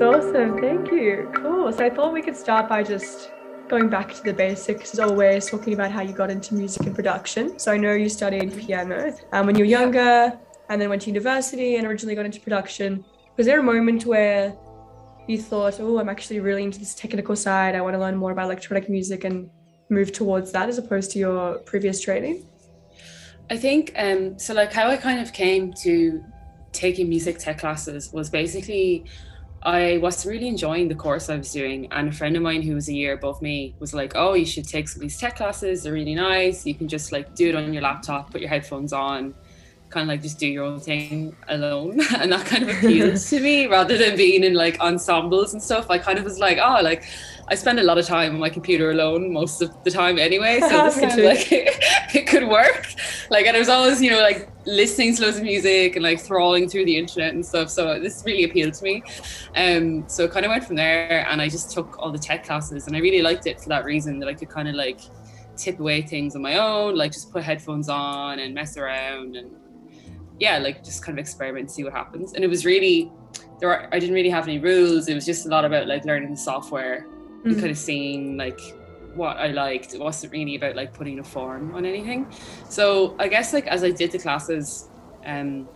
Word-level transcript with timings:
awesome. 0.00 0.60
Thank 0.60 0.90
you. 0.92 1.30
Cool. 1.34 1.72
So 1.72 1.84
I 1.84 1.90
thought 1.90 2.12
we 2.12 2.22
could 2.22 2.36
start 2.36 2.68
by 2.68 2.82
just 2.82 3.30
going 3.68 3.88
back 3.88 4.12
to 4.14 4.22
the 4.22 4.32
basics 4.32 4.92
as 4.92 5.00
always, 5.00 5.48
talking 5.48 5.74
about 5.74 5.90
how 5.90 6.02
you 6.02 6.12
got 6.12 6.30
into 6.30 6.54
music 6.54 6.86
and 6.86 6.94
production. 6.94 7.58
So 7.58 7.72
I 7.72 7.76
know 7.76 7.92
you 7.92 8.08
studied 8.08 8.56
piano 8.58 9.14
um, 9.32 9.46
when 9.46 9.56
you 9.56 9.64
were 9.64 9.70
younger 9.70 10.38
and 10.68 10.80
then 10.80 10.88
went 10.88 11.02
to 11.02 11.08
university 11.08 11.76
and 11.76 11.86
originally 11.86 12.14
got 12.14 12.26
into 12.26 12.40
production. 12.40 13.04
Was 13.36 13.46
there 13.46 13.60
a 13.60 13.62
moment 13.62 14.06
where 14.06 14.56
you 15.26 15.38
thought, 15.38 15.80
oh, 15.80 15.98
I'm 15.98 16.08
actually 16.08 16.40
really 16.40 16.62
into 16.64 16.78
this 16.78 16.94
technical 16.94 17.36
side. 17.36 17.74
I 17.74 17.80
want 17.80 17.94
to 17.94 18.00
learn 18.00 18.16
more 18.16 18.32
about 18.32 18.46
electronic 18.46 18.88
music 18.88 19.24
and 19.24 19.50
move 19.88 20.12
towards 20.12 20.50
that 20.52 20.68
as 20.68 20.78
opposed 20.78 21.10
to 21.12 21.18
your 21.18 21.58
previous 21.58 22.00
training? 22.00 22.46
I 23.50 23.56
think 23.56 23.92
um, 23.96 24.38
so. 24.38 24.54
Like 24.54 24.72
how 24.72 24.88
I 24.88 24.96
kind 24.96 25.20
of 25.20 25.32
came 25.32 25.72
to 25.82 26.24
taking 26.72 27.08
music 27.08 27.38
tech 27.38 27.58
classes 27.58 28.12
was 28.12 28.30
basically 28.30 29.04
I 29.64 29.98
was 29.98 30.26
really 30.26 30.48
enjoying 30.48 30.88
the 30.88 30.94
course 30.94 31.30
I 31.30 31.36
was 31.36 31.52
doing, 31.52 31.86
and 31.92 32.08
a 32.08 32.12
friend 32.12 32.36
of 32.36 32.42
mine 32.42 32.62
who 32.62 32.74
was 32.74 32.88
a 32.88 32.92
year 32.92 33.12
above 33.12 33.40
me 33.40 33.74
was 33.78 33.94
like, 33.94 34.12
"Oh, 34.16 34.34
you 34.34 34.44
should 34.44 34.66
take 34.66 34.88
some 34.88 34.98
of 34.98 35.02
these 35.02 35.18
tech 35.18 35.36
classes. 35.36 35.84
They're 35.84 35.92
really 35.92 36.14
nice. 36.14 36.66
You 36.66 36.74
can 36.74 36.88
just 36.88 37.12
like 37.12 37.34
do 37.34 37.48
it 37.48 37.54
on 37.54 37.72
your 37.72 37.82
laptop, 37.82 38.32
put 38.32 38.40
your 38.40 38.50
headphones 38.50 38.92
on, 38.92 39.34
kind 39.90 40.02
of 40.02 40.08
like 40.08 40.22
just 40.22 40.38
do 40.38 40.48
your 40.48 40.64
own 40.64 40.80
thing 40.80 41.36
alone." 41.48 42.00
and 42.16 42.32
that 42.32 42.44
kind 42.46 42.64
of 42.64 42.70
appealed 42.70 43.16
to 43.30 43.40
me 43.40 43.66
rather 43.66 43.96
than 43.96 44.16
being 44.16 44.42
in 44.42 44.54
like 44.54 44.80
ensembles 44.80 45.52
and 45.52 45.62
stuff. 45.62 45.90
I 45.90 45.98
kind 45.98 46.18
of 46.18 46.24
was 46.24 46.38
like, 46.40 46.58
"Oh, 46.60 46.80
like 46.82 47.04
I 47.52 47.54
spend 47.54 47.78
a 47.78 47.82
lot 47.82 47.98
of 47.98 48.06
time 48.06 48.32
on 48.32 48.40
my 48.40 48.48
computer 48.48 48.92
alone 48.92 49.30
most 49.30 49.60
of 49.60 49.84
the 49.84 49.90
time 49.90 50.18
anyway, 50.18 50.58
so 50.58 50.84
this 50.84 50.96
like 51.18 51.48
it, 52.14 52.26
could 52.26 52.48
work. 52.48 52.86
Like, 53.28 53.44
and 53.44 53.54
I 53.54 53.58
was 53.58 53.68
always, 53.68 54.00
you 54.00 54.10
know, 54.10 54.22
like 54.22 54.48
listening 54.64 55.14
to 55.16 55.22
loads 55.22 55.36
of 55.36 55.42
music 55.42 55.94
and 55.94 56.02
like 56.02 56.18
thralling 56.18 56.66
through 56.66 56.86
the 56.86 56.96
internet 56.96 57.34
and 57.34 57.44
stuff. 57.44 57.68
So 57.68 58.00
this 58.00 58.22
really 58.24 58.44
appealed 58.44 58.72
to 58.72 58.84
me. 58.84 59.02
Um, 59.54 60.08
so 60.08 60.24
it 60.24 60.30
kind 60.30 60.46
of 60.46 60.48
went 60.48 60.64
from 60.64 60.76
there, 60.76 61.28
and 61.28 61.42
I 61.42 61.50
just 61.50 61.70
took 61.72 61.98
all 61.98 62.10
the 62.10 62.18
tech 62.18 62.42
classes, 62.42 62.86
and 62.86 62.96
I 62.96 63.00
really 63.00 63.20
liked 63.20 63.46
it 63.46 63.60
for 63.60 63.68
that 63.68 63.84
reason 63.84 64.18
that 64.20 64.30
I 64.30 64.32
could 64.32 64.48
kind 64.48 64.66
of 64.66 64.74
like 64.74 65.00
tip 65.54 65.78
away 65.78 66.00
things 66.00 66.34
on 66.34 66.40
my 66.40 66.56
own, 66.56 66.94
like 66.96 67.12
just 67.12 67.30
put 67.30 67.42
headphones 67.42 67.90
on 67.90 68.38
and 68.38 68.54
mess 68.54 68.78
around 68.78 69.36
and 69.36 69.50
yeah, 70.38 70.56
like 70.56 70.82
just 70.82 71.04
kind 71.04 71.18
of 71.18 71.20
experiment, 71.20 71.70
see 71.70 71.84
what 71.84 71.92
happens. 71.92 72.32
And 72.32 72.44
it 72.44 72.48
was 72.48 72.64
really 72.64 73.12
there. 73.60 73.68
Were, 73.68 73.94
I 73.94 73.98
didn't 73.98 74.14
really 74.14 74.30
have 74.30 74.48
any 74.48 74.58
rules. 74.58 75.08
It 75.08 75.14
was 75.14 75.26
just 75.26 75.44
a 75.44 75.50
lot 75.50 75.66
about 75.66 75.86
like 75.86 76.06
learning 76.06 76.30
the 76.30 76.38
software 76.38 77.06
mm-hmm. 77.44 77.58
kind 77.58 77.70
of 77.70 77.78
seeing 77.78 78.36
like 78.36 78.60
what 79.14 79.36
I 79.36 79.48
liked. 79.48 79.94
It 79.94 80.00
wasn't 80.00 80.32
really 80.32 80.56
about 80.56 80.76
like 80.76 80.92
putting 80.92 81.18
a 81.18 81.24
form 81.24 81.74
on 81.74 81.84
anything. 81.84 82.26
So 82.68 83.16
I 83.18 83.28
guess 83.28 83.52
like 83.52 83.66
as 83.66 83.84
I 83.84 83.90
did 83.90 84.12
the 84.12 84.18
classes, 84.18 84.88
um, 85.24 85.68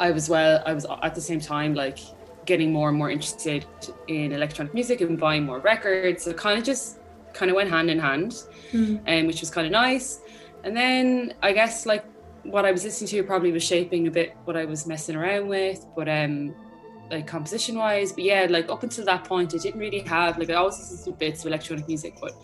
I 0.00 0.10
was 0.10 0.28
well, 0.28 0.62
I 0.66 0.72
was 0.72 0.86
at 1.02 1.14
the 1.14 1.20
same 1.20 1.40
time 1.40 1.74
like 1.74 1.98
getting 2.44 2.72
more 2.72 2.88
and 2.88 2.98
more 2.98 3.10
interested 3.10 3.66
in 4.08 4.32
electronic 4.32 4.72
music 4.72 5.00
and 5.00 5.18
buying 5.18 5.44
more 5.44 5.58
records. 5.58 6.24
So 6.24 6.32
kind 6.32 6.58
of 6.58 6.64
just 6.64 6.98
kind 7.32 7.50
of 7.50 7.56
went 7.56 7.70
hand 7.70 7.90
in 7.90 7.98
hand, 7.98 8.44
mm. 8.72 9.00
um, 9.06 9.26
which 9.26 9.40
was 9.40 9.50
kind 9.50 9.66
of 9.66 9.72
nice. 9.72 10.20
And 10.64 10.76
then 10.76 11.34
I 11.42 11.52
guess 11.52 11.86
like 11.86 12.04
what 12.42 12.64
I 12.64 12.72
was 12.72 12.84
listening 12.84 13.08
to 13.10 13.22
probably 13.24 13.52
was 13.52 13.62
shaping 13.62 14.06
a 14.06 14.10
bit 14.10 14.36
what 14.44 14.56
I 14.56 14.64
was 14.64 14.86
messing 14.86 15.16
around 15.16 15.48
with. 15.48 15.86
But 15.94 16.08
um, 16.08 16.54
like 17.10 17.26
composition 17.26 17.76
wise 17.76 18.12
but 18.12 18.24
yeah 18.24 18.46
like 18.50 18.68
up 18.68 18.82
until 18.82 19.04
that 19.04 19.24
point 19.24 19.54
I 19.54 19.58
didn't 19.58 19.80
really 19.80 20.00
have 20.00 20.38
like 20.38 20.50
I 20.50 20.54
always 20.54 20.78
listened 20.78 21.04
to 21.04 21.12
bits 21.12 21.40
of 21.40 21.48
electronic 21.48 21.86
music 21.86 22.18
but 22.20 22.34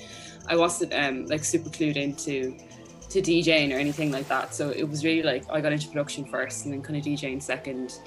I 0.49 0.57
wasn't 0.57 0.93
um 0.95 1.27
like 1.27 1.45
super 1.45 1.71
clued 1.71 1.97
into 1.97 2.57
to 3.13 3.21
DJing 3.21 3.75
or 3.75 3.79
anything 3.79 4.11
like 4.11 4.27
that. 4.29 4.55
So 4.55 4.71
it 4.71 4.85
was 4.89 5.05
really 5.05 5.23
like 5.23 5.45
I 5.51 5.61
got 5.61 5.73
into 5.73 5.89
production 5.89 6.25
first 6.25 6.65
and 6.65 6.73
then 6.73 6.83
kind 6.83 6.97
of 6.99 7.05
DJing 7.05 7.43
second. 7.43 7.99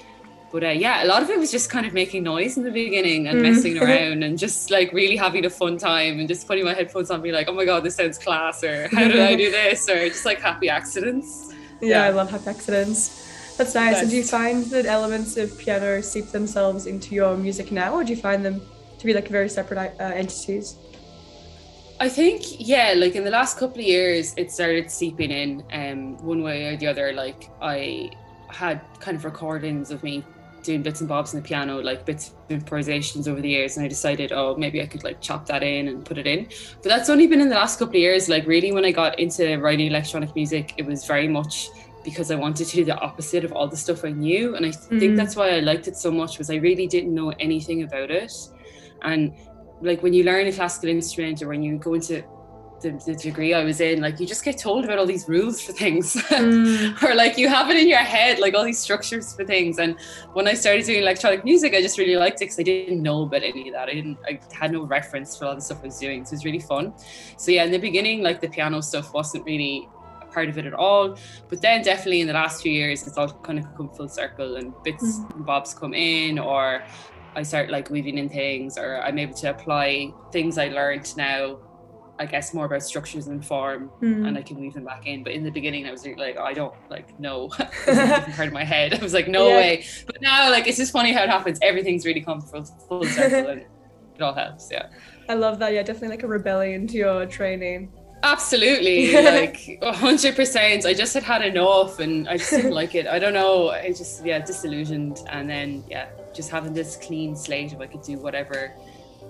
But 0.52 0.64
uh, 0.64 0.68
yeah 0.68 1.04
a 1.04 1.06
lot 1.06 1.22
of 1.22 1.30
it 1.30 1.38
was 1.38 1.50
just 1.50 1.70
kind 1.70 1.86
of 1.86 1.92
making 1.92 2.22
noise 2.22 2.56
in 2.56 2.64
the 2.64 2.70
beginning 2.70 3.28
and 3.28 3.38
mm. 3.38 3.42
messing 3.42 3.78
around 3.82 4.22
and 4.22 4.38
just 4.38 4.70
like 4.70 4.92
really 4.92 5.16
having 5.16 5.44
a 5.44 5.50
fun 5.50 5.76
time 5.76 6.18
and 6.18 6.28
just 6.28 6.46
putting 6.46 6.64
my 6.64 6.72
headphones 6.72 7.10
on 7.10 7.20
being 7.20 7.34
like 7.34 7.48
oh 7.48 7.52
my 7.52 7.64
god 7.64 7.82
this 7.82 7.96
sounds 7.96 8.16
class 8.16 8.62
or 8.62 8.88
how 8.88 9.08
did 9.08 9.18
I 9.18 9.34
do 9.44 9.50
this? 9.50 9.88
or 9.88 10.08
just 10.08 10.24
like 10.24 10.40
happy 10.40 10.68
accidents. 10.68 11.52
Yeah, 11.80 11.88
yeah. 11.88 12.04
I 12.04 12.10
love 12.10 12.30
happy 12.30 12.48
accidents 12.48 13.25
that's 13.56 13.74
nice. 13.74 13.92
Nice. 13.92 14.02
And 14.02 14.10
do 14.10 14.16
you 14.16 14.24
find 14.24 14.64
that 14.66 14.86
elements 14.86 15.36
of 15.36 15.56
piano 15.58 16.02
seep 16.02 16.26
themselves 16.26 16.86
into 16.86 17.14
your 17.14 17.36
music 17.36 17.72
now, 17.72 17.94
or 17.94 18.04
do 18.04 18.10
you 18.10 18.20
find 18.20 18.44
them 18.44 18.60
to 18.98 19.06
be 19.06 19.14
like 19.14 19.28
very 19.28 19.48
separate 19.48 19.94
uh, 20.00 20.04
entities? 20.04 20.76
I 21.98 22.08
think 22.08 22.42
yeah, 22.58 22.92
like 22.96 23.14
in 23.14 23.24
the 23.24 23.30
last 23.30 23.58
couple 23.58 23.80
of 23.80 23.86
years, 23.86 24.34
it 24.36 24.52
started 24.52 24.90
seeping 24.90 25.30
in 25.30 25.64
um, 25.72 26.18
one 26.18 26.42
way 26.42 26.66
or 26.66 26.76
the 26.76 26.86
other. 26.86 27.12
Like 27.12 27.50
I 27.62 28.10
had 28.48 28.80
kind 29.00 29.16
of 29.16 29.24
recordings 29.24 29.90
of 29.90 30.02
me 30.02 30.22
doing 30.62 30.82
bits 30.82 31.00
and 31.00 31.08
bobs 31.08 31.32
on 31.32 31.40
the 31.40 31.46
piano, 31.46 31.80
like 31.80 32.04
bits 32.04 32.28
of 32.28 32.34
improvisations 32.50 33.28
over 33.28 33.40
the 33.40 33.48
years, 33.48 33.76
and 33.76 33.86
I 33.86 33.88
decided, 33.88 34.32
oh, 34.32 34.56
maybe 34.56 34.82
I 34.82 34.86
could 34.86 35.04
like 35.04 35.20
chop 35.22 35.46
that 35.46 35.62
in 35.62 35.88
and 35.88 36.04
put 36.04 36.18
it 36.18 36.26
in. 36.26 36.48
But 36.82 36.90
that's 36.90 37.08
only 37.08 37.26
been 37.26 37.40
in 37.40 37.48
the 37.48 37.54
last 37.54 37.78
couple 37.78 37.94
of 37.94 38.00
years. 38.00 38.28
Like 38.28 38.46
really, 38.46 38.72
when 38.72 38.84
I 38.84 38.90
got 38.90 39.18
into 39.18 39.56
writing 39.58 39.86
electronic 39.86 40.34
music, 40.34 40.74
it 40.76 40.84
was 40.84 41.06
very 41.06 41.28
much 41.28 41.70
because 42.06 42.30
I 42.30 42.36
wanted 42.36 42.68
to 42.68 42.76
do 42.76 42.84
the 42.84 42.96
opposite 42.98 43.44
of 43.44 43.52
all 43.52 43.66
the 43.66 43.76
stuff 43.76 44.04
I 44.04 44.12
knew. 44.12 44.54
And 44.54 44.64
I 44.64 44.68
mm. 44.68 45.00
think 45.00 45.16
that's 45.16 45.34
why 45.34 45.50
I 45.50 45.58
liked 45.58 45.88
it 45.88 45.96
so 45.96 46.10
much 46.12 46.38
was 46.38 46.48
I 46.48 46.54
really 46.54 46.86
didn't 46.86 47.12
know 47.12 47.30
anything 47.40 47.82
about 47.82 48.12
it. 48.12 48.32
And 49.02 49.34
like 49.82 50.04
when 50.04 50.14
you 50.14 50.22
learn 50.22 50.46
a 50.46 50.52
classical 50.52 50.88
instrument 50.88 51.42
or 51.42 51.48
when 51.48 51.64
you 51.64 51.76
go 51.78 51.94
into 51.94 52.24
the, 52.80 52.90
the 53.04 53.16
degree 53.16 53.54
I 53.54 53.64
was 53.64 53.80
in, 53.80 54.00
like 54.00 54.20
you 54.20 54.26
just 54.26 54.44
get 54.44 54.56
told 54.56 54.84
about 54.84 54.98
all 54.98 55.06
these 55.06 55.28
rules 55.28 55.60
for 55.60 55.72
things. 55.72 56.14
Mm. 56.14 57.02
or 57.08 57.16
like 57.16 57.38
you 57.38 57.48
have 57.48 57.70
it 57.70 57.76
in 57.76 57.88
your 57.88 57.98
head, 57.98 58.38
like 58.38 58.54
all 58.54 58.64
these 58.64 58.78
structures 58.78 59.34
for 59.34 59.44
things. 59.44 59.80
And 59.80 59.96
when 60.32 60.46
I 60.46 60.54
started 60.54 60.86
doing 60.86 61.02
electronic 61.02 61.44
music, 61.44 61.74
I 61.74 61.82
just 61.82 61.98
really 61.98 62.14
liked 62.14 62.36
it 62.36 62.44
because 62.44 62.60
I 62.60 62.62
didn't 62.62 63.02
know 63.02 63.22
about 63.22 63.42
any 63.42 63.68
of 63.68 63.74
that. 63.74 63.88
I 63.88 63.94
didn't 63.94 64.18
I 64.24 64.38
had 64.52 64.70
no 64.70 64.84
reference 64.84 65.36
for 65.36 65.46
all 65.46 65.56
the 65.56 65.60
stuff 65.60 65.80
I 65.82 65.86
was 65.86 65.98
doing. 65.98 66.24
So 66.24 66.34
it 66.34 66.36
was 66.36 66.44
really 66.44 66.60
fun. 66.60 66.94
So 67.36 67.50
yeah, 67.50 67.64
in 67.64 67.72
the 67.72 67.78
beginning, 67.78 68.22
like 68.22 68.40
the 68.40 68.48
piano 68.48 68.80
stuff 68.80 69.12
wasn't 69.12 69.44
really 69.44 69.88
part 70.32 70.48
of 70.48 70.58
it 70.58 70.66
at 70.66 70.74
all. 70.74 71.18
But 71.48 71.62
then 71.62 71.82
definitely 71.82 72.20
in 72.20 72.26
the 72.26 72.32
last 72.32 72.62
few 72.62 72.72
years, 72.72 73.06
it's 73.06 73.16
all 73.16 73.28
kind 73.28 73.58
of 73.58 73.64
come 73.76 73.90
full 73.90 74.08
circle 74.08 74.56
and 74.56 74.72
bits 74.84 75.18
mm. 75.18 75.34
and 75.34 75.46
bobs 75.46 75.74
come 75.74 75.94
in, 75.94 76.38
or 76.38 76.82
I 77.34 77.42
start 77.42 77.70
like 77.70 77.90
weaving 77.90 78.18
in 78.18 78.28
things, 78.28 78.78
or 78.78 79.00
I'm 79.02 79.18
able 79.18 79.34
to 79.34 79.50
apply 79.50 80.12
things 80.32 80.58
I 80.58 80.68
learned 80.68 81.16
now. 81.16 81.58
I 82.18 82.24
guess 82.24 82.54
more 82.54 82.64
about 82.64 82.82
structures 82.82 83.26
and 83.26 83.44
form, 83.44 83.90
mm. 84.00 84.26
and 84.26 84.38
I 84.38 84.42
can 84.42 84.58
weave 84.58 84.72
them 84.72 84.84
back 84.84 85.06
in. 85.06 85.22
But 85.22 85.34
in 85.34 85.44
the 85.44 85.50
beginning, 85.50 85.86
I 85.86 85.90
was 85.90 86.06
like, 86.06 86.36
oh, 86.38 86.44
I 86.44 86.54
don't 86.54 86.74
like 86.88 87.20
no, 87.20 87.48
part 87.84 88.48
of 88.48 88.52
my 88.52 88.64
head. 88.74 88.94
I 88.94 89.02
was 89.02 89.12
like, 89.12 89.28
no 89.28 89.48
yeah. 89.48 89.56
way. 89.56 89.84
But 90.06 90.22
now, 90.22 90.50
like, 90.50 90.66
it's 90.66 90.78
just 90.78 90.92
funny 90.92 91.12
how 91.12 91.24
it 91.24 91.28
happens. 91.28 91.58
Everything's 91.60 92.06
really 92.06 92.22
come 92.22 92.40
full, 92.40 92.64
full 92.64 93.04
circle, 93.18 93.50
and 93.50 93.60
it 93.60 94.22
all 94.22 94.32
helps. 94.32 94.70
Yeah. 94.72 94.88
I 95.28 95.34
love 95.34 95.58
that. 95.58 95.74
Yeah, 95.74 95.82
definitely 95.82 96.08
like 96.08 96.22
a 96.22 96.28
rebellion 96.28 96.86
to 96.86 96.96
your 96.96 97.26
training. 97.26 97.92
Absolutely, 98.22 99.12
like 99.22 99.82
hundred 99.82 100.36
percent. 100.36 100.86
I 100.86 100.94
just 100.94 101.14
had 101.14 101.22
had 101.22 101.42
enough, 101.44 102.00
and 102.00 102.28
I 102.28 102.36
just 102.36 102.50
didn't 102.50 102.72
like 102.72 102.94
it. 102.94 103.06
I 103.06 103.18
don't 103.18 103.34
know. 103.34 103.70
I 103.70 103.88
just 103.92 104.24
yeah 104.24 104.38
disillusioned, 104.38 105.22
and 105.28 105.48
then 105.48 105.84
yeah, 105.88 106.08
just 106.34 106.50
having 106.50 106.72
this 106.72 106.96
clean 106.96 107.36
slate 107.36 107.72
of 107.72 107.80
I 107.80 107.86
could 107.86 108.02
do 108.02 108.18
whatever, 108.18 108.72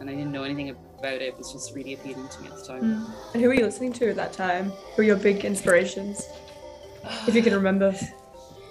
and 0.00 0.08
I 0.08 0.14
didn't 0.14 0.32
know 0.32 0.44
anything 0.44 0.70
about 0.70 1.20
it 1.20 1.36
was 1.36 1.52
just 1.52 1.74
really 1.74 1.94
appealing 1.94 2.28
to 2.28 2.40
me 2.40 2.48
at 2.48 2.56
the 2.56 2.64
time. 2.64 2.82
Mm. 2.82 3.34
And 3.34 3.42
who 3.42 3.48
were 3.48 3.54
you 3.54 3.64
listening 3.64 3.92
to 3.94 4.08
at 4.08 4.16
that 4.16 4.32
time? 4.32 4.70
Who 4.70 4.96
were 4.98 5.04
your 5.04 5.16
big 5.16 5.44
inspirations, 5.44 6.28
if 7.26 7.34
you 7.34 7.42
can 7.42 7.54
remember? 7.54 7.94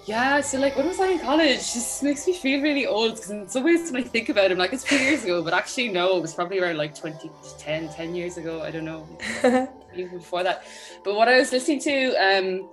Yeah, 0.06 0.40
so 0.40 0.60
like 0.60 0.76
when 0.76 0.86
was 0.86 1.00
I 1.00 1.08
in 1.08 1.18
college? 1.18 1.58
Just 1.58 2.00
makes 2.04 2.28
me 2.28 2.32
feel 2.32 2.62
really 2.62 2.86
old 2.86 3.16
because 3.16 3.30
in 3.30 3.48
some 3.48 3.64
ways 3.64 3.90
when 3.90 4.04
I 4.04 4.06
think 4.06 4.28
about 4.28 4.44
it, 4.44 4.52
I'm 4.52 4.58
like 4.58 4.72
it's 4.72 4.86
few 4.86 4.98
years 4.98 5.24
ago, 5.24 5.42
but 5.42 5.52
actually 5.52 5.88
no, 5.88 6.16
it 6.16 6.22
was 6.22 6.32
probably 6.32 6.60
around 6.60 6.76
like 6.76 6.94
2010, 6.94 7.88
10 7.88 8.14
years 8.14 8.36
ago. 8.36 8.62
I 8.62 8.70
don't 8.70 8.84
know, 8.84 9.04
even 9.96 10.18
before 10.18 10.44
that. 10.44 10.64
But 11.02 11.16
what 11.16 11.26
I 11.26 11.36
was 11.36 11.50
listening 11.50 11.80
to, 11.80 12.14
um, 12.18 12.70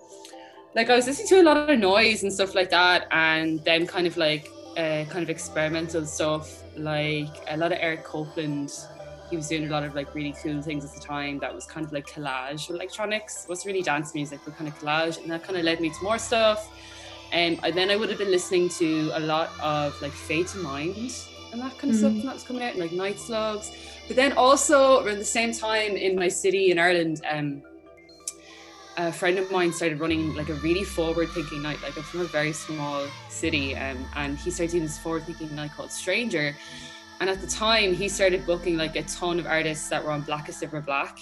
like 0.76 0.92
I 0.92 0.96
was 0.96 1.08
listening 1.08 1.28
to 1.30 1.42
a 1.42 1.44
lot 1.44 1.58
of 1.58 1.80
noise 1.80 2.22
and 2.22 2.32
stuff 2.32 2.54
like 2.54 2.70
that, 2.70 3.08
and 3.10 3.64
then 3.64 3.88
kind 3.88 4.06
of 4.06 4.16
like 4.16 4.48
uh, 4.78 5.06
kind 5.10 5.24
of 5.24 5.30
experimental 5.32 6.06
stuff, 6.06 6.62
like 6.78 7.36
a 7.48 7.58
lot 7.58 7.72
of 7.72 7.80
Eric 7.82 8.04
Copeland. 8.04 8.72
He 9.32 9.38
was 9.38 9.48
doing 9.48 9.66
a 9.66 9.72
lot 9.72 9.84
of 9.84 9.96
like 9.96 10.14
really 10.14 10.36
cool 10.44 10.62
things 10.62 10.86
at 10.86 10.94
the 10.94 11.00
time 11.00 11.40
that 11.40 11.56
was 11.56 11.66
kind 11.66 11.84
of 11.84 11.92
like 11.92 12.06
collage 12.06 12.70
electronics. 12.70 13.46
It 13.46 13.50
wasn't 13.50 13.74
really 13.74 13.82
dance 13.82 14.14
music, 14.14 14.42
but 14.46 14.56
kind 14.56 14.68
of 14.68 14.78
collage, 14.78 15.20
and 15.20 15.32
that 15.32 15.44
kind 15.44 15.58
of 15.58 15.64
led 15.64 15.82
me 15.82 15.90
to 15.90 16.04
more 16.04 16.20
stuff 16.20 16.70
um, 17.34 17.60
and 17.64 17.76
then 17.76 17.90
I 17.90 17.96
would 17.96 18.10
have 18.10 18.20
been 18.20 18.32
listening 18.32 18.70
to 18.70 19.12
a 19.16 19.20
lot 19.20 19.52
of 19.60 20.00
like 20.02 20.12
Fade 20.12 20.48
to 20.50 20.60
Mind 20.60 20.96
and 21.52 21.62
that 21.62 21.78
kind 21.78 21.94
of 21.94 22.00
mm. 22.00 22.00
stuff 22.00 22.24
that 22.24 22.34
was 22.34 22.44
coming 22.44 22.64
out, 22.64 22.72
and 22.72 22.80
like 22.80 22.92
Night 22.92 23.20
Slugs. 23.20 23.72
But 24.08 24.16
then 24.16 24.34
also 24.34 25.06
around 25.06 25.20
the 25.20 25.26
same 25.26 25.54
time 25.54 25.96
in 25.96 26.16
my 26.16 26.28
city 26.28 26.72
in 26.72 26.80
Ireland, 26.80 27.22
um, 27.30 27.62
a 28.98 29.12
friend 29.12 29.40
of 29.40 29.52
mine 29.52 29.72
started 29.72 30.00
running 30.00 30.36
like 30.36 30.50
a 30.50 30.56
really 30.56 30.84
forward-thinking 30.84 31.62
night. 31.62 31.82
Like 31.82 31.98
I'm 31.98 32.04
from 32.04 32.22
a 32.22 32.26
very 32.26 32.54
small 32.54 33.08
city, 33.30 33.76
um, 33.76 34.06
and 34.16 34.38
he 34.38 34.52
started 34.52 34.72
doing 34.72 34.84
this 34.84 34.98
forward-thinking 34.98 35.56
night 35.56 35.72
called 35.76 35.92
Stranger. 35.92 36.56
And 37.20 37.30
at 37.30 37.40
the 37.40 37.48
time, 37.48 37.94
he 37.94 38.10
started 38.10 38.46
booking 38.46 38.76
like 38.78 38.96
a 38.96 39.04
ton 39.04 39.40
of 39.40 39.46
artists 39.46 39.88
that 39.90 40.04
were 40.04 40.12
on 40.12 40.22
Blackest 40.22 40.62
Ever 40.62 40.82
Black 40.82 41.20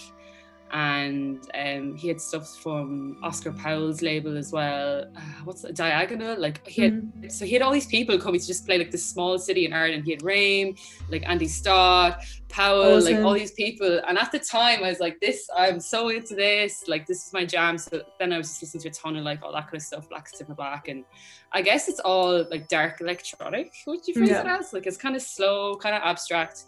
and 0.71 1.49
um, 1.53 1.95
he 1.95 2.07
had 2.07 2.21
stuff 2.21 2.57
from 2.57 3.17
Oscar 3.21 3.51
Powell's 3.51 4.01
label 4.01 4.37
as 4.37 4.53
well. 4.53 5.05
Uh, 5.15 5.21
what's 5.43 5.63
that? 5.63 5.75
Diagonal? 5.75 6.39
Like 6.39 6.65
he 6.65 6.81
had, 6.83 7.01
mm. 7.01 7.31
so 7.31 7.45
he 7.45 7.53
had 7.53 7.61
all 7.61 7.73
these 7.73 7.87
people 7.87 8.17
coming 8.17 8.39
to 8.39 8.47
just 8.47 8.65
play 8.65 8.77
like 8.77 8.89
this 8.89 9.05
small 9.05 9.37
city 9.37 9.65
in 9.65 9.73
Ireland. 9.73 10.05
He 10.05 10.11
had 10.11 10.21
Raime, 10.21 10.79
like 11.09 11.27
Andy 11.27 11.49
Stott, 11.49 12.23
Powell, 12.47 12.97
awesome. 12.97 13.13
like 13.13 13.23
all 13.23 13.33
these 13.33 13.51
people. 13.51 14.01
And 14.07 14.17
at 14.17 14.31
the 14.31 14.39
time, 14.39 14.81
I 14.83 14.89
was 14.89 15.01
like, 15.01 15.19
"This, 15.19 15.49
I'm 15.55 15.81
so 15.81 16.07
into 16.07 16.35
this. 16.35 16.87
Like 16.87 17.05
this 17.05 17.27
is 17.27 17.33
my 17.33 17.45
jam." 17.45 17.77
So 17.77 18.03
then 18.17 18.31
I 18.31 18.37
was 18.37 18.47
just 18.47 18.61
listening 18.61 18.83
to 18.83 18.89
a 18.89 18.91
ton 18.91 19.17
of 19.17 19.25
like 19.25 19.43
all 19.43 19.51
that 19.51 19.65
kind 19.65 19.75
of 19.75 19.81
stuff, 19.81 20.07
Blackest 20.07 20.41
Ever 20.41 20.55
Black, 20.55 20.87
and 20.87 21.03
I 21.51 21.61
guess 21.61 21.89
it's 21.89 21.99
all 21.99 22.45
like 22.49 22.69
dark 22.69 23.01
electronic. 23.01 23.73
Would 23.87 24.07
you 24.07 24.13
phrase 24.13 24.29
yeah. 24.29 24.41
it 24.41 24.59
as? 24.59 24.71
Like 24.71 24.87
it's 24.87 24.97
kind 24.97 25.17
of 25.17 25.21
slow, 25.21 25.75
kind 25.75 25.95
of 25.95 26.01
abstract 26.03 26.65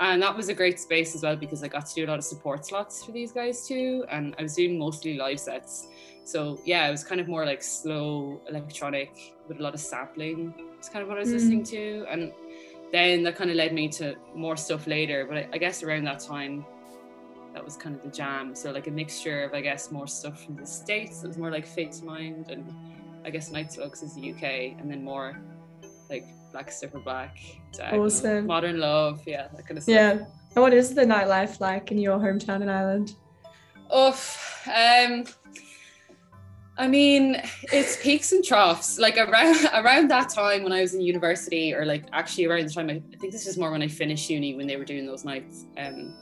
and 0.00 0.22
that 0.22 0.36
was 0.36 0.48
a 0.48 0.54
great 0.54 0.80
space 0.80 1.14
as 1.14 1.22
well 1.22 1.36
because 1.36 1.62
I 1.62 1.68
got 1.68 1.86
to 1.86 1.94
do 1.94 2.06
a 2.06 2.08
lot 2.08 2.18
of 2.18 2.24
support 2.24 2.66
slots 2.66 3.04
for 3.04 3.12
these 3.12 3.32
guys 3.32 3.66
too, 3.66 4.04
and 4.10 4.34
I 4.38 4.42
was 4.42 4.54
doing 4.54 4.78
mostly 4.78 5.16
live 5.16 5.38
sets. 5.38 5.88
So 6.24 6.58
yeah, 6.64 6.88
it 6.88 6.90
was 6.90 7.04
kind 7.04 7.20
of 7.20 7.28
more 7.28 7.44
like 7.44 7.62
slow 7.62 8.40
electronic 8.48 9.34
with 9.46 9.60
a 9.60 9.62
lot 9.62 9.74
of 9.74 9.80
sampling. 9.80 10.54
It's 10.78 10.88
kind 10.88 11.02
of 11.02 11.08
what 11.08 11.18
I 11.18 11.20
was 11.20 11.30
mm. 11.30 11.34
listening 11.34 11.64
to, 11.64 12.06
and 12.10 12.32
then 12.92 13.22
that 13.24 13.36
kind 13.36 13.50
of 13.50 13.56
led 13.56 13.72
me 13.72 13.88
to 13.90 14.16
more 14.34 14.56
stuff 14.56 14.86
later. 14.86 15.26
But 15.26 15.36
I, 15.38 15.48
I 15.52 15.58
guess 15.58 15.82
around 15.82 16.04
that 16.04 16.20
time, 16.20 16.64
that 17.52 17.64
was 17.64 17.76
kind 17.76 17.94
of 17.94 18.02
the 18.02 18.10
jam. 18.10 18.54
So 18.56 18.72
like 18.72 18.88
a 18.88 18.90
mixture 18.90 19.44
of 19.44 19.54
I 19.54 19.60
guess 19.60 19.92
more 19.92 20.08
stuff 20.08 20.44
from 20.44 20.56
the 20.56 20.66
states. 20.66 21.22
It 21.22 21.28
was 21.28 21.38
more 21.38 21.50
like 21.50 21.66
Fade 21.66 21.92
to 21.92 22.04
Mind, 22.04 22.50
and 22.50 22.74
I 23.24 23.30
guess 23.30 23.50
Night 23.50 23.72
Slugs 23.72 24.02
is 24.02 24.14
the 24.14 24.32
UK, 24.32 24.42
and 24.80 24.90
then 24.90 25.04
more 25.04 25.38
like 26.10 26.26
Blackest 26.54 26.84
Ever 26.84 27.00
Black, 27.00 27.36
awesome. 27.80 28.46
Modern 28.46 28.78
Love, 28.78 29.20
yeah, 29.26 29.48
that 29.56 29.66
kind 29.66 29.76
of 29.76 29.82
stuff. 29.82 29.92
Yeah. 29.92 30.10
And 30.54 30.62
what 30.62 30.72
is 30.72 30.94
the 30.94 31.02
nightlife 31.02 31.58
like 31.58 31.90
in 31.90 31.98
your 31.98 32.16
hometown 32.16 32.62
in 32.62 32.68
Ireland? 32.68 33.16
Oh, 33.90 34.16
um, 34.68 35.24
I 36.78 36.86
mean, 36.86 37.42
it's 37.72 38.00
peaks 38.00 38.30
and 38.30 38.44
troughs. 38.44 39.00
Like 39.00 39.18
around 39.18 39.68
around 39.74 40.12
that 40.12 40.28
time 40.28 40.62
when 40.62 40.72
I 40.72 40.80
was 40.80 40.94
in 40.94 41.00
university, 41.00 41.74
or 41.74 41.84
like 41.84 42.04
actually 42.12 42.44
around 42.44 42.68
the 42.68 42.72
time 42.72 42.88
I, 42.88 43.02
I 43.12 43.16
think 43.18 43.32
this 43.32 43.48
is 43.48 43.58
more 43.58 43.72
when 43.72 43.82
I 43.82 43.88
finished 43.88 44.30
uni 44.30 44.54
when 44.54 44.68
they 44.68 44.76
were 44.76 44.84
doing 44.84 45.06
those 45.06 45.24
nights. 45.24 45.66
Um, 45.76 46.14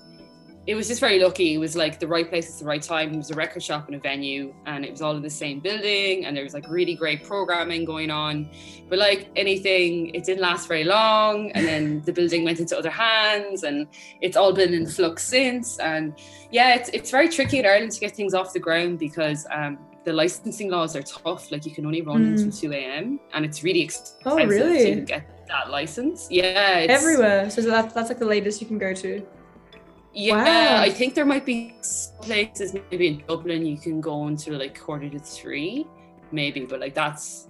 it 0.64 0.76
was 0.76 0.86
just 0.86 1.00
very 1.00 1.18
lucky. 1.18 1.54
It 1.54 1.58
was 1.58 1.74
like 1.74 1.98
the 1.98 2.06
right 2.06 2.28
place 2.28 2.52
at 2.52 2.60
the 2.60 2.64
right 2.64 2.82
time. 2.82 3.12
It 3.14 3.16
was 3.16 3.30
a 3.32 3.34
record 3.34 3.62
shop 3.62 3.86
and 3.86 3.96
a 3.96 3.98
venue, 3.98 4.54
and 4.66 4.84
it 4.84 4.92
was 4.92 5.02
all 5.02 5.16
in 5.16 5.22
the 5.22 5.30
same 5.30 5.58
building, 5.58 6.24
and 6.24 6.36
there 6.36 6.44
was 6.44 6.54
like 6.54 6.68
really 6.68 6.94
great 6.94 7.24
programming 7.24 7.84
going 7.84 8.10
on. 8.10 8.48
But 8.88 9.00
like 9.00 9.28
anything, 9.34 10.14
it 10.14 10.24
didn't 10.24 10.40
last 10.40 10.68
very 10.68 10.84
long, 10.84 11.50
and 11.52 11.66
then 11.66 12.02
the 12.04 12.12
building 12.12 12.44
went 12.44 12.60
into 12.60 12.78
other 12.78 12.90
hands, 12.90 13.64
and 13.64 13.88
it's 14.20 14.36
all 14.36 14.52
been 14.52 14.72
in 14.72 14.86
flux 14.86 15.24
since. 15.24 15.78
And 15.80 16.14
yeah, 16.52 16.76
it's 16.76 16.90
it's 16.90 17.10
very 17.10 17.28
tricky 17.28 17.58
in 17.58 17.66
Ireland 17.66 17.90
to 17.92 18.00
get 18.00 18.14
things 18.14 18.32
off 18.32 18.52
the 18.52 18.60
ground 18.60 19.00
because 19.00 19.46
um, 19.50 19.78
the 20.04 20.12
licensing 20.12 20.70
laws 20.70 20.94
are 20.94 21.02
tough. 21.02 21.50
Like 21.50 21.66
you 21.66 21.72
can 21.72 21.86
only 21.86 22.02
run 22.02 22.24
mm. 22.24 22.38
until 22.38 22.52
two 22.52 22.72
a.m. 22.72 23.18
and 23.34 23.44
it's 23.44 23.64
really 23.64 23.80
expensive 23.80 24.22
oh, 24.26 24.46
really? 24.46 24.94
to 24.94 25.00
get 25.00 25.44
that 25.48 25.70
license. 25.70 26.28
Yeah, 26.30 26.86
everywhere. 26.88 27.50
So 27.50 27.62
that, 27.62 27.92
that's 27.92 28.10
like 28.10 28.20
the 28.20 28.26
latest 28.26 28.60
you 28.60 28.68
can 28.68 28.78
go 28.78 28.94
to. 28.94 29.26
Yeah, 30.14 30.76
wow. 30.76 30.82
I 30.82 30.90
think 30.90 31.14
there 31.14 31.24
might 31.24 31.46
be 31.46 31.74
places 32.20 32.74
maybe 32.74 33.08
in 33.08 33.24
Dublin 33.26 33.64
you 33.64 33.78
can 33.78 34.00
go 34.00 34.26
until 34.26 34.58
like 34.58 34.78
quarter 34.78 35.08
to 35.08 35.18
three, 35.18 35.86
maybe, 36.30 36.66
but 36.66 36.80
like 36.80 36.94
that's 36.94 37.48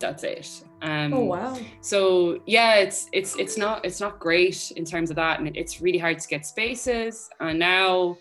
that's 0.00 0.24
it. 0.24 0.64
Um, 0.82 1.14
oh 1.14 1.20
wow! 1.20 1.58
So 1.80 2.40
yeah, 2.44 2.74
it's 2.76 3.08
it's 3.12 3.36
it's 3.36 3.56
not 3.56 3.84
it's 3.84 4.00
not 4.00 4.18
great 4.18 4.72
in 4.72 4.84
terms 4.84 5.10
of 5.10 5.16
that, 5.16 5.38
and 5.38 5.56
it's 5.56 5.80
really 5.80 5.98
hard 5.98 6.18
to 6.18 6.28
get 6.28 6.44
spaces. 6.44 7.30
And 7.38 7.58
now, 7.58 8.18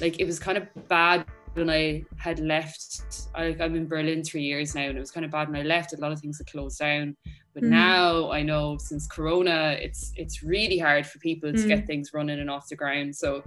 like 0.00 0.18
it 0.18 0.24
was 0.24 0.40
kind 0.40 0.58
of 0.58 0.66
bad 0.88 1.24
when 1.54 1.70
I 1.70 2.04
had 2.16 2.38
left. 2.40 3.28
I, 3.34 3.56
I'm 3.60 3.74
in 3.74 3.86
Berlin 3.86 4.22
three 4.22 4.42
years 4.42 4.74
now, 4.74 4.82
and 4.82 4.96
it 4.96 5.00
was 5.00 5.10
kind 5.10 5.24
of 5.24 5.32
bad 5.32 5.48
when 5.48 5.60
I 5.60 5.64
left. 5.64 5.92
A 5.92 5.96
lot 5.96 6.12
of 6.12 6.20
things 6.20 6.38
had 6.38 6.46
closed 6.46 6.78
down. 6.78 7.16
But 7.54 7.64
mm. 7.64 7.68
now 7.68 8.30
I 8.30 8.42
know 8.42 8.78
since 8.78 9.06
Corona, 9.06 9.76
it's 9.78 10.12
it's 10.16 10.42
really 10.42 10.78
hard 10.78 11.06
for 11.06 11.18
people 11.18 11.50
mm. 11.50 11.60
to 11.60 11.68
get 11.68 11.84
mm. 11.84 11.86
things 11.86 12.10
running 12.14 12.40
and 12.40 12.50
off 12.50 12.68
the 12.68 12.76
ground. 12.76 13.14
So 13.14 13.44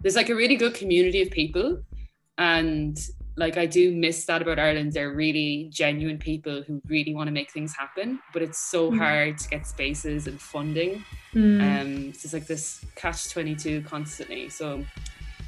there's 0.00 0.16
like 0.16 0.28
a 0.28 0.34
really 0.34 0.56
good 0.56 0.74
community 0.74 1.22
of 1.22 1.30
people, 1.30 1.82
and 2.38 2.96
like 3.36 3.56
I 3.56 3.66
do 3.66 3.92
miss 3.94 4.26
that 4.26 4.42
about 4.42 4.58
Ireland. 4.58 4.92
They're 4.92 5.14
really 5.14 5.70
genuine 5.72 6.18
people 6.18 6.62
who 6.62 6.80
really 6.86 7.14
want 7.14 7.28
to 7.28 7.32
make 7.32 7.50
things 7.50 7.74
happen, 7.74 8.20
but 8.32 8.42
it's 8.42 8.58
so 8.58 8.90
mm. 8.90 8.98
hard 8.98 9.38
to 9.38 9.48
get 9.48 9.66
spaces 9.66 10.26
and 10.26 10.40
funding. 10.40 11.04
Mm. 11.34 11.80
Um, 11.80 12.08
it's 12.10 12.22
just 12.22 12.34
like 12.34 12.46
this 12.46 12.84
catch 12.94 13.30
twenty 13.30 13.56
two 13.56 13.82
constantly. 13.82 14.48
So 14.50 14.84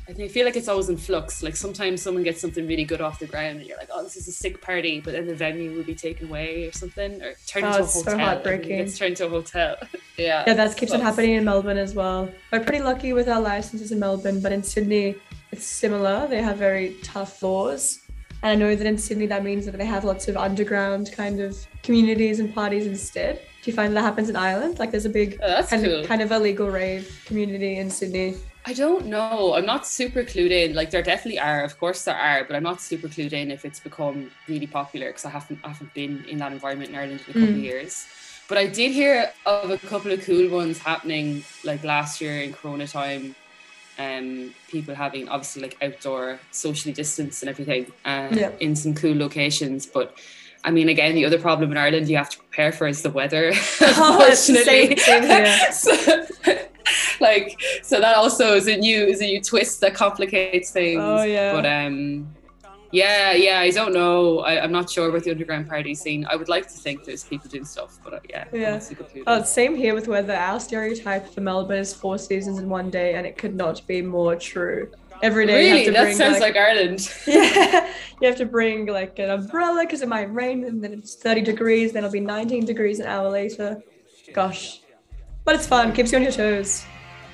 I 0.06 0.28
feel 0.28 0.44
like 0.44 0.56
it's 0.56 0.68
always 0.68 0.90
in 0.90 0.98
flux. 0.98 1.42
Like 1.42 1.56
sometimes 1.56 2.02
someone 2.02 2.24
gets 2.24 2.40
something 2.40 2.66
really 2.66 2.84
good 2.84 3.00
off 3.00 3.18
the 3.18 3.26
ground, 3.26 3.58
and 3.58 3.66
you're 3.66 3.78
like, 3.78 3.88
"Oh, 3.90 4.02
this 4.02 4.16
is 4.16 4.28
a 4.28 4.32
sick 4.32 4.60
party," 4.60 5.00
but 5.00 5.14
then 5.14 5.26
the 5.26 5.34
venue 5.34 5.74
will 5.74 5.84
be 5.84 5.94
taken 5.94 6.28
away 6.28 6.66
or 6.66 6.72
something, 6.72 7.22
or 7.22 7.34
turned 7.46 7.66
oh, 7.66 7.68
into 7.70 7.80
a 7.80 7.86
hotel. 7.86 8.02
So 8.02 8.18
heartbreaking. 8.18 8.78
It's 8.78 8.98
turned 8.98 9.12
into 9.12 9.26
a 9.26 9.30
hotel. 9.30 9.76
yeah. 10.18 10.44
Yeah, 10.46 10.54
that 10.54 10.76
keeps 10.76 10.92
on 10.92 11.00
happening 11.00 11.32
in 11.32 11.44
Melbourne 11.44 11.78
as 11.78 11.94
well. 11.94 12.28
We're 12.52 12.60
pretty 12.60 12.82
lucky 12.82 13.14
with 13.14 13.28
our 13.28 13.40
licenses 13.40 13.92
in 13.92 13.98
Melbourne, 13.98 14.40
but 14.40 14.52
in 14.52 14.62
Sydney, 14.62 15.16
it's 15.52 15.64
similar. 15.64 16.26
They 16.28 16.42
have 16.42 16.58
very 16.58 16.96
tough 17.02 17.42
laws, 17.42 18.00
and 18.42 18.52
I 18.52 18.54
know 18.56 18.74
that 18.76 18.86
in 18.86 18.98
Sydney 18.98 19.26
that 19.26 19.42
means 19.42 19.64
that 19.64 19.78
they 19.78 19.86
have 19.86 20.04
lots 20.04 20.28
of 20.28 20.36
underground 20.36 21.12
kind 21.12 21.40
of 21.40 21.56
communities 21.82 22.40
and 22.40 22.54
parties 22.54 22.86
instead. 22.86 23.40
Do 23.62 23.70
you 23.70 23.74
find 23.74 23.96
that 23.96 24.02
happens 24.02 24.28
in 24.28 24.36
Ireland? 24.36 24.78
Like 24.78 24.90
there's 24.90 25.06
a 25.06 25.10
big 25.10 25.38
oh, 25.42 25.62
kind, 25.62 25.82
cool. 25.82 26.00
of, 26.00 26.06
kind 26.06 26.20
of 26.20 26.30
a 26.30 26.38
legal 26.38 26.70
rave 26.70 27.22
community 27.24 27.78
in 27.78 27.88
Sydney. 27.88 28.34
I 28.66 28.72
don't 28.72 29.06
know. 29.06 29.54
I'm 29.54 29.66
not 29.66 29.86
super 29.86 30.22
clued 30.22 30.50
in. 30.50 30.74
Like 30.74 30.90
there 30.90 31.02
definitely 31.02 31.38
are, 31.38 31.62
of 31.64 31.78
course 31.78 32.04
there 32.04 32.16
are, 32.16 32.44
but 32.44 32.56
I'm 32.56 32.62
not 32.62 32.80
super 32.80 33.08
clued 33.08 33.34
in 33.34 33.50
if 33.50 33.64
it's 33.64 33.78
become 33.78 34.30
really 34.48 34.66
popular 34.66 35.08
because 35.08 35.26
I 35.26 35.30
haven't 35.30 35.60
I 35.62 35.68
haven't 35.68 35.92
been 35.92 36.24
in 36.26 36.38
that 36.38 36.52
environment 36.52 36.90
in 36.90 36.96
Ireland 36.96 37.20
in 37.20 37.30
a 37.30 37.32
couple 37.32 37.42
mm. 37.42 37.58
of 37.58 37.58
years. 37.58 38.06
But 38.48 38.58
I 38.58 38.66
did 38.66 38.92
hear 38.92 39.30
of 39.44 39.70
a 39.70 39.78
couple 39.78 40.12
of 40.12 40.22
cool 40.22 40.48
ones 40.50 40.78
happening 40.78 41.44
like 41.62 41.84
last 41.84 42.20
year 42.20 42.40
in 42.40 42.52
Corona 42.52 42.86
time. 42.86 43.34
Um, 43.96 44.52
people 44.68 44.94
having 44.94 45.28
obviously 45.28 45.62
like 45.62 45.76
outdoor 45.80 46.40
socially 46.50 46.92
distanced 46.92 47.42
and 47.42 47.48
everything 47.48 47.92
uh, 48.04 48.28
yeah. 48.32 48.50
in 48.60 48.74
some 48.76 48.94
cool 48.94 49.16
locations, 49.16 49.84
but. 49.86 50.16
I 50.64 50.70
mean, 50.70 50.88
again, 50.88 51.14
the 51.14 51.26
other 51.26 51.38
problem 51.38 51.70
in 51.70 51.76
Ireland 51.76 52.08
you 52.08 52.16
have 52.16 52.30
to 52.30 52.38
prepare 52.38 52.72
for 52.72 52.86
is 52.86 53.02
the 53.02 53.10
weather. 53.10 53.52
Oh, 53.96 54.18
unfortunately, 54.18 54.96
same, 54.96 55.72
so, 55.72 56.26
like 57.20 57.60
so 57.82 58.00
that 58.00 58.16
also 58.16 58.54
is 58.54 58.66
a 58.66 58.76
new 58.76 59.04
is 59.04 59.20
a 59.20 59.26
new 59.26 59.40
twist 59.40 59.80
that 59.82 59.94
complicates 59.94 60.70
things. 60.70 61.00
Oh 61.02 61.22
yeah. 61.22 61.52
But 61.52 61.66
um 61.66 62.34
yeah, 62.94 63.32
yeah, 63.32 63.58
I 63.58 63.70
don't 63.70 63.92
know. 63.92 64.38
I, 64.40 64.62
am 64.62 64.70
not 64.70 64.88
sure 64.88 65.08
about 65.08 65.24
the 65.24 65.32
underground 65.32 65.68
party 65.68 65.96
scene. 65.96 66.24
I 66.30 66.36
would 66.36 66.48
like 66.48 66.68
to 66.68 66.74
think 66.74 67.02
there's 67.02 67.24
people 67.24 67.50
doing 67.50 67.64
stuff, 67.64 67.98
but 68.04 68.14
uh, 68.14 68.20
yeah. 68.30 68.44
Yeah. 68.52 68.80
Oh, 69.26 69.42
same 69.42 69.74
here 69.74 69.94
with 69.94 70.06
weather. 70.06 70.32
Our 70.32 70.60
stereotype 70.60 71.26
for 71.34 71.40
Melbourne 71.40 71.80
is 71.80 71.92
four 71.92 72.18
seasons 72.18 72.60
in 72.60 72.68
one 72.68 72.90
day, 72.90 73.14
and 73.14 73.26
it 73.26 73.36
could 73.36 73.56
not 73.56 73.84
be 73.88 74.00
more 74.00 74.36
true. 74.36 74.92
Every 75.24 75.46
day, 75.46 75.72
really, 75.72 75.90
that 75.90 76.02
bring, 76.02 76.16
sounds 76.16 76.38
like, 76.38 76.54
like 76.54 76.68
Ireland. 76.68 77.10
yeah, 77.26 77.88
you 78.20 78.28
have 78.28 78.36
to 78.36 78.44
bring 78.44 78.84
like 78.84 79.18
an 79.18 79.30
umbrella 79.30 79.80
because 79.80 80.02
it 80.02 80.08
might 80.08 80.30
rain, 80.30 80.64
and 80.64 80.84
then 80.84 80.92
it's 80.92 81.14
30 81.14 81.40
degrees. 81.40 81.92
Then 81.92 82.04
it'll 82.04 82.12
be 82.12 82.20
19 82.20 82.66
degrees 82.66 83.00
an 83.00 83.06
hour 83.06 83.30
later. 83.30 83.82
Gosh, 84.34 84.82
but 85.46 85.54
it's 85.54 85.66
fun. 85.66 85.94
Keeps 85.94 86.12
you 86.12 86.18
on 86.18 86.24
your 86.24 86.32
toes. 86.32 86.84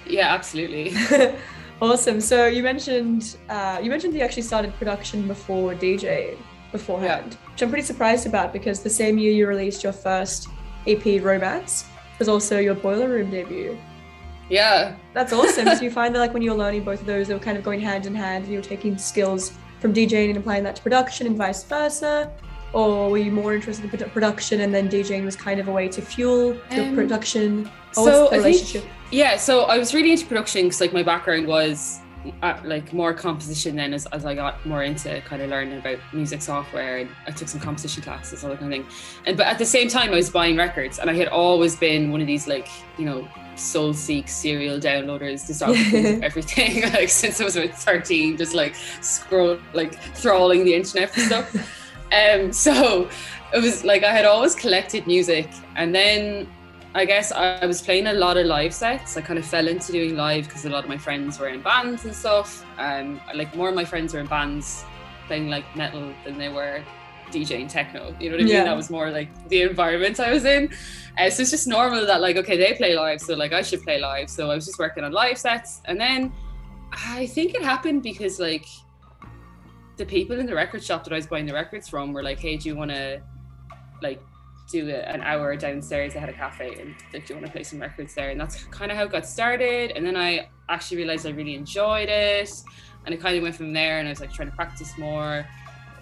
Yeah, 0.06 0.32
absolutely. 0.32 0.94
awesome. 1.82 2.20
So 2.20 2.46
you 2.46 2.62
mentioned 2.62 3.36
uh, 3.48 3.80
you 3.82 3.90
mentioned 3.90 4.14
you 4.14 4.20
actually 4.20 4.42
started 4.42 4.72
production 4.74 5.26
before 5.26 5.74
DJ 5.74 6.38
beforehand, 6.70 7.36
yeah. 7.42 7.50
which 7.50 7.62
I'm 7.62 7.70
pretty 7.70 7.84
surprised 7.84 8.24
about 8.24 8.52
because 8.52 8.84
the 8.84 8.90
same 8.90 9.18
year 9.18 9.32
you 9.32 9.48
released 9.48 9.82
your 9.82 9.92
first 9.92 10.46
EP, 10.86 11.20
Romance, 11.20 11.86
was 12.20 12.28
also 12.28 12.60
your 12.60 12.76
Boiler 12.76 13.08
Room 13.08 13.32
debut. 13.32 13.76
Yeah, 14.50 14.96
that's 15.14 15.32
awesome. 15.32 15.66
so 15.66 15.82
you 15.82 15.90
find 15.90 16.14
that 16.14 16.18
like 16.18 16.34
when 16.34 16.42
you're 16.42 16.56
learning 16.56 16.84
both 16.84 17.00
of 17.00 17.06
those, 17.06 17.28
they 17.28 17.34
were 17.34 17.40
kind 17.40 17.56
of 17.56 17.64
going 17.64 17.80
hand 17.80 18.06
in 18.06 18.14
hand, 18.14 18.44
and 18.44 18.52
you're 18.52 18.62
taking 18.62 18.98
skills 18.98 19.52
from 19.78 19.94
DJing 19.94 20.28
and 20.28 20.36
applying 20.36 20.64
that 20.64 20.76
to 20.76 20.82
production, 20.82 21.26
and 21.26 21.36
vice 21.36 21.62
versa. 21.64 22.30
Or 22.72 23.10
were 23.10 23.18
you 23.18 23.32
more 23.32 23.54
interested 23.54 23.92
in 23.92 24.10
production, 24.10 24.60
and 24.60 24.74
then 24.74 24.88
DJing 24.88 25.24
was 25.24 25.36
kind 25.36 25.58
of 25.58 25.68
a 25.68 25.72
way 25.72 25.88
to 25.88 26.02
fuel 26.02 26.56
your 26.70 26.84
um, 26.84 26.94
production? 26.94 27.70
Or 27.96 28.04
so 28.04 28.30
relationship? 28.30 28.82
Think 28.82 28.94
yeah, 29.12 29.36
so 29.36 29.62
I 29.62 29.78
was 29.78 29.92
really 29.92 30.12
into 30.12 30.26
production 30.26 30.64
because 30.64 30.80
like 30.80 30.92
my 30.92 31.02
background 31.02 31.48
was 31.48 32.00
uh, 32.42 32.60
like 32.64 32.92
more 32.92 33.14
composition 33.14 33.76
then 33.76 33.94
as, 33.94 34.06
as 34.06 34.24
I 34.24 34.34
got 34.34 34.64
more 34.66 34.84
into 34.84 35.20
kind 35.22 35.42
of 35.42 35.50
learning 35.50 35.78
about 35.78 35.98
music 36.12 36.42
software 36.42 36.98
and 36.98 37.10
I 37.26 37.30
took 37.32 37.48
some 37.48 37.60
composition 37.60 38.02
classes, 38.02 38.44
all 38.44 38.50
that 38.50 38.60
kind 38.60 38.72
of 38.72 38.78
thing. 38.78 38.86
And 39.26 39.36
but 39.36 39.46
at 39.46 39.58
the 39.58 39.64
same 39.64 39.88
time 39.88 40.10
I 40.10 40.16
was 40.16 40.30
buying 40.30 40.56
records 40.56 40.98
and 40.98 41.10
I 41.10 41.14
had 41.14 41.28
always 41.28 41.76
been 41.76 42.12
one 42.12 42.20
of 42.20 42.26
these 42.26 42.46
like, 42.46 42.68
you 42.98 43.04
know, 43.04 43.26
Soulseek 43.60 44.28
serial 44.28 44.78
downloaders, 44.78 45.46
discographies, 45.48 46.22
everything, 46.28 46.82
like 46.94 47.08
since 47.08 47.40
I 47.40 47.44
was 47.44 47.56
about 47.56 47.74
13, 47.74 48.36
just 48.36 48.54
like 48.54 48.74
scroll 49.00 49.58
like 49.74 49.94
thralling 50.14 50.64
the 50.64 50.74
internet 50.74 51.10
for 51.10 51.20
stuff. 51.20 51.54
um 52.12 52.52
so 52.52 53.08
it 53.54 53.62
was 53.62 53.84
like 53.84 54.02
I 54.02 54.12
had 54.12 54.24
always 54.24 54.54
collected 54.54 55.06
music 55.06 55.48
and 55.76 55.94
then 55.94 56.48
I 56.94 57.04
guess 57.04 57.30
I 57.30 57.64
was 57.66 57.80
playing 57.80 58.08
a 58.08 58.12
lot 58.12 58.36
of 58.36 58.46
live 58.46 58.74
sets. 58.74 59.16
I 59.16 59.20
kind 59.20 59.38
of 59.38 59.46
fell 59.46 59.68
into 59.68 59.92
doing 59.92 60.16
live 60.16 60.46
because 60.46 60.64
a 60.64 60.70
lot 60.70 60.82
of 60.82 60.90
my 60.90 60.98
friends 60.98 61.38
were 61.38 61.48
in 61.48 61.62
bands 61.62 62.04
and 62.04 62.12
stuff. 62.12 62.64
Um, 62.78 63.20
like 63.32 63.54
more 63.54 63.68
of 63.68 63.76
my 63.76 63.84
friends 63.84 64.12
were 64.12 64.18
in 64.18 64.26
bands 64.26 64.84
playing 65.28 65.50
like 65.50 65.64
metal 65.76 66.12
than 66.24 66.36
they 66.36 66.48
were 66.48 66.82
DJing 67.30 67.68
techno. 67.68 68.14
You 68.20 68.30
know 68.30 68.36
what 68.36 68.42
I 68.42 68.44
mean? 68.44 68.54
Yeah. 68.54 68.64
That 68.64 68.76
was 68.76 68.90
more 68.90 69.10
like 69.10 69.48
the 69.48 69.62
environment 69.62 70.20
I 70.20 70.32
was 70.32 70.44
in. 70.44 70.70
Uh, 71.18 71.28
so 71.30 71.42
it's 71.42 71.50
just 71.50 71.66
normal 71.66 72.06
that 72.06 72.20
like 72.20 72.36
okay 72.36 72.56
they 72.56 72.72
play 72.74 72.94
live, 72.94 73.20
so 73.20 73.34
like 73.34 73.52
I 73.52 73.62
should 73.62 73.82
play 73.82 74.00
live. 74.00 74.30
So 74.30 74.50
I 74.50 74.54
was 74.54 74.66
just 74.66 74.78
working 74.78 75.04
on 75.04 75.12
live 75.12 75.38
sets, 75.38 75.80
and 75.86 76.00
then 76.00 76.32
I 76.92 77.26
think 77.26 77.54
it 77.54 77.62
happened 77.62 78.02
because 78.02 78.38
like 78.40 78.66
the 79.96 80.06
people 80.06 80.38
in 80.40 80.46
the 80.46 80.54
record 80.54 80.82
shop 80.82 81.04
that 81.04 81.12
I 81.12 81.16
was 81.16 81.26
buying 81.26 81.46
the 81.46 81.52
records 81.52 81.88
from 81.88 82.12
were 82.12 82.22
like, 82.22 82.38
hey, 82.38 82.56
do 82.56 82.68
you 82.68 82.76
want 82.76 82.90
to 82.90 83.20
like 84.00 84.22
do 84.70 84.88
a, 84.88 85.00
an 85.00 85.20
hour 85.20 85.56
downstairs? 85.56 86.14
They 86.14 86.20
had 86.20 86.28
a 86.28 86.32
cafe, 86.32 86.76
and 86.80 86.94
like, 87.12 87.26
do 87.26 87.34
you 87.34 87.40
want 87.40 87.46
to 87.46 87.52
play 87.52 87.64
some 87.64 87.80
records 87.80 88.14
there? 88.14 88.30
And 88.30 88.40
that's 88.40 88.64
kind 88.64 88.90
of 88.90 88.96
how 88.96 89.04
it 89.04 89.12
got 89.12 89.26
started. 89.26 89.92
And 89.92 90.06
then 90.06 90.16
I 90.16 90.48
actually 90.68 90.98
realized 90.98 91.26
I 91.26 91.30
really 91.30 91.54
enjoyed 91.54 92.08
it, 92.08 92.50
and 93.04 93.14
it 93.14 93.20
kind 93.20 93.36
of 93.36 93.42
went 93.42 93.56
from 93.56 93.72
there. 93.72 93.98
And 93.98 94.08
I 94.08 94.10
was 94.10 94.20
like 94.20 94.32
trying 94.32 94.50
to 94.50 94.56
practice 94.56 94.96
more. 94.96 95.46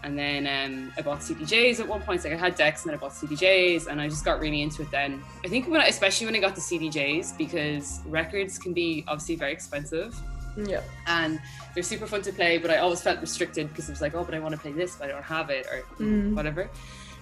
And 0.05 0.19
then 0.19 0.47
um, 0.47 0.93
I 0.97 1.02
bought 1.02 1.21
CDJs 1.21 1.81
at 1.81 1.88
one 1.88 2.00
point. 2.02 2.23
Like 2.25 2.33
I 2.33 2.37
had 2.37 2.55
decks 2.55 2.83
and 2.85 2.90
then 2.90 2.99
I 2.99 3.00
bought 3.00 3.12
CDJs 3.12 3.87
and 3.88 4.00
I 4.00 4.09
just 4.09 4.25
got 4.25 4.40
really 4.40 4.62
into 4.62 4.83
it 4.83 4.90
then. 4.90 5.23
I 5.45 5.49
think 5.49 5.69
when 5.69 5.81
I, 5.81 5.87
especially 5.87 6.26
when 6.26 6.37
I 6.37 6.40
got 6.40 6.55
the 6.55 6.61
CDJs 6.61 7.37
because 7.37 8.00
records 8.07 8.59
can 8.59 8.73
be 8.73 9.05
obviously 9.09 9.37
very 9.37 9.52
expensive 9.52 10.14
Yeah. 10.57 10.81
and 11.07 11.40
they're 11.75 11.83
super 11.83 12.07
fun 12.07 12.23
to 12.23 12.33
play, 12.33 12.59
but 12.59 12.71
I 12.71 12.78
always 12.78 13.00
felt 13.02 13.21
restricted 13.21 13.69
because 13.69 13.88
it 13.88 13.93
was 13.93 14.00
like, 14.00 14.14
oh, 14.14 14.25
but 14.25 14.35
I 14.35 14.38
want 14.38 14.55
to 14.55 14.61
play 14.61 14.73
this, 14.73 14.97
but 14.97 15.09
I 15.09 15.12
don't 15.12 15.25
have 15.25 15.50
it 15.50 15.67
or 15.73 15.83
Mm. 16.05 16.35
whatever. 16.35 16.69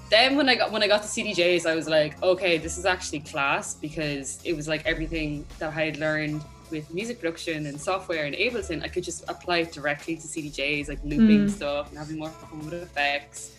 Then 0.09 0.37
when 0.37 0.49
I 0.49 0.55
got 0.55 0.71
when 0.71 0.83
I 0.85 0.87
got 0.87 1.03
the 1.03 1.09
CDJs, 1.09 1.67
I 1.67 1.75
was 1.75 1.89
like, 1.89 2.23
okay, 2.23 2.59
this 2.59 2.79
is 2.79 2.87
actually 2.87 3.21
class 3.21 3.75
because 3.75 4.39
it 4.45 4.55
was 4.55 4.69
like 4.69 4.87
everything 4.87 5.45
that 5.59 5.71
I 5.77 5.85
had 5.87 5.97
learned 5.97 6.43
with 6.71 6.93
music 6.93 7.21
production 7.21 7.67
and 7.67 7.81
software 7.81 8.25
and 8.25 8.35
Ableton, 8.35 8.83
I 8.83 8.89
could 8.89 9.05
just 9.05 9.25
apply 9.29 9.59
it 9.59 9.73
directly 9.73 10.17
to 10.17 10.23
CDJs, 10.27 10.89
like 10.89 10.99
looping 11.05 11.47
Mm. 11.47 11.51
stuff 11.51 11.89
and 11.91 11.99
having 11.99 12.19
more 12.19 12.31
fun 12.31 12.65
with 12.65 12.75
effects. 12.75 13.53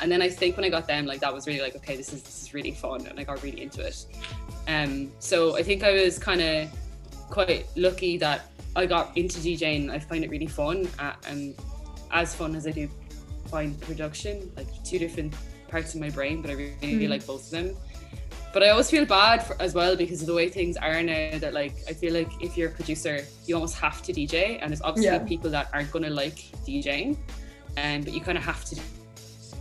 And 0.00 0.10
then 0.12 0.20
I 0.20 0.28
think 0.28 0.56
when 0.56 0.64
I 0.64 0.68
got 0.68 0.86
them, 0.86 1.06
like 1.06 1.20
that 1.20 1.32
was 1.32 1.46
really 1.46 1.60
like, 1.60 1.74
okay, 1.76 1.96
this 1.96 2.12
is 2.12 2.22
this 2.22 2.42
is 2.42 2.52
really 2.54 2.72
fun, 2.72 3.06
and 3.06 3.18
I 3.18 3.24
got 3.24 3.42
really 3.42 3.62
into 3.62 3.80
it. 3.80 4.04
Um, 4.68 5.10
so 5.20 5.56
I 5.56 5.62
think 5.62 5.82
I 5.84 5.92
was 5.92 6.18
kind 6.18 6.40
of 6.42 6.68
quite 7.30 7.66
lucky 7.76 8.18
that 8.18 8.50
I 8.74 8.84
got 8.86 9.16
into 9.16 9.38
DJing. 9.40 9.90
I 9.90 9.98
find 9.98 10.22
it 10.24 10.30
really 10.30 10.46
fun, 10.46 10.86
uh, 10.98 11.14
and 11.28 11.54
as 12.10 12.34
fun 12.34 12.54
as 12.54 12.66
I 12.66 12.72
do 12.72 12.88
find 13.48 13.80
production, 13.80 14.50
like 14.56 14.66
two 14.84 14.98
different 14.98 15.32
parts 15.68 15.94
of 15.94 16.00
my 16.00 16.10
brain, 16.10 16.42
but 16.42 16.50
I 16.50 16.54
really, 16.54 16.74
really 16.82 17.06
Mm. 17.06 17.10
like 17.10 17.26
both 17.26 17.44
of 17.46 17.50
them. 17.50 17.76
But 18.56 18.62
I 18.62 18.70
always 18.70 18.88
feel 18.88 19.04
bad 19.04 19.44
for, 19.44 19.54
as 19.60 19.74
well 19.74 19.96
because 19.96 20.22
of 20.22 20.28
the 20.28 20.32
way 20.32 20.48
things 20.48 20.78
are 20.78 21.02
now. 21.02 21.36
That 21.36 21.52
like 21.52 21.74
I 21.90 21.92
feel 21.92 22.14
like 22.14 22.30
if 22.40 22.56
you're 22.56 22.70
a 22.70 22.72
producer, 22.72 23.22
you 23.44 23.54
almost 23.54 23.76
have 23.76 24.00
to 24.04 24.14
DJ, 24.14 24.58
and 24.62 24.70
there's 24.70 24.80
obviously 24.80 25.12
Yeah. 25.12 25.18
people 25.18 25.50
that 25.50 25.68
aren't 25.74 25.90
gonna 25.92 26.08
like 26.08 26.38
DJing, 26.66 27.18
and 27.76 28.02
but 28.02 28.14
you 28.14 28.22
kind 28.22 28.38
of 28.38 28.44
have 28.44 28.64
to 28.64 28.76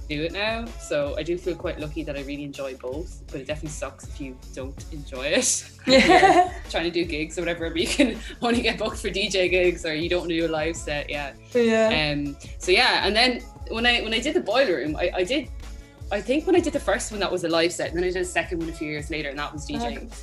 do 0.08 0.24
it 0.24 0.32
now. 0.32 0.64
So 0.80 1.14
I 1.18 1.24
do 1.24 1.38
feel 1.38 1.58
quite 1.58 1.78
lucky 1.78 2.04
that 2.04 2.16
I 2.16 2.22
really 2.22 2.46
enjoy 2.46 2.78
both, 2.78 3.22
but 3.30 3.42
it 3.42 3.48
definitely 3.48 3.72
sucks 3.72 4.08
if 4.08 4.22
you 4.22 4.38
don't 4.54 4.86
enjoy 4.94 5.26
it. 5.26 5.72
Yeah. 5.86 6.54
trying 6.70 6.86
to 6.86 6.90
do 6.90 7.04
gigs 7.04 7.38
or 7.38 7.42
whatever, 7.42 7.70
but 7.70 7.82
you 7.82 7.88
can 7.88 8.18
only 8.42 8.62
get 8.62 8.80
booked 8.80 9.00
for 9.00 9.10
DJ 9.10 9.52
gigs 9.52 9.86
or 9.86 9.94
you 9.94 10.08
don't 10.08 10.22
want 10.22 10.30
to 10.30 10.40
do 10.40 10.48
a 10.48 10.54
live 10.62 10.78
set. 10.78 11.10
Yeah. 11.10 11.34
yeah. 11.54 12.14
Um. 12.14 12.38
So 12.60 12.72
yeah, 12.72 13.06
and 13.06 13.14
then 13.14 13.42
when 13.68 13.86
I 13.86 14.02
when 14.04 14.14
I 14.14 14.20
did 14.20 14.36
the 14.36 14.40
boiler 14.40 14.78
room, 14.78 14.96
I, 14.96 15.12
I 15.16 15.24
did. 15.26 15.50
I 16.12 16.22
think 16.22 16.46
when 16.46 16.56
I 16.56 16.60
did 16.60 16.74
the 16.74 16.80
first 16.80 17.12
one, 17.12 17.20
that 17.20 17.32
was 17.32 17.44
a 17.44 17.50
live 17.50 17.74
set, 17.74 17.90
and 17.90 17.98
then 17.98 18.04
I 18.04 18.12
did 18.12 18.22
a 18.22 18.26
second 18.26 18.60
one 18.60 18.70
a 18.70 18.74
few 18.74 18.90
years 18.90 19.10
later, 19.10 19.30
and 19.30 19.40
that 19.40 19.52
was 19.52 19.68
DJing. 19.68 20.14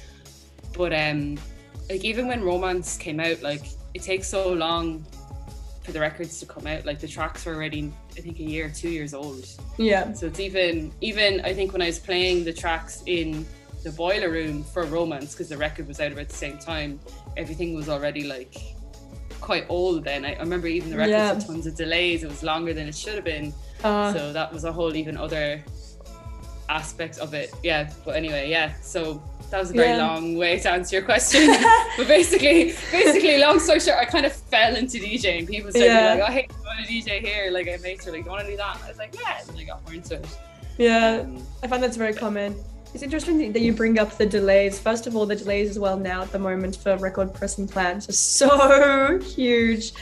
But 0.76 0.92
um, 0.92 1.38
like 1.90 2.04
even 2.04 2.28
when 2.28 2.42
Romance 2.42 2.96
came 2.96 3.20
out, 3.20 3.42
like 3.42 3.62
it 3.94 4.02
takes 4.02 4.28
so 4.28 4.52
long 4.52 5.04
for 5.82 5.92
the 5.92 6.00
records 6.00 6.38
to 6.40 6.46
come 6.46 6.66
out. 6.66 6.86
Like 6.86 7.00
the 7.00 7.08
tracks 7.08 7.44
were 7.44 7.54
already, 7.54 7.92
I 8.16 8.20
think, 8.20 8.38
a 8.38 8.42
year, 8.44 8.70
two 8.70 8.88
years 8.88 9.14
old. 9.14 9.46
Yeah. 9.76 10.12
So 10.12 10.26
it's 10.26 10.40
even 10.40 10.92
even 11.00 11.40
I 11.40 11.52
think 11.52 11.72
when 11.72 11.82
I 11.82 11.86
was 11.86 11.98
playing 11.98 12.44
the 12.44 12.52
tracks 12.52 13.02
in 13.06 13.44
the 13.82 13.90
boiler 13.90 14.30
room 14.30 14.62
for 14.62 14.84
Romance 14.84 15.32
because 15.32 15.48
the 15.48 15.56
record 15.56 15.88
was 15.88 15.98
out 16.00 16.12
about 16.12 16.28
the 16.28 16.36
same 16.36 16.58
time, 16.58 17.00
everything 17.36 17.74
was 17.74 17.88
already 17.88 18.24
like 18.24 18.56
quite 19.40 19.66
old 19.68 20.04
then. 20.04 20.24
I, 20.24 20.34
I 20.34 20.38
remember 20.38 20.68
even 20.68 20.90
the 20.90 20.96
records 20.96 21.10
Yeah. 21.12 21.34
had 21.34 21.44
tons 21.44 21.66
of 21.66 21.74
delays. 21.74 22.22
It 22.22 22.28
was 22.28 22.44
longer 22.44 22.72
than 22.72 22.86
it 22.86 22.94
should 22.94 23.14
have 23.14 23.24
been. 23.24 23.52
Uh, 23.84 24.12
So 24.12 24.32
that 24.32 24.52
was 24.52 24.64
a 24.64 24.72
whole 24.72 24.94
even 24.96 25.16
other 25.16 25.62
aspect 26.68 27.18
of 27.18 27.34
it. 27.34 27.52
Yeah. 27.62 27.90
But 28.04 28.16
anyway, 28.16 28.48
yeah. 28.50 28.72
So 28.80 29.22
that 29.50 29.58
was 29.60 29.70
a 29.70 29.74
very 29.74 29.88
Yeah. 29.88 30.06
long 30.06 30.36
way 30.36 30.58
to 30.60 30.70
answer 30.70 30.96
your 30.96 31.04
question. 31.04 31.48
but 31.98 32.08
basically, 32.08 32.74
basically, 32.90 33.38
long 33.38 33.58
story 33.60 33.80
short, 33.80 33.98
I 33.98 34.04
kind 34.06 34.24
of 34.24 34.32
fell 34.32 34.74
into 34.76 34.98
DJing. 34.98 35.46
People 35.46 35.70
started 35.70 35.86
Yeah. 35.92 36.14
like, 36.14 36.28
"Oh, 36.28 36.32
hey, 36.32 36.46
you 36.48 36.64
want 36.64 36.86
to 36.86 36.92
DJ 36.92 37.20
here?" 37.20 37.50
Like, 37.50 37.68
I 37.68 37.76
mates 37.82 38.06
were 38.06 38.12
like, 38.12 38.22
"Do 38.24 38.30
you 38.30 38.32
want 38.36 38.44
to 38.46 38.50
do 38.50 38.56
that?" 38.56 38.76
And 38.76 38.84
I 38.84 38.88
was 38.88 38.98
like, 38.98 39.14
"Yeah," 39.14 39.40
and 39.46 39.58
I 39.58 39.64
got 39.64 39.84
more 39.84 39.94
into 39.94 40.14
it. 40.14 40.26
yeah. 40.78 41.20
Um, 41.22 41.46
I 41.62 41.66
find 41.66 41.82
that's 41.82 41.96
very 41.98 42.14
common. 42.14 42.56
It's 42.94 43.02
interesting 43.02 43.52
that 43.52 43.60
you 43.60 43.72
bring 43.72 43.98
up 43.98 44.16
the 44.18 44.26
delays. 44.26 44.78
First 44.78 45.06
of 45.06 45.16
all, 45.16 45.26
the 45.26 45.36
delays 45.36 45.68
as 45.70 45.78
well 45.78 45.96
now 45.98 46.22
at 46.22 46.30
the 46.32 46.38
moment 46.38 46.76
for 46.76 46.96
record 46.96 47.32
pressing 47.34 47.66
plans 47.68 48.08
are 48.08 48.12
so 48.12 49.18
huge 49.36 49.92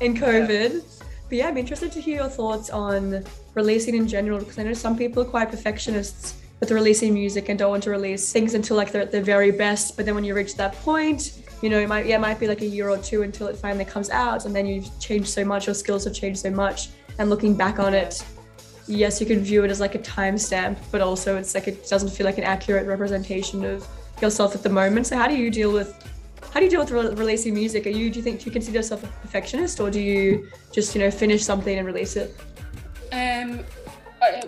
in 0.00 0.14
COVID. 0.14 0.82
But 1.28 1.38
yeah, 1.38 1.48
I'm 1.48 1.58
interested 1.58 1.92
to 1.92 2.00
hear 2.00 2.16
your 2.16 2.28
thoughts 2.28 2.70
on 2.70 3.22
releasing 3.54 3.94
in 3.94 4.08
general 4.08 4.38
because 4.38 4.58
I 4.58 4.62
know 4.62 4.72
some 4.72 4.96
people 4.96 5.22
are 5.22 5.26
quite 5.26 5.50
perfectionists 5.50 6.40
with 6.60 6.70
releasing 6.70 7.12
music 7.12 7.50
and 7.50 7.58
don't 7.58 7.70
want 7.70 7.82
to 7.84 7.90
release 7.90 8.32
things 8.32 8.54
until 8.54 8.76
like 8.76 8.92
they're 8.92 9.02
at 9.02 9.12
their 9.12 9.22
very 9.22 9.50
best. 9.50 9.96
But 9.96 10.06
then 10.06 10.14
when 10.14 10.24
you 10.24 10.34
reach 10.34 10.56
that 10.56 10.72
point, 10.76 11.42
you 11.60 11.68
know, 11.68 11.78
it 11.78 11.88
might 11.88 12.06
yeah, 12.06 12.16
it 12.16 12.20
might 12.20 12.40
be 12.40 12.46
like 12.46 12.62
a 12.62 12.66
year 12.66 12.88
or 12.88 12.98
two 12.98 13.22
until 13.22 13.46
it 13.48 13.56
finally 13.56 13.84
comes 13.84 14.10
out, 14.10 14.46
and 14.46 14.56
then 14.56 14.66
you've 14.66 14.88
changed 15.00 15.28
so 15.28 15.44
much, 15.44 15.66
your 15.66 15.74
skills 15.74 16.04
have 16.04 16.14
changed 16.14 16.40
so 16.40 16.50
much, 16.50 16.88
and 17.18 17.28
looking 17.28 17.54
back 17.54 17.78
on 17.78 17.94
it, 17.94 18.24
yes, 18.86 19.20
you 19.20 19.26
can 19.26 19.40
view 19.40 19.64
it 19.64 19.70
as 19.70 19.80
like 19.80 19.94
a 19.94 19.98
timestamp, 19.98 20.78
but 20.90 21.00
also 21.00 21.36
it's 21.36 21.54
like 21.54 21.68
it 21.68 21.86
doesn't 21.88 22.10
feel 22.10 22.24
like 22.24 22.38
an 22.38 22.44
accurate 22.44 22.86
representation 22.86 23.64
of 23.64 23.86
yourself 24.22 24.54
at 24.54 24.62
the 24.62 24.68
moment. 24.70 25.06
So 25.06 25.16
how 25.16 25.28
do 25.28 25.36
you 25.36 25.50
deal 25.50 25.72
with 25.72 25.94
how 26.52 26.60
do 26.60 26.64
you 26.64 26.70
deal 26.70 26.80
with 26.80 26.90
re- 26.90 27.14
releasing 27.14 27.54
music? 27.54 27.86
Are 27.86 27.90
you 27.90 28.10
do 28.10 28.18
you 28.18 28.22
think 28.22 28.40
do 28.40 28.46
you 28.46 28.52
consider 28.52 28.78
yourself 28.78 29.04
a 29.04 29.06
perfectionist, 29.22 29.80
or 29.80 29.90
do 29.90 30.00
you 30.00 30.48
just 30.72 30.94
you 30.94 31.00
know 31.00 31.10
finish 31.10 31.44
something 31.44 31.76
and 31.78 31.86
release 31.86 32.16
it? 32.16 32.38
Um, 33.12 33.60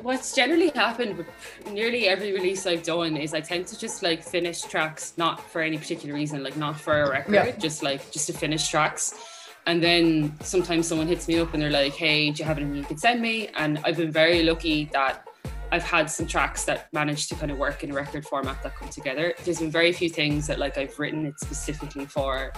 what's 0.03 0.35
generally 0.35 0.71
happened 0.71 1.17
with 1.17 1.27
nearly 1.71 2.09
every 2.09 2.33
release 2.33 2.67
I've 2.67 2.83
done 2.83 3.17
is 3.17 3.33
I 3.35 3.41
tend 3.41 3.67
to 3.69 3.79
just 3.79 4.03
like 4.03 4.23
finish 4.23 4.63
tracks, 4.63 5.15
not 5.17 5.41
for 5.51 5.61
any 5.63 5.79
particular 5.79 6.15
reason, 6.15 6.43
like 6.43 6.57
not 6.57 6.79
for 6.81 7.03
a 7.03 7.11
record, 7.11 7.35
Yeah. 7.35 7.51
just 7.53 7.83
like 7.83 8.11
just 8.11 8.27
to 8.27 8.33
finish 8.33 8.69
tracks. 8.69 9.15
And 9.67 9.83
then 9.83 10.35
sometimes 10.41 10.89
someone 10.89 11.07
hits 11.07 11.29
me 11.29 11.39
up 11.39 11.53
and 11.55 11.63
they're 11.63 11.71
like, 11.71 11.93
"Hey, 11.95 12.31
do 12.31 12.39
you 12.41 12.45
have 12.47 12.57
anything 12.59 12.77
you 12.77 12.85
could 12.85 12.99
send 12.99 13.21
me?" 13.21 13.49
And 13.55 13.79
I've 13.85 13.97
been 13.97 14.11
very 14.11 14.43
lucky 14.43 14.89
that 14.93 15.27
I've 15.73 15.83
had 15.85 16.11
some 16.11 16.27
tracks 16.27 16.65
that 16.65 16.93
managed 16.93 17.29
to 17.31 17.35
kind 17.37 17.51
of 17.51 17.59
work 17.59 17.85
in 17.85 17.91
a 17.91 17.95
record 17.95 18.25
format 18.25 18.63
that 18.63 18.75
come 18.77 18.89
together. 18.89 19.35
There's 19.45 19.61
been 19.61 19.71
very 19.71 19.93
few 19.93 20.09
things 20.09 20.47
that 20.49 20.59
like 20.59 20.77
I've 20.79 20.99
written 20.99 21.27
it 21.27 21.39
specifically 21.39 22.07
for 22.07 22.53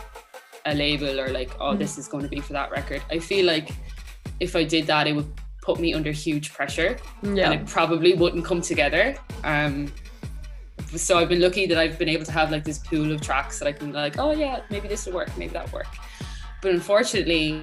a 0.64 0.74
label 0.74 1.20
or 1.20 1.28
like, 1.28 1.50
oh, 1.60 1.74
Mm. 1.74 1.78
this 1.78 1.98
is 1.98 2.08
going 2.08 2.22
to 2.24 2.28
be 2.30 2.40
for 2.40 2.52
that 2.54 2.70
record. 2.70 3.02
I 3.10 3.18
feel 3.18 3.44
like 3.46 3.70
if 4.40 4.56
I 4.56 4.64
did 4.64 4.86
that, 4.86 5.06
it 5.06 5.12
would 5.14 5.30
put 5.62 5.78
me 5.78 5.92
under 5.94 6.10
huge 6.10 6.52
pressure 6.52 6.96
and 7.22 7.38
it 7.54 7.66
probably 7.66 8.14
wouldn't 8.14 8.44
come 8.44 8.60
together. 8.60 9.14
Um, 9.44 9.92
so 10.96 11.18
I've 11.18 11.28
been 11.28 11.40
lucky 11.40 11.66
that 11.66 11.78
I've 11.78 11.98
been 11.98 12.08
able 12.08 12.24
to 12.24 12.32
have 12.32 12.50
like 12.50 12.64
this 12.64 12.78
pool 12.78 13.12
of 13.12 13.20
tracks 13.20 13.58
that 13.58 13.66
I 13.68 13.72
can 13.72 13.92
like, 13.92 14.18
oh 14.18 14.32
yeah, 14.32 14.60
maybe 14.70 14.88
this 14.88 15.06
will 15.06 15.14
work, 15.14 15.36
maybe 15.36 15.52
that 15.52 15.66
will 15.70 15.78
work. 15.78 15.86
But 16.60 16.72
unfortunately, 16.72 17.62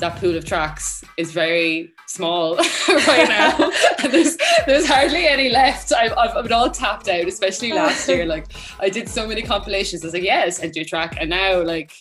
that 0.00 0.16
pool 0.16 0.36
of 0.36 0.44
tracks 0.44 1.02
is 1.16 1.32
very 1.32 1.92
small 2.06 2.56
right 2.88 3.28
now. 3.28 3.70
there's 4.10 4.36
there's 4.66 4.86
hardly 4.86 5.26
any 5.26 5.48
left. 5.48 5.92
I've, 5.92 6.12
I've 6.12 6.42
been 6.44 6.52
all 6.52 6.70
tapped 6.70 7.08
out, 7.08 7.26
especially 7.26 7.72
last 7.72 8.08
year. 8.08 8.26
Like 8.36 8.46
I 8.80 8.88
did 8.88 9.08
so 9.08 9.26
many 9.26 9.42
compilations. 9.42 10.02
I 10.02 10.06
was 10.08 10.14
like, 10.14 10.22
yeah, 10.22 10.42
I 10.46 10.50
sent 10.50 10.76
you 10.76 10.82
a 10.82 10.84
track, 10.84 11.16
and 11.20 11.30
now 11.30 11.62
like 11.62 11.92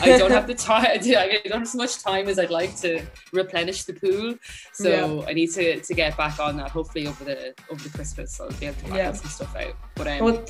I 0.00 0.18
don't 0.18 0.30
have 0.30 0.46
the 0.46 0.54
time. 0.54 0.86
I 0.90 0.96
don't 0.98 1.52
have 1.52 1.62
as 1.62 1.74
much 1.74 2.02
time 2.02 2.28
as 2.28 2.38
I'd 2.38 2.50
like 2.50 2.74
to 2.78 3.04
replenish 3.32 3.84
the 3.84 3.92
pool. 3.94 4.34
So 4.72 5.24
I 5.28 5.32
need 5.34 5.50
to 5.52 5.80
to 5.80 5.94
get 5.94 6.16
back 6.16 6.40
on 6.40 6.56
that. 6.56 6.70
Hopefully 6.70 7.06
over 7.06 7.24
the 7.24 7.54
over 7.70 7.82
the 7.82 7.90
Christmas, 7.90 8.40
I'll 8.40 8.50
be 8.52 8.66
able 8.66 8.88
to 8.88 8.96
Yeah. 8.96 9.12
some 9.12 9.30
stuff 9.30 9.54
out. 9.56 9.74
But 9.94 10.06
um, 10.08 10.18
Well- 10.24 10.44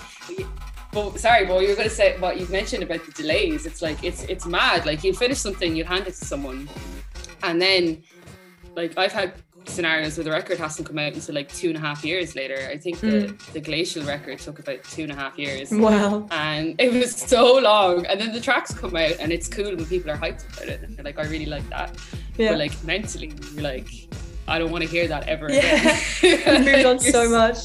but 0.92 1.18
sorry, 1.18 1.44
but 1.44 1.60
you 1.62 1.68
were 1.70 1.74
going 1.74 1.88
to 1.88 1.94
say 1.94 2.16
what 2.20 2.38
you've 2.38 2.50
mentioned 2.52 2.84
about 2.84 3.04
the 3.04 3.10
delays. 3.10 3.66
It's 3.66 3.82
like 3.82 4.02
it's 4.04 4.22
it's 4.24 4.46
mad. 4.46 4.86
Like 4.86 5.02
you 5.02 5.12
finish 5.12 5.38
something, 5.38 5.74
you 5.74 5.82
hand 5.84 6.06
it 6.06 6.14
to 6.14 6.24
someone, 6.24 6.68
and 7.42 7.60
then 7.60 8.04
like 8.76 8.96
I've 8.98 9.12
had 9.12 9.34
scenarios 9.66 10.18
where 10.18 10.24
the 10.24 10.30
record 10.30 10.58
hasn't 10.58 10.86
come 10.86 10.98
out 10.98 11.14
until 11.14 11.34
like 11.34 11.50
two 11.50 11.68
and 11.68 11.76
a 11.78 11.80
half 11.80 12.04
years 12.04 12.36
later. 12.36 12.68
I 12.70 12.76
think 12.76 13.00
the 13.00 13.34
the 13.52 13.60
Glacial 13.60 14.04
record 14.04 14.38
took 14.38 14.58
about 14.58 14.82
two 14.84 15.02
and 15.04 15.12
a 15.12 15.14
half 15.14 15.38
years. 15.38 15.70
wow, 15.70 16.26
And 16.30 16.78
it 16.80 16.92
was 16.92 17.12
so 17.16 17.58
long, 17.58 18.04
and 18.06 18.20
then 18.20 18.32
the 18.32 18.40
tracks 18.40 18.74
come 18.74 18.94
out, 18.96 19.12
and 19.20 19.32
it's 19.32 19.48
cool 19.48 19.74
when 19.74 19.86
people 19.86 20.10
are 20.10 20.16
hyped 20.18 20.44
about 20.56 20.68
it. 20.68 20.82
And 20.82 21.02
like, 21.04 21.18
I 21.18 21.22
really 21.24 21.46
like 21.46 21.68
that. 21.70 21.96
yeah, 22.36 22.50
But 22.50 22.58
like 22.58 22.84
mentally, 22.84 23.32
you're 23.54 23.62
like, 23.62 23.88
I 24.46 24.58
don't 24.58 24.70
want 24.70 24.84
to 24.84 24.90
hear 24.90 25.08
that 25.08 25.26
ever 25.28 25.50
Yeah. 25.50 25.60
again. 25.60 26.00
You've 26.22 26.66
moved 26.66 26.84
on 26.84 26.98
so 27.16 27.30
much. 27.30 27.58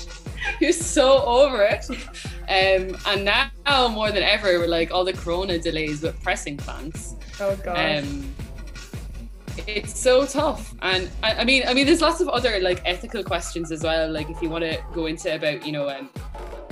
you're 0.61 0.71
so 0.71 1.21
over 1.25 1.63
it. 1.63 1.85
Um, 2.47 2.97
and 3.07 3.25
now 3.25 3.87
more 3.89 4.11
than 4.11 4.23
ever, 4.23 4.57
we're 4.59 4.67
like 4.67 4.89
all 4.91 5.03
the 5.03 5.11
corona 5.13 5.59
delays 5.59 6.01
with 6.01 6.21
pressing 6.23 6.55
plants. 6.55 7.15
Oh 7.41 7.55
god. 7.57 8.03
Um, 8.05 8.33
it's 9.67 9.99
so 9.99 10.25
tough, 10.25 10.73
and 10.81 11.09
I, 11.23 11.33
I, 11.35 11.43
mean, 11.45 11.63
I 11.67 11.73
mean, 11.73 11.85
there's 11.85 12.01
lots 12.01 12.21
of 12.21 12.29
other 12.29 12.59
like 12.59 12.81
ethical 12.85 13.23
questions 13.23 13.71
as 13.71 13.83
well. 13.83 14.11
Like 14.11 14.29
if 14.29 14.41
you 14.41 14.49
want 14.49 14.63
to 14.63 14.81
go 14.93 15.05
into 15.05 15.33
about, 15.33 15.65
you 15.65 15.71
know, 15.71 15.89
um, 15.89 16.09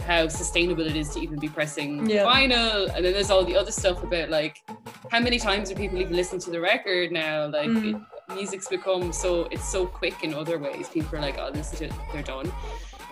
how 0.05 0.27
sustainable 0.27 0.85
it 0.85 0.95
is 0.95 1.09
to 1.09 1.19
even 1.19 1.39
be 1.39 1.49
pressing 1.49 2.09
yeah. 2.09 2.25
vinyl, 2.25 2.93
and 2.95 3.03
then 3.03 3.13
there's 3.13 3.29
all 3.29 3.43
the 3.43 3.55
other 3.55 3.71
stuff 3.71 4.03
about 4.03 4.29
like 4.29 4.63
how 5.11 5.19
many 5.19 5.39
times 5.39 5.71
are 5.71 5.75
people 5.75 5.99
even 5.99 6.15
listening 6.15 6.41
to 6.41 6.51
the 6.51 6.59
record 6.59 7.11
now? 7.11 7.47
Like 7.47 7.69
mm. 7.69 7.95
it, 8.29 8.35
music's 8.35 8.67
become 8.67 9.11
so 9.11 9.47
it's 9.51 9.67
so 9.67 9.85
quick 9.85 10.23
in 10.23 10.33
other 10.33 10.57
ways. 10.57 10.89
People 10.89 11.17
are 11.17 11.21
like, 11.21 11.37
oh, 11.37 11.51
this 11.51 11.73
is 11.73 11.81
it, 11.81 11.93
they're 12.13 12.23
done. 12.23 12.51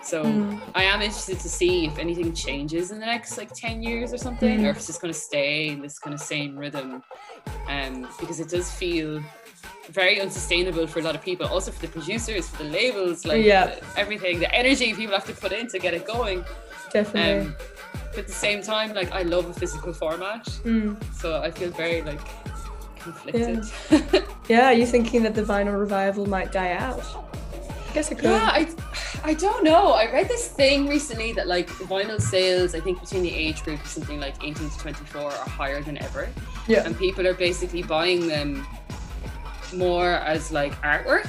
So 0.06 0.24
mm. 0.24 0.60
I 0.76 0.84
am 0.84 1.02
interested 1.02 1.40
to 1.40 1.48
see 1.48 1.86
if 1.86 1.98
anything 1.98 2.32
changes 2.32 2.92
in 2.92 3.00
the 3.00 3.06
next 3.06 3.36
like 3.36 3.52
10 3.52 3.82
years 3.82 4.12
or 4.12 4.18
something, 4.18 4.60
mm. 4.60 4.64
or 4.64 4.70
if 4.70 4.76
it's 4.76 4.86
just 4.86 5.00
going 5.00 5.12
to 5.12 5.18
stay 5.18 5.68
in 5.68 5.82
this 5.82 5.98
kind 5.98 6.14
of 6.14 6.20
same 6.20 6.56
rhythm. 6.56 7.02
Um, 7.68 8.08
because 8.20 8.38
it 8.38 8.48
does 8.48 8.70
feel 8.70 9.20
very 9.90 10.20
unsustainable 10.20 10.86
for 10.86 10.98
a 10.98 11.02
lot 11.02 11.14
of 11.14 11.22
people, 11.22 11.46
also 11.46 11.70
for 11.70 11.80
the 11.80 11.88
producers, 11.88 12.48
for 12.48 12.62
the 12.62 12.70
labels, 12.70 13.24
like 13.24 13.44
yeah. 13.44 13.78
everything, 13.96 14.38
the 14.40 14.52
energy 14.54 14.94
people 14.94 15.14
have 15.14 15.26
to 15.26 15.32
put 15.32 15.52
in 15.52 15.68
to 15.68 15.78
get 15.78 15.94
it 15.94 16.06
going. 16.06 16.44
Definitely. 16.92 17.46
Um, 17.46 17.56
but 18.10 18.20
at 18.20 18.26
the 18.26 18.32
same 18.32 18.62
time, 18.62 18.94
like 18.94 19.12
I 19.12 19.22
love 19.22 19.48
a 19.48 19.52
physical 19.52 19.92
format, 19.92 20.44
mm. 20.64 20.96
so 21.14 21.42
I 21.42 21.50
feel 21.50 21.70
very 21.70 22.02
like 22.02 22.20
conflicted. 22.98 23.64
Yeah. 23.90 24.20
yeah, 24.48 24.66
are 24.66 24.72
you 24.72 24.86
thinking 24.86 25.22
that 25.22 25.34
the 25.34 25.42
vinyl 25.42 25.78
revival 25.78 26.26
might 26.26 26.52
die 26.52 26.72
out? 26.72 27.00
I 27.88 27.92
guess 27.92 28.10
it 28.10 28.16
could. 28.16 28.30
Yeah, 28.30 28.50
I, 28.52 28.68
I 29.24 29.34
don't 29.34 29.64
know. 29.64 29.92
I 29.92 30.10
read 30.12 30.28
this 30.28 30.48
thing 30.48 30.86
recently 30.88 31.32
that 31.32 31.46
like 31.46 31.68
vinyl 31.68 32.20
sales, 32.20 32.74
I 32.74 32.80
think 32.80 33.00
between 33.00 33.22
the 33.22 33.34
age 33.34 33.62
group 33.64 33.80
of 33.80 33.86
something 33.86 34.20
like 34.20 34.42
18 34.42 34.70
to 34.70 34.78
24 34.78 35.20
are 35.22 35.30
higher 35.30 35.82
than 35.82 35.98
ever. 36.02 36.28
Yeah. 36.68 36.84
And 36.84 36.96
people 36.98 37.26
are 37.26 37.34
basically 37.34 37.82
buying 37.82 38.28
them 38.28 38.66
more 39.72 40.10
as 40.10 40.52
like 40.52 40.74
artwork. 40.82 41.28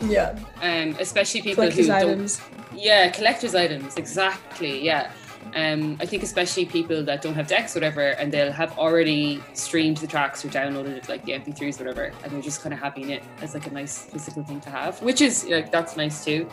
Yeah. 0.00 0.38
Um, 0.62 0.96
especially 1.00 1.42
people 1.42 1.70
who 1.70 1.92
items. 1.92 2.38
don't. 2.38 2.80
Yeah, 2.80 3.10
collector's 3.10 3.54
items. 3.54 3.96
Exactly. 3.96 4.84
Yeah. 4.84 5.10
Um, 5.54 5.96
I 6.00 6.06
think 6.06 6.22
especially 6.22 6.66
people 6.66 7.02
that 7.04 7.22
don't 7.22 7.34
have 7.34 7.46
decks, 7.46 7.74
whatever, 7.74 8.10
and 8.10 8.30
they'll 8.30 8.52
have 8.52 8.78
already 8.78 9.42
streamed 9.54 9.96
the 9.98 10.06
tracks 10.06 10.44
or 10.44 10.48
downloaded 10.48 10.96
it, 10.96 11.08
like 11.08 11.24
the 11.24 11.32
MP3s, 11.32 11.78
whatever, 11.78 12.12
and 12.22 12.32
they're 12.32 12.42
just 12.42 12.60
kind 12.60 12.74
of 12.74 12.80
having 12.80 13.10
it 13.10 13.22
as 13.40 13.54
like 13.54 13.66
a 13.66 13.70
nice 13.70 14.04
physical 14.04 14.42
thing 14.44 14.60
to 14.60 14.70
have, 14.70 15.00
which 15.02 15.20
is 15.20 15.46
like 15.46 15.72
that's 15.72 15.96
nice 15.96 16.24
too. 16.24 16.48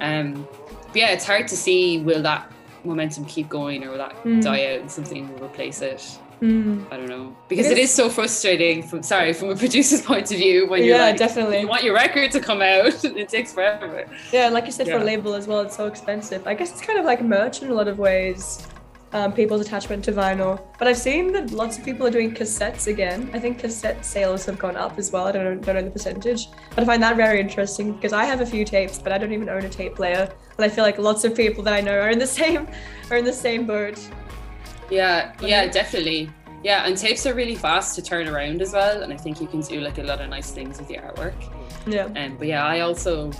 Um, 0.00 0.46
but 0.86 0.96
yeah, 0.96 1.10
it's 1.10 1.26
hard 1.26 1.48
to 1.48 1.56
see 1.56 1.98
will 1.98 2.22
that 2.22 2.52
momentum 2.84 3.24
keep 3.24 3.48
going 3.48 3.82
or 3.84 3.90
will 3.90 3.98
that 3.98 4.14
mm. 4.22 4.42
die 4.42 4.74
out 4.74 4.80
and 4.80 4.90
something 4.90 5.32
will 5.32 5.46
replace 5.46 5.82
it. 5.82 6.18
Mm. 6.40 6.86
I 6.92 6.96
don't 6.98 7.08
know 7.08 7.34
because 7.48 7.66
it 7.66 7.72
is, 7.72 7.78
it 7.78 7.82
is, 7.84 7.94
so 7.94 8.10
frustrating. 8.10 8.82
From 8.82 9.02
sorry, 9.02 9.32
from 9.32 9.50
a 9.50 9.56
producer's 9.56 10.02
point 10.02 10.30
of 10.30 10.36
view, 10.36 10.68
when 10.68 10.84
you're 10.84 10.96
yeah, 10.96 11.04
like, 11.04 11.16
definitely 11.16 11.60
you 11.60 11.68
want 11.68 11.82
your 11.82 11.94
record 11.94 12.30
to 12.32 12.40
come 12.40 12.60
out, 12.60 13.04
it 13.04 13.28
takes 13.28 13.52
forever. 13.52 14.06
Yeah, 14.32 14.48
like 14.48 14.66
you 14.66 14.72
said, 14.72 14.86
yeah. 14.86 14.96
for 14.96 15.02
a 15.02 15.04
label 15.04 15.34
as 15.34 15.46
well, 15.46 15.60
it's 15.60 15.76
so 15.76 15.86
expensive. 15.86 16.46
I 16.46 16.54
guess 16.54 16.72
it's 16.72 16.82
kind 16.82 16.98
of 16.98 17.06
like 17.06 17.22
merch 17.22 17.62
in 17.62 17.70
a 17.70 17.74
lot 17.74 17.88
of 17.88 17.98
ways. 17.98 18.66
Um, 19.12 19.32
people's 19.32 19.60
attachment 19.62 20.04
to 20.06 20.12
vinyl, 20.12 20.60
but 20.78 20.88
I've 20.88 20.98
seen 20.98 21.32
that 21.32 21.52
lots 21.52 21.78
of 21.78 21.84
people 21.84 22.06
are 22.06 22.10
doing 22.10 22.34
cassettes 22.34 22.88
again. 22.88 23.30
I 23.32 23.38
think 23.38 23.58
cassette 23.58 24.04
sales 24.04 24.44
have 24.44 24.58
gone 24.58 24.76
up 24.76 24.98
as 24.98 25.12
well. 25.12 25.26
I 25.26 25.32
don't 25.32 25.44
know, 25.44 25.54
don't 25.54 25.76
know 25.76 25.82
the 25.82 25.90
percentage, 25.90 26.48
but 26.70 26.80
I 26.80 26.84
find 26.84 27.02
that 27.02 27.16
very 27.16 27.40
interesting 27.40 27.92
because 27.92 28.12
I 28.12 28.24
have 28.24 28.40
a 28.42 28.46
few 28.46 28.64
tapes, 28.64 28.98
but 28.98 29.12
I 29.12 29.18
don't 29.18 29.32
even 29.32 29.48
own 29.48 29.64
a 29.64 29.70
tape 29.70 29.94
player. 29.94 30.30
And 30.56 30.64
I 30.64 30.68
feel 30.68 30.84
like 30.84 30.98
lots 30.98 31.24
of 31.24 31.34
people 31.34 31.62
that 31.64 31.72
I 31.72 31.80
know 31.80 31.98
are 31.98 32.10
in 32.10 32.18
the 32.18 32.26
same 32.40 32.68
are 33.10 33.16
in 33.16 33.24
the 33.24 33.32
same 33.32 33.64
boat. 33.64 33.96
Yeah, 34.90 35.32
yeah, 35.40 35.66
definitely. 35.66 36.30
Yeah, 36.62 36.86
and 36.86 36.96
tapes 36.96 37.26
are 37.26 37.34
really 37.34 37.54
fast 37.54 37.94
to 37.96 38.02
turn 38.02 38.28
around 38.28 38.62
as 38.62 38.72
well, 38.72 39.02
and 39.02 39.12
I 39.12 39.16
think 39.16 39.40
you 39.40 39.46
can 39.46 39.60
do 39.60 39.80
like 39.80 39.98
a 39.98 40.02
lot 40.02 40.20
of 40.20 40.28
nice 40.28 40.50
things 40.50 40.78
with 40.78 40.88
the 40.88 40.96
artwork. 40.96 41.34
Yeah. 41.86 42.08
Um, 42.16 42.36
but 42.36 42.48
yeah, 42.48 42.64
I 42.64 42.80
also 42.80 43.30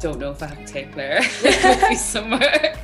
don't 0.00 0.18
know 0.18 0.30
if 0.30 0.42
I 0.42 0.46
have 0.46 0.58
a 0.58 0.64
tape 0.64 0.92
player 0.92 1.22
somewhere. 1.96 2.78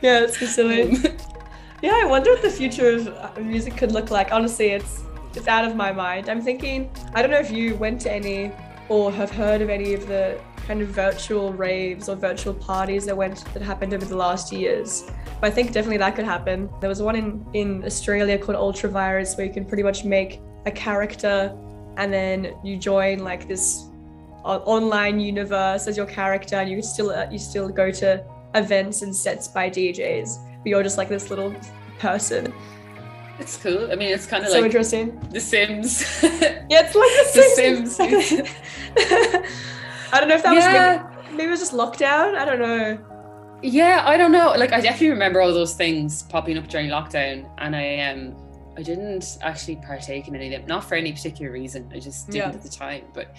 Yeah, 0.00 0.24
it's 0.24 0.38
silly. 0.54 0.82
Um, 0.82 1.02
yeah, 1.82 2.00
I 2.02 2.04
wonder 2.04 2.30
what 2.30 2.42
the 2.42 2.50
future 2.50 2.90
of 2.90 3.08
uh, 3.08 3.40
music 3.40 3.76
could 3.76 3.92
look 3.92 4.10
like. 4.10 4.32
Honestly, 4.32 4.68
it's 4.70 5.02
it's 5.34 5.48
out 5.48 5.64
of 5.64 5.76
my 5.76 5.92
mind. 5.92 6.28
I'm 6.28 6.40
thinking. 6.40 6.90
I 7.14 7.22
don't 7.22 7.30
know 7.30 7.38
if 7.38 7.50
you 7.50 7.76
went 7.76 8.00
to 8.02 8.12
any 8.12 8.52
or 8.88 9.12
have 9.12 9.30
heard 9.30 9.60
of 9.62 9.70
any 9.70 9.94
of 9.94 10.06
the 10.06 10.40
kind 10.66 10.80
of 10.82 10.88
virtual 10.88 11.52
raves 11.52 12.08
or 12.08 12.16
virtual 12.16 12.54
parties 12.54 13.06
that 13.06 13.16
went 13.16 13.44
that 13.52 13.62
happened 13.62 13.94
over 13.94 14.04
the 14.04 14.16
last 14.16 14.52
years. 14.52 15.04
But 15.40 15.48
I 15.48 15.50
think 15.50 15.72
definitely 15.72 15.98
that 15.98 16.16
could 16.16 16.24
happen. 16.24 16.70
There 16.80 16.88
was 16.88 17.02
one 17.02 17.16
in, 17.16 17.46
in 17.52 17.84
Australia 17.84 18.38
called 18.38 18.56
Ultravirus 18.58 19.36
where 19.36 19.46
you 19.46 19.52
can 19.52 19.64
pretty 19.64 19.82
much 19.82 20.04
make 20.04 20.40
a 20.66 20.70
character 20.70 21.56
and 21.96 22.12
then 22.12 22.54
you 22.64 22.76
join 22.76 23.18
like 23.20 23.46
this 23.46 23.84
online 24.44 25.20
universe 25.20 25.86
as 25.86 25.96
your 25.96 26.06
character 26.06 26.56
and 26.56 26.70
you 26.70 26.82
still 26.82 27.10
uh, 27.10 27.26
you 27.30 27.38
still 27.38 27.68
go 27.68 27.90
to 27.90 28.22
events 28.54 29.02
and 29.02 29.14
sets 29.14 29.48
by 29.48 29.70
DJs 29.70 30.36
but 30.62 30.66
you're 30.66 30.82
just 30.82 30.98
like 30.98 31.08
this 31.08 31.30
little 31.30 31.54
person 31.98 32.52
it's 33.38 33.56
cool. 33.56 33.90
I 33.90 33.96
mean, 33.96 34.10
it's 34.10 34.26
kind 34.26 34.44
of 34.44 34.50
so 34.50 34.56
like 34.56 34.66
interesting. 34.66 35.18
The 35.30 35.40
Sims. 35.40 36.22
yeah, 36.22 36.86
it's 36.86 36.94
like 36.94 37.10
The 37.34 37.42
Sims. 37.56 37.96
The 38.94 39.42
Sims. 39.42 39.50
I 40.14 40.20
don't 40.20 40.28
know 40.28 40.36
if 40.36 40.44
that 40.44 40.54
yeah. 40.54 41.02
was 41.02 41.14
maybe, 41.24 41.36
maybe 41.36 41.48
it 41.48 41.50
was 41.50 41.60
just 41.60 41.72
lockdown. 41.72 42.36
I 42.36 42.44
don't 42.44 42.60
know. 42.60 42.98
Yeah, 43.62 44.04
I 44.06 44.16
don't 44.16 44.30
know. 44.30 44.54
Like 44.56 44.72
I 44.72 44.80
definitely 44.80 45.10
remember 45.10 45.40
all 45.40 45.52
those 45.52 45.74
things 45.74 46.22
popping 46.22 46.56
up 46.56 46.68
during 46.68 46.88
lockdown, 46.88 47.50
and 47.58 47.74
I 47.74 47.98
um 47.98 48.36
I 48.76 48.82
didn't 48.82 49.38
actually 49.42 49.76
partake 49.76 50.28
in 50.28 50.36
any 50.36 50.54
of 50.54 50.60
them, 50.60 50.68
not 50.68 50.84
for 50.84 50.94
any 50.94 51.12
particular 51.12 51.50
reason. 51.50 51.90
I 51.92 51.98
just 51.98 52.26
didn't 52.26 52.50
yeah. 52.50 52.56
at 52.56 52.62
the 52.62 52.68
time. 52.68 53.06
But 53.12 53.34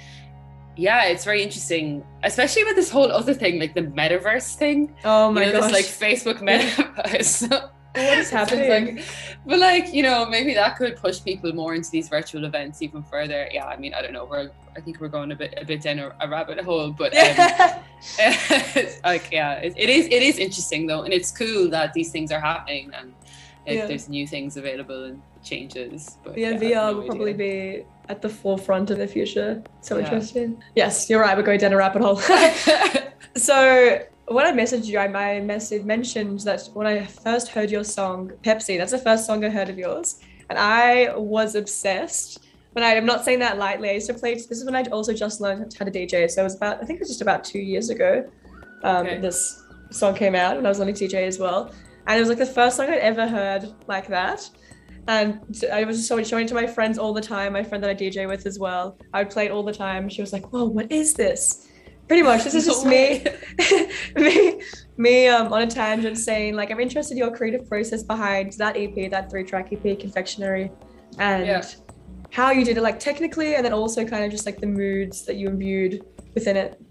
yeah, 0.75 1.05
it's 1.05 1.23
very 1.23 1.41
interesting, 1.41 2.03
especially 2.23 2.65
with 2.65 2.75
this 2.75 2.89
whole 2.89 3.09
other 3.09 3.33
thing, 3.33 3.57
like 3.57 3.73
the 3.73 3.83
metaverse 3.83 4.55
thing. 4.55 4.93
Oh 5.05 5.31
my 5.31 5.45
you 5.45 5.53
know, 5.53 5.61
gosh! 5.61 5.71
This 5.71 6.01
like 6.01 6.11
Facebook 6.11 6.41
metaverse. 6.41 7.71
what 7.95 8.17
is 8.17 8.29
happening? 8.29 8.95
Like, 8.95 9.05
but 9.45 9.59
like 9.59 9.93
you 9.93 10.03
know, 10.03 10.25
maybe 10.25 10.53
that 10.53 10.77
could 10.77 10.95
push 10.97 11.23
people 11.23 11.53
more 11.53 11.75
into 11.75 11.89
these 11.91 12.09
virtual 12.09 12.45
events 12.45 12.81
even 12.81 13.03
further. 13.03 13.47
Yeah, 13.51 13.65
I 13.65 13.77
mean, 13.77 13.93
I 13.93 14.01
don't 14.01 14.13
know. 14.13 14.25
We're 14.25 14.51
I 14.75 14.81
think 14.81 14.99
we're 14.99 15.07
going 15.07 15.31
a 15.31 15.35
bit 15.35 15.53
a 15.57 15.65
bit 15.65 15.81
down 15.81 15.99
a, 15.99 16.15
a 16.19 16.27
rabbit 16.27 16.59
hole, 16.59 16.91
but 16.91 17.15
um, 17.15 17.35
like 19.03 19.29
yeah, 19.31 19.53
it, 19.55 19.73
it 19.77 19.89
is 19.89 20.05
it 20.07 20.23
is 20.23 20.37
interesting 20.37 20.87
though, 20.87 21.03
and 21.03 21.13
it's 21.13 21.31
cool 21.31 21.69
that 21.69 21.93
these 21.93 22.11
things 22.11 22.31
are 22.31 22.39
happening 22.39 22.91
and 22.93 23.13
if 23.65 23.75
yeah. 23.75 23.85
there's 23.87 24.07
new 24.09 24.27
things 24.27 24.57
available 24.57 25.05
and 25.05 25.21
changes. 25.43 26.17
But 26.23 26.37
yeah, 26.37 26.51
yeah 26.51 26.59
VR 26.59 26.91
no 26.91 26.97
will 26.97 27.05
probably 27.05 27.33
be 27.33 27.83
at 28.09 28.21
the 28.21 28.29
forefront 28.29 28.91
of 28.91 28.97
the 28.97 29.07
future. 29.07 29.63
So 29.81 29.97
yeah. 29.97 30.05
interesting. 30.05 30.61
Yes, 30.75 31.09
you're 31.09 31.21
right. 31.21 31.35
We're 31.35 31.43
going 31.43 31.59
down 31.59 31.73
a 31.73 31.77
rabbit 31.77 32.01
hole. 32.01 32.17
so 33.35 33.99
when 34.27 34.45
I 34.45 34.51
messaged 34.51 34.85
you, 34.85 34.97
I 34.97 35.07
my 35.07 35.39
message 35.39 35.83
mentioned 35.83 36.39
that 36.41 36.69
when 36.73 36.87
I 36.87 37.05
first 37.05 37.49
heard 37.49 37.69
your 37.69 37.83
song 37.83 38.31
Pepsi, 38.43 38.77
that's 38.77 38.91
the 38.91 38.97
first 38.97 39.25
song 39.25 39.43
I 39.45 39.49
heard 39.49 39.69
of 39.69 39.77
yours, 39.77 40.19
and 40.49 40.57
I 40.57 41.15
was 41.15 41.55
obsessed. 41.55 42.39
But 42.73 42.83
I 42.83 42.95
am 42.95 43.05
not 43.05 43.23
saying 43.23 43.39
that 43.39 43.57
lightly. 43.57 43.89
I 43.89 43.93
used 43.93 44.07
to 44.07 44.13
play. 44.13 44.33
This 44.33 44.51
is 44.51 44.65
when 44.65 44.75
I 44.75 44.83
also 44.83 45.13
just 45.13 45.39
learned 45.39 45.73
how 45.77 45.85
to 45.85 45.91
DJ. 45.91 46.29
So 46.29 46.41
it 46.41 46.43
was 46.43 46.55
about 46.55 46.81
I 46.81 46.85
think 46.85 46.97
it 46.97 47.01
was 47.01 47.09
just 47.09 47.21
about 47.21 47.43
two 47.43 47.59
years 47.59 47.89
ago. 47.89 48.29
Um, 48.83 49.05
okay. 49.05 49.19
This 49.19 49.63
song 49.91 50.15
came 50.15 50.35
out, 50.35 50.57
and 50.57 50.65
I 50.65 50.69
was 50.69 50.79
learning 50.79 50.95
DJ 50.95 51.27
as 51.27 51.39
well. 51.39 51.73
And 52.07 52.17
it 52.17 52.19
was 52.19 52.29
like 52.29 52.37
the 52.37 52.45
first 52.45 52.77
song 52.77 52.89
I'd 52.89 52.99
ever 52.99 53.27
heard 53.27 53.73
like 53.87 54.07
that. 54.07 54.49
And 55.07 55.39
I 55.71 55.83
was 55.83 55.97
just 56.07 56.29
showing 56.29 56.45
it 56.45 56.47
to 56.47 56.55
my 56.55 56.65
friends 56.65 56.97
all 56.97 57.13
the 57.13 57.21
time. 57.21 57.53
My 57.53 57.63
friend 57.63 57.83
that 57.83 57.91
I 57.91 57.95
DJ 57.95 58.27
with 58.27 58.47
as 58.47 58.57
well. 58.57 58.97
I 59.13 59.21
would 59.21 59.29
play 59.29 59.45
it 59.45 59.51
all 59.51 59.63
the 59.63 59.73
time. 59.73 60.09
She 60.09 60.21
was 60.21 60.33
like, 60.33 60.51
"Whoa, 60.51 60.65
what 60.65 60.91
is 60.91 61.13
this?" 61.13 61.64
Pretty 62.07 62.23
much. 62.23 62.43
This 62.43 62.55
is 62.55 62.65
just 62.65 62.85
me 62.85 63.25
me 64.15 64.61
me 64.97 65.27
um, 65.27 65.51
on 65.51 65.61
a 65.61 65.67
tangent 65.67 66.17
saying 66.17 66.55
like 66.55 66.71
i'm 66.71 66.79
interested 66.79 67.13
in 67.13 67.17
your 67.17 67.35
creative 67.35 67.67
process 67.67 68.03
behind 68.03 68.53
that 68.53 68.77
ep 68.77 69.11
that 69.11 69.29
three 69.29 69.43
track 69.43 69.71
ep 69.73 69.99
confectionery 69.99 70.71
and 71.19 71.45
yeah. 71.45 71.63
how 72.31 72.51
you 72.51 72.63
did 72.63 72.77
it 72.77 72.81
like 72.81 72.99
technically 72.99 73.55
and 73.55 73.65
then 73.65 73.73
also 73.73 74.05
kind 74.05 74.23
of 74.23 74.31
just 74.31 74.45
like 74.45 74.59
the 74.59 74.67
moods 74.67 75.25
that 75.25 75.35
you 75.35 75.47
imbued 75.47 76.05
within 76.33 76.55
it. 76.57 76.81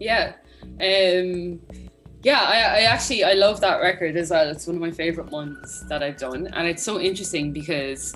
Yeah. 0.00 0.34
Um 0.80 1.60
yeah 2.22 2.40
I, 2.40 2.56
I 2.56 2.80
actually 2.84 3.22
i 3.22 3.34
love 3.34 3.60
that 3.60 3.80
record 3.82 4.16
as 4.16 4.30
well. 4.30 4.48
It's 4.48 4.66
one 4.66 4.76
of 4.76 4.82
my 4.82 4.90
favorite 4.90 5.30
ones 5.30 5.84
that 5.88 6.02
i've 6.02 6.16
done 6.16 6.48
and 6.48 6.66
it's 6.66 6.82
so 6.82 7.00
interesting 7.00 7.52
because 7.52 8.14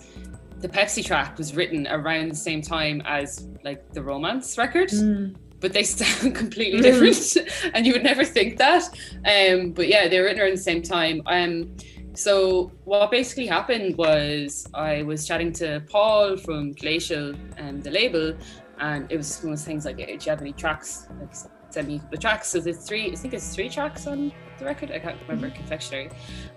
the 0.60 0.68
pepsi 0.68 1.04
track 1.04 1.38
was 1.38 1.54
written 1.54 1.86
around 1.86 2.30
the 2.30 2.36
same 2.36 2.62
time 2.62 3.00
as 3.04 3.48
like 3.64 3.92
the 3.92 4.02
romance 4.02 4.58
record. 4.58 4.88
Mm 4.88 5.36
but 5.60 5.72
they 5.72 5.82
sound 5.82 6.34
completely 6.42 6.80
different 6.80 7.36
and 7.74 7.86
you 7.86 7.92
would 7.92 8.04
never 8.04 8.24
think 8.24 8.58
that. 8.58 8.84
Um, 9.24 9.72
but 9.72 9.88
yeah 9.88 10.08
they 10.08 10.18
were 10.18 10.26
written 10.26 10.42
around 10.42 10.52
the 10.52 10.56
same 10.58 10.82
time. 10.82 11.22
Um, 11.26 11.76
so 12.14 12.72
what 12.84 13.10
basically 13.10 13.46
happened 13.46 13.96
was 13.96 14.66
I 14.74 15.02
was 15.02 15.26
chatting 15.26 15.52
to 15.54 15.82
Paul 15.88 16.36
from 16.36 16.72
Glacial 16.72 17.34
and 17.56 17.76
um, 17.76 17.80
the 17.80 17.90
label 17.90 18.36
and 18.80 19.10
it 19.10 19.16
was 19.16 19.38
one 19.40 19.52
of 19.52 19.58
those 19.58 19.64
things 19.64 19.84
like 19.84 19.96
do 19.96 20.02
you 20.02 20.30
have 20.30 20.40
any 20.40 20.52
tracks? 20.52 21.06
Like 21.20 21.34
send 21.70 21.88
me 21.88 22.00
the 22.10 22.16
tracks. 22.16 22.48
So 22.48 22.60
there's 22.60 22.86
three 22.86 23.12
I 23.12 23.14
think 23.14 23.34
it's 23.34 23.54
three 23.54 23.68
tracks 23.68 24.06
on 24.06 24.32
the 24.58 24.64
record? 24.64 24.90
I 24.90 24.98
can't 24.98 25.18
remember. 25.22 25.50
Confectionery, 25.50 26.10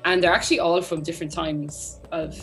and 0.06 0.22
they're 0.22 0.34
actually 0.34 0.60
all 0.60 0.82
from 0.82 1.02
different 1.02 1.32
times 1.32 2.00
of 2.12 2.36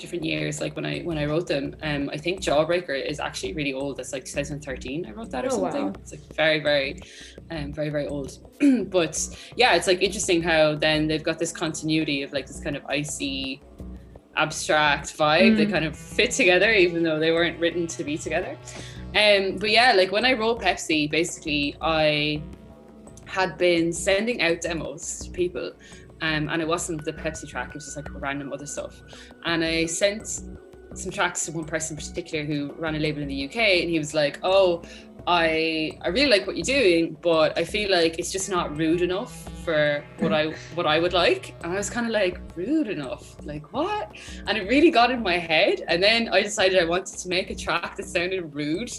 different 0.00 0.24
years. 0.24 0.60
Like 0.60 0.74
when 0.76 0.84
I 0.86 1.00
when 1.00 1.18
I 1.18 1.26
wrote 1.26 1.46
them, 1.46 1.76
um, 1.82 2.10
I 2.12 2.16
think 2.16 2.40
Jawbreaker 2.40 2.96
is 3.04 3.20
actually 3.20 3.52
really 3.52 3.72
old. 3.72 4.00
It's 4.00 4.12
like 4.12 4.24
2013. 4.24 5.06
I 5.06 5.12
wrote 5.12 5.30
that 5.30 5.44
or 5.44 5.48
Oh, 5.48 5.60
something. 5.60 5.86
wow. 5.86 5.92
It's 6.00 6.12
like 6.12 6.34
very 6.34 6.60
very, 6.60 7.00
um, 7.50 7.72
very 7.72 7.90
very 7.90 8.06
old. 8.06 8.38
but 8.90 9.28
yeah, 9.56 9.74
it's 9.74 9.86
like 9.86 10.02
interesting 10.02 10.42
how 10.42 10.74
then 10.74 11.06
they've 11.06 11.22
got 11.22 11.38
this 11.38 11.52
continuity 11.52 12.22
of 12.22 12.32
like 12.32 12.46
this 12.46 12.60
kind 12.60 12.76
of 12.76 12.84
icy, 12.86 13.60
abstract 14.36 15.16
vibe. 15.16 15.56
They 15.56 15.66
Mm. 15.66 15.72
kind 15.72 15.84
of 15.84 15.96
fit 15.96 16.30
together, 16.30 16.72
even 16.72 17.02
though 17.02 17.18
they 17.18 17.32
weren't 17.32 17.58
written 17.60 17.86
to 17.88 18.04
be 18.04 18.16
together. 18.16 18.56
Um, 19.14 19.56
but 19.56 19.70
yeah, 19.70 19.92
like 19.92 20.12
when 20.12 20.24
I 20.24 20.32
wrote 20.34 20.60
Pepsi, 20.60 21.10
basically 21.10 21.76
I 21.80 22.42
had 23.26 23.56
been 23.58 23.92
sending 23.92 24.40
out 24.42 24.60
demos 24.60 25.20
to 25.20 25.30
people. 25.30 25.72
Um, 26.22 26.48
and 26.48 26.60
it 26.60 26.68
wasn't 26.68 27.04
the 27.04 27.12
Pepsi 27.12 27.48
track, 27.48 27.68
it 27.68 27.74
was 27.74 27.86
just 27.86 27.96
like 27.96 28.08
random 28.12 28.52
other 28.52 28.66
stuff. 28.66 29.02
And 29.44 29.64
I 29.64 29.86
sent 29.86 30.42
some 30.94 31.12
tracks 31.12 31.46
to 31.46 31.52
one 31.52 31.64
person 31.64 31.96
in 31.96 32.04
particular 32.04 32.44
who 32.44 32.72
ran 32.78 32.94
a 32.94 32.98
label 32.98 33.22
in 33.22 33.28
the 33.28 33.44
UK, 33.46 33.56
and 33.56 33.90
he 33.90 33.98
was 33.98 34.14
like, 34.14 34.38
"Oh, 34.42 34.82
I 35.26 35.98
I 36.02 36.08
really 36.08 36.30
like 36.30 36.46
what 36.46 36.56
you're 36.56 36.64
doing, 36.64 37.16
but 37.22 37.56
I 37.58 37.64
feel 37.64 37.90
like 37.90 38.18
it's 38.18 38.32
just 38.32 38.50
not 38.50 38.76
rude 38.76 39.02
enough 39.02 39.48
for 39.64 40.04
what 40.18 40.32
I 40.32 40.46
what 40.74 40.86
I 40.86 40.98
would 40.98 41.12
like." 41.12 41.54
And 41.62 41.72
I 41.72 41.76
was 41.76 41.90
kind 41.90 42.06
of 42.06 42.12
like, 42.12 42.40
"Rude 42.56 42.88
enough? 42.88 43.36
Like 43.44 43.72
what?" 43.72 44.16
And 44.46 44.58
it 44.58 44.68
really 44.68 44.90
got 44.90 45.10
in 45.10 45.22
my 45.22 45.38
head. 45.38 45.82
And 45.88 46.02
then 46.02 46.28
I 46.28 46.42
decided 46.42 46.78
I 46.78 46.84
wanted 46.84 47.18
to 47.18 47.28
make 47.28 47.50
a 47.50 47.54
track 47.54 47.96
that 47.96 48.06
sounded 48.06 48.54
rude, 48.54 48.92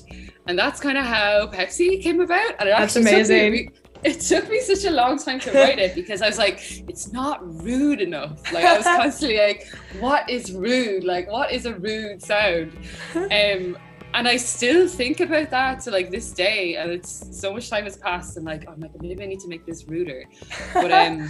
and 0.48 0.58
that's 0.58 0.80
kind 0.80 0.98
of 0.98 1.06
how 1.06 1.48
Pepsi 1.48 2.02
came 2.02 2.22
about. 2.22 2.56
And 2.60 2.70
it 2.70 2.76
That's 2.78 2.96
actually 2.96 3.04
took 3.04 3.12
me 3.12 3.18
amazing. 3.18 3.72
It 4.04 4.20
took 4.22 4.50
me 4.50 4.60
such 4.62 4.86
a 4.86 4.92
long 4.92 5.18
time 5.18 5.40
to 5.42 5.52
write 5.52 5.80
it 5.80 5.96
because 5.96 6.22
I 6.22 6.28
was 6.28 6.38
like, 6.38 6.84
it's 6.90 7.12
not 7.12 7.40
rude 7.64 8.02
enough. 8.02 8.52
Like 8.52 8.66
I 8.66 8.78
was 8.78 8.86
constantly 9.02 9.38
like, 9.38 9.68
what 10.00 10.30
is 10.30 10.52
rude? 10.52 11.04
Like 11.04 11.30
what 11.30 11.52
is 11.52 11.66
a 11.66 11.76
rude 11.76 12.22
sound? 12.22 12.78
Um, 13.16 13.78
and 14.14 14.28
I 14.28 14.36
still 14.36 14.88
think 14.90 15.22
about 15.22 15.50
that 15.52 15.80
to 15.82 15.92
like 15.92 16.12
this 16.12 16.32
day, 16.34 16.76
and 16.76 16.92
it's 16.92 17.40
so 17.40 17.54
much 17.54 17.70
time 17.70 17.86
has 17.86 17.96
passed, 17.96 18.36
and 18.36 18.46
like 18.46 18.68
I'm 18.68 18.80
like 18.80 18.92
maybe 19.02 19.24
I 19.24 19.28
need 19.28 19.40
to 19.40 19.48
make 19.48 19.66
this 19.66 19.88
ruder. 19.88 20.26
But 20.74 20.92
um, 20.92 21.30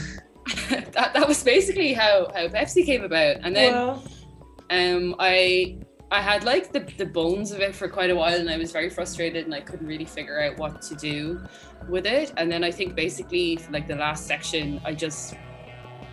that 0.70 1.14
that 1.14 1.28
was 1.28 1.44
basically 1.44 1.94
how 1.94 2.32
how 2.34 2.48
Pepsi 2.48 2.84
came 2.84 3.04
about, 3.04 3.38
and 3.44 3.56
then 3.56 3.74
um, 4.72 5.16
I 5.20 5.78
I 6.12 6.22
had 6.22 6.44
like 6.44 6.74
the, 6.74 6.82
the 6.98 7.06
bones 7.06 7.52
of 7.52 7.62
it 7.62 7.74
for 7.74 7.88
quite 7.88 8.10
a 8.10 8.16
while 8.16 8.38
and 8.38 8.50
I 8.50 8.58
was 8.58 8.74
very 8.74 8.90
frustrated 8.90 9.46
and 9.46 9.56
I 9.56 9.62
couldn't 9.62 9.88
really 9.88 10.04
figure 10.04 10.42
out 10.42 10.58
what 10.58 10.82
to 10.84 10.96
do 10.96 11.42
with 11.92 12.06
it. 12.08 12.34
And 12.38 12.52
then 12.52 12.64
I 12.64 12.72
think 12.72 12.96
basically 12.96 13.58
for 13.58 13.72
like 13.72 13.88
the 13.88 13.96
last 13.96 14.26
section, 14.26 14.82
I 14.86 14.94
just 14.94 15.36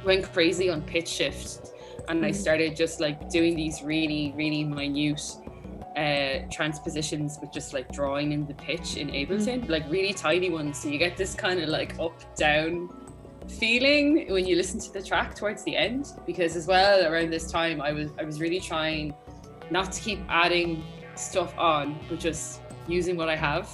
went 0.05 0.31
crazy 0.33 0.69
on 0.69 0.83
pitch 0.83 1.09
shift 1.09 1.73
and 2.09 2.25
I 2.25 2.31
Mhm. 2.31 2.35
started 2.35 2.77
just 2.77 3.01
like 3.01 3.31
doing 3.31 3.57
these 3.57 3.83
really, 3.83 4.33
really 4.37 4.65
minute 4.65 5.23
uh 5.97 6.47
transpositions 6.51 7.39
with 7.41 7.51
just 7.53 7.73
like 7.73 7.91
drawing 7.93 8.33
in 8.33 8.47
the 8.47 8.55
pitch 8.55 8.97
in 8.97 9.09
Ableton, 9.11 9.69
like 9.69 9.85
really 9.91 10.13
tiny 10.13 10.51
ones. 10.51 10.79
So 10.81 10.89
you 10.89 10.99
get 10.99 11.17
this 11.17 11.35
kind 11.35 11.61
of 11.61 11.69
like 11.69 11.99
up 11.99 12.17
down 12.37 12.89
feeling 13.49 14.27
when 14.31 14.47
you 14.47 14.55
listen 14.57 14.79
to 14.79 14.93
the 14.93 15.03
track 15.03 15.35
towards 15.35 15.65
the 15.65 15.75
end 15.75 16.13
because 16.27 16.55
as 16.55 16.67
well 16.67 17.07
around 17.11 17.31
this 17.31 17.51
time 17.51 17.81
I 17.81 17.93
was 17.93 18.11
I 18.21 18.25
was 18.25 18.41
really 18.41 18.61
trying 18.61 19.15
not 19.71 19.91
to 19.93 20.01
keep 20.03 20.21
adding 20.29 20.85
stuff 21.15 21.57
on 21.59 21.99
but 22.09 22.21
just 22.21 22.61
using 22.87 23.17
what 23.17 23.29
I 23.29 23.37
have 23.37 23.67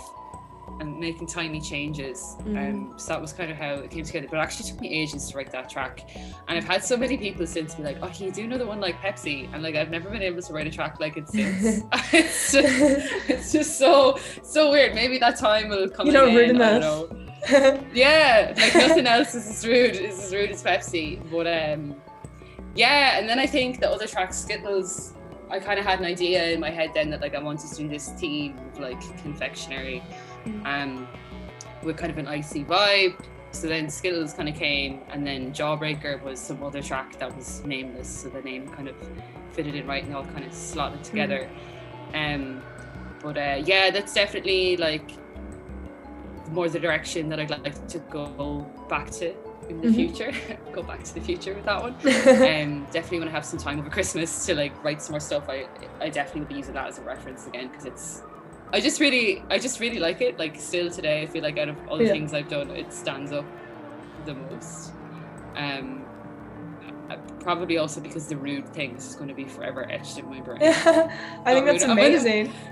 and 0.80 0.98
making 0.98 1.26
tiny 1.26 1.60
changes. 1.60 2.36
Um, 2.46 2.94
so 2.96 3.12
that 3.12 3.20
was 3.20 3.32
kind 3.32 3.50
of 3.50 3.56
how 3.56 3.74
it 3.74 3.90
came 3.90 4.04
together. 4.04 4.26
But 4.30 4.38
it 4.38 4.40
actually 4.40 4.70
took 4.70 4.80
me 4.80 4.88
ages 4.92 5.30
to 5.30 5.36
write 5.36 5.50
that 5.52 5.68
track. 5.70 6.08
And 6.48 6.58
I've 6.58 6.64
had 6.64 6.82
so 6.82 6.96
many 6.96 7.16
people 7.16 7.46
since 7.46 7.74
be 7.74 7.82
like 7.82 7.98
oh 8.02 8.08
can 8.08 8.26
you 8.26 8.32
do 8.32 8.44
another 8.44 8.66
one 8.66 8.80
like 8.80 9.00
Pepsi? 9.00 9.48
And 9.52 9.62
like 9.62 9.76
I've 9.76 9.90
never 9.90 10.10
been 10.10 10.22
able 10.22 10.42
to 10.42 10.52
write 10.52 10.66
a 10.66 10.70
track 10.70 10.98
like 11.00 11.16
it 11.16 11.28
since. 11.28 11.82
It's 12.12 12.52
just 12.52 13.30
it's 13.30 13.52
just 13.52 13.78
so 13.78 14.18
so 14.42 14.70
weird. 14.70 14.94
Maybe 14.94 15.18
that 15.18 15.38
time 15.38 15.68
will 15.68 15.88
come 15.88 16.06
You 16.08 16.22
again, 16.22 16.34
rude 16.34 16.58
don't 16.58 16.76
enough. 16.76 17.10
know. 17.10 17.20
Yeah, 17.92 18.54
like 18.56 18.74
nothing 18.74 19.06
else 19.06 19.34
is 19.34 19.46
as 19.48 19.66
rude 19.66 19.96
is 19.96 20.18
as 20.24 20.32
rude 20.32 20.50
as 20.50 20.62
Pepsi. 20.62 21.20
But 21.30 21.46
um, 21.46 21.94
yeah, 22.74 23.18
and 23.18 23.28
then 23.28 23.38
I 23.38 23.46
think 23.46 23.80
the 23.80 23.88
other 23.90 24.06
track 24.06 24.32
Skittles, 24.32 25.12
I 25.50 25.60
kind 25.60 25.78
of 25.78 25.84
had 25.84 25.98
an 26.00 26.06
idea 26.06 26.50
in 26.50 26.58
my 26.60 26.70
head 26.70 26.90
then 26.94 27.10
that 27.10 27.20
like 27.20 27.34
I 27.34 27.42
wanted 27.42 27.70
to 27.70 27.76
do 27.76 27.88
this 27.88 28.08
theme 28.12 28.56
of 28.72 28.80
like 28.80 29.00
confectionery, 29.22 30.02
Mm. 30.46 30.66
um, 30.66 31.08
with 31.82 31.96
kind 31.96 32.10
of 32.10 32.18
an 32.18 32.26
icy 32.28 32.64
vibe. 32.64 33.14
So 33.52 33.68
then 33.68 33.88
Skittles 33.88 34.34
kind 34.34 34.48
of 34.48 34.56
came, 34.56 35.00
and 35.10 35.24
then 35.26 35.52
Jawbreaker 35.52 36.20
was 36.22 36.40
some 36.40 36.62
other 36.62 36.82
track 36.82 37.18
that 37.20 37.34
was 37.36 37.64
nameless. 37.64 38.08
So 38.08 38.28
the 38.28 38.42
name 38.42 38.68
kind 38.68 38.88
of 38.88 38.96
fitted 39.52 39.74
in 39.76 39.86
right 39.86 40.02
and 40.04 40.14
all 40.14 40.24
kind 40.24 40.44
of 40.44 40.52
slotted 40.52 41.04
together. 41.04 41.48
Um, 42.14 42.62
but 43.22 43.36
uh, 43.38 43.62
yeah, 43.64 43.90
that's 43.90 44.12
definitely 44.12 44.76
like 44.76 45.08
more 46.50 46.68
the 46.68 46.80
direction 46.80 47.28
that 47.28 47.38
I'd 47.40 47.50
like 47.50 47.86
to 47.88 47.98
go 48.10 48.66
back 48.88 49.10
to 49.12 49.34
in 49.68 49.80
the 49.80 49.88
Mhm. 49.88 49.94
future. 49.94 50.32
go 50.72 50.82
back 50.82 51.02
to 51.04 51.14
the 51.14 51.20
future 51.20 51.54
with 51.54 51.64
that 51.64 51.80
one. 51.80 51.92
um, 52.04 52.86
definitely 52.92 53.18
want 53.20 53.30
to 53.30 53.34
have 53.34 53.44
some 53.44 53.58
time 53.58 53.78
over 53.78 53.88
Christmas 53.88 54.44
to 54.46 54.54
like 54.54 54.72
write 54.84 55.00
some 55.00 55.12
more 55.12 55.20
stuff. 55.20 55.48
I 55.48 55.66
I 56.00 56.10
definitely 56.10 56.40
will 56.42 56.48
be 56.48 56.54
using 56.56 56.74
that 56.74 56.88
as 56.88 56.98
a 56.98 57.02
reference 57.02 57.46
again 57.46 57.68
because 57.68 57.84
it's. 57.86 58.22
I 58.74 58.80
just 58.80 58.98
really, 59.00 59.42
I 59.50 59.58
just 59.58 59.78
really 59.78 60.00
like 60.00 60.20
it. 60.20 60.36
Like 60.38 60.54
still 60.58 60.90
today, 60.90 61.22
I 61.22 61.26
feel 61.26 61.42
like 61.44 61.56
out 61.58 61.68
of 61.68 61.76
all 61.88 61.96
the 61.96 62.04
Yeah. 62.06 62.12
things 62.16 62.34
I've 62.34 62.48
done, 62.48 62.70
it 62.70 62.92
stands 62.92 63.30
up 63.30 63.46
the 64.26 64.34
most. 64.34 64.92
Um, 65.56 66.04
uh, 67.08 67.16
probably 67.40 67.76
also 67.78 68.00
because 68.00 68.26
the 68.26 68.36
rude 68.36 68.68
thing 68.70 68.96
is 68.96 69.14
going 69.14 69.28
to 69.28 69.34
be 69.42 69.44
forever 69.44 69.88
etched 69.90 70.18
in 70.18 70.28
my 70.28 70.40
brain. 70.40 70.58
I 70.62 71.54
think 71.54 71.66
that's 71.66 71.84
rude. 71.84 71.90
I'm 71.92 71.96
gonna- 71.96 72.08
amazing. 72.08 72.52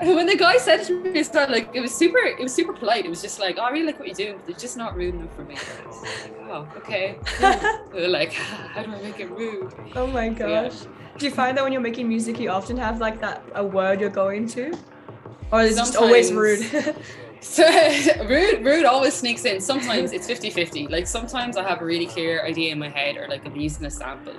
When 0.00 0.26
the 0.26 0.36
guy 0.36 0.58
said 0.58 0.84
to 0.84 0.92
me, 1.02 1.10
it's 1.18 1.34
not 1.34 1.50
like 1.50 1.70
it 1.74 1.80
was 1.80 1.92
super. 1.92 2.18
It 2.18 2.38
was 2.38 2.54
super 2.54 2.72
polite. 2.72 3.04
It 3.04 3.08
was 3.08 3.20
just 3.20 3.40
like, 3.40 3.56
oh, 3.58 3.62
I 3.62 3.70
really 3.70 3.86
like 3.86 3.98
what 3.98 4.06
you're 4.06 4.14
doing, 4.26 4.38
but 4.44 4.50
it's 4.52 4.62
just 4.62 4.76
not 4.76 4.94
rude 4.94 5.14
enough 5.16 5.34
for 5.34 5.42
me. 5.42 5.56
Like, 5.56 6.48
oh, 6.48 6.68
okay. 6.76 7.06
Like, 8.16 8.32
how 8.74 8.84
do 8.84 8.92
I 8.92 9.02
make 9.02 9.18
it 9.18 9.28
rude? 9.28 9.74
Oh 9.96 10.06
my 10.06 10.32
So, 10.38 10.46
yeah. 10.46 10.68
gosh. 10.68 10.78
Do 11.18 11.26
you 11.26 11.32
find 11.32 11.56
that 11.56 11.64
when 11.64 11.72
you're 11.72 11.82
making 11.90 12.06
music, 12.06 12.38
you 12.38 12.48
often 12.48 12.76
have 12.76 13.00
like 13.00 13.18
that 13.22 13.42
a 13.56 13.64
word 13.64 14.00
you're 14.00 14.16
going 14.24 14.46
to, 14.50 14.72
or 15.52 15.62
is 15.62 15.76
just 15.76 15.96
always 15.96 16.32
rude? 16.32 16.64
So 17.40 17.64
rude, 18.24 18.64
rude 18.64 18.84
always 18.84 19.14
sneaks 19.14 19.44
in. 19.44 19.60
Sometimes 19.60 20.12
it's 20.12 20.26
50-50. 20.26 20.90
Like 20.90 21.06
sometimes 21.06 21.56
I 21.56 21.66
have 21.68 21.80
a 21.80 21.84
really 21.84 22.06
clear 22.06 22.44
idea 22.44 22.72
in 22.72 22.80
my 22.80 22.88
head, 22.88 23.16
or 23.16 23.28
like 23.28 23.46
I'm 23.46 23.54
using 23.54 23.86
a 23.86 23.90
sample, 23.90 24.34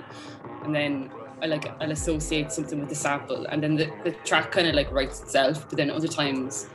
and 0.64 0.74
then 0.74 1.10
I 1.42 1.46
like 1.46 1.64
I'll 1.80 1.92
associate 1.92 2.52
something 2.52 2.78
with 2.78 2.90
the 2.90 2.94
sample, 2.94 3.46
and 3.46 3.62
then 3.62 3.76
the, 3.76 3.90
the 4.04 4.10
track 4.24 4.52
kind 4.52 4.66
of 4.66 4.74
like 4.74 4.92
writes 4.92 5.22
itself. 5.22 5.66
But 5.68 5.78
then 5.78 5.90
other 5.90 6.08
times, 6.08 6.68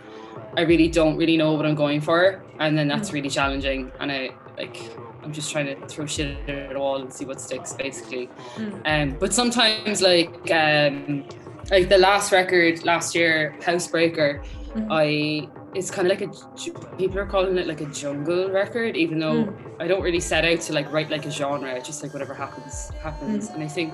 I 0.58 0.62
really 0.62 0.88
don't 0.88 1.16
really 1.16 1.38
know 1.38 1.54
what 1.54 1.66
I'm 1.66 1.76
going 1.76 2.02
for, 2.02 2.44
and 2.60 2.76
then 2.76 2.88
that's 2.88 3.14
really 3.14 3.30
challenging. 3.30 3.92
And 4.00 4.12
I 4.12 4.32
like 4.58 4.82
I'm 5.24 5.32
just 5.32 5.52
trying 5.52 5.68
to 5.68 5.88
throw 5.88 6.06
shit 6.06 6.38
at 6.50 6.70
the 6.70 6.80
wall 6.80 7.02
and 7.02 7.14
see 7.14 7.26
what 7.26 7.40
sticks, 7.40 7.74
basically. 7.74 8.30
Mm. 8.56 8.82
Um, 8.86 9.18
but 9.20 9.34
sometimes 9.34 10.02
like 10.02 10.52
um, 10.52 11.24
like 11.72 11.90
the 11.90 11.98
last 11.98 12.32
record 12.32 12.84
last 12.86 13.16
year, 13.16 13.56
Housebreaker, 13.62 14.44
Mhm. 14.76 14.88
I 14.92 15.50
it's 15.74 15.92
kind 15.92 16.10
of 16.10 16.18
like 16.18 16.22
a 16.30 16.96
people 16.98 17.20
are 17.20 17.26
calling 17.26 17.58
it 17.58 17.68
like 17.68 17.82
a 17.82 17.86
jungle 17.88 18.50
record, 18.50 18.96
even 18.96 19.20
though 19.20 19.54
I 19.80 19.88
don't 19.88 20.02
really 20.02 20.22
set 20.22 20.46
out 20.46 20.62
to 20.62 20.74
like 20.74 20.90
write 20.92 21.10
like 21.10 21.26
a 21.26 21.32
genre. 21.32 21.70
It's 21.76 21.86
just 21.88 22.02
like 22.02 22.14
whatever 22.14 22.34
happens 22.34 22.92
happens. 23.04 23.50
And 23.50 23.62
I 23.62 23.68
think 23.68 23.94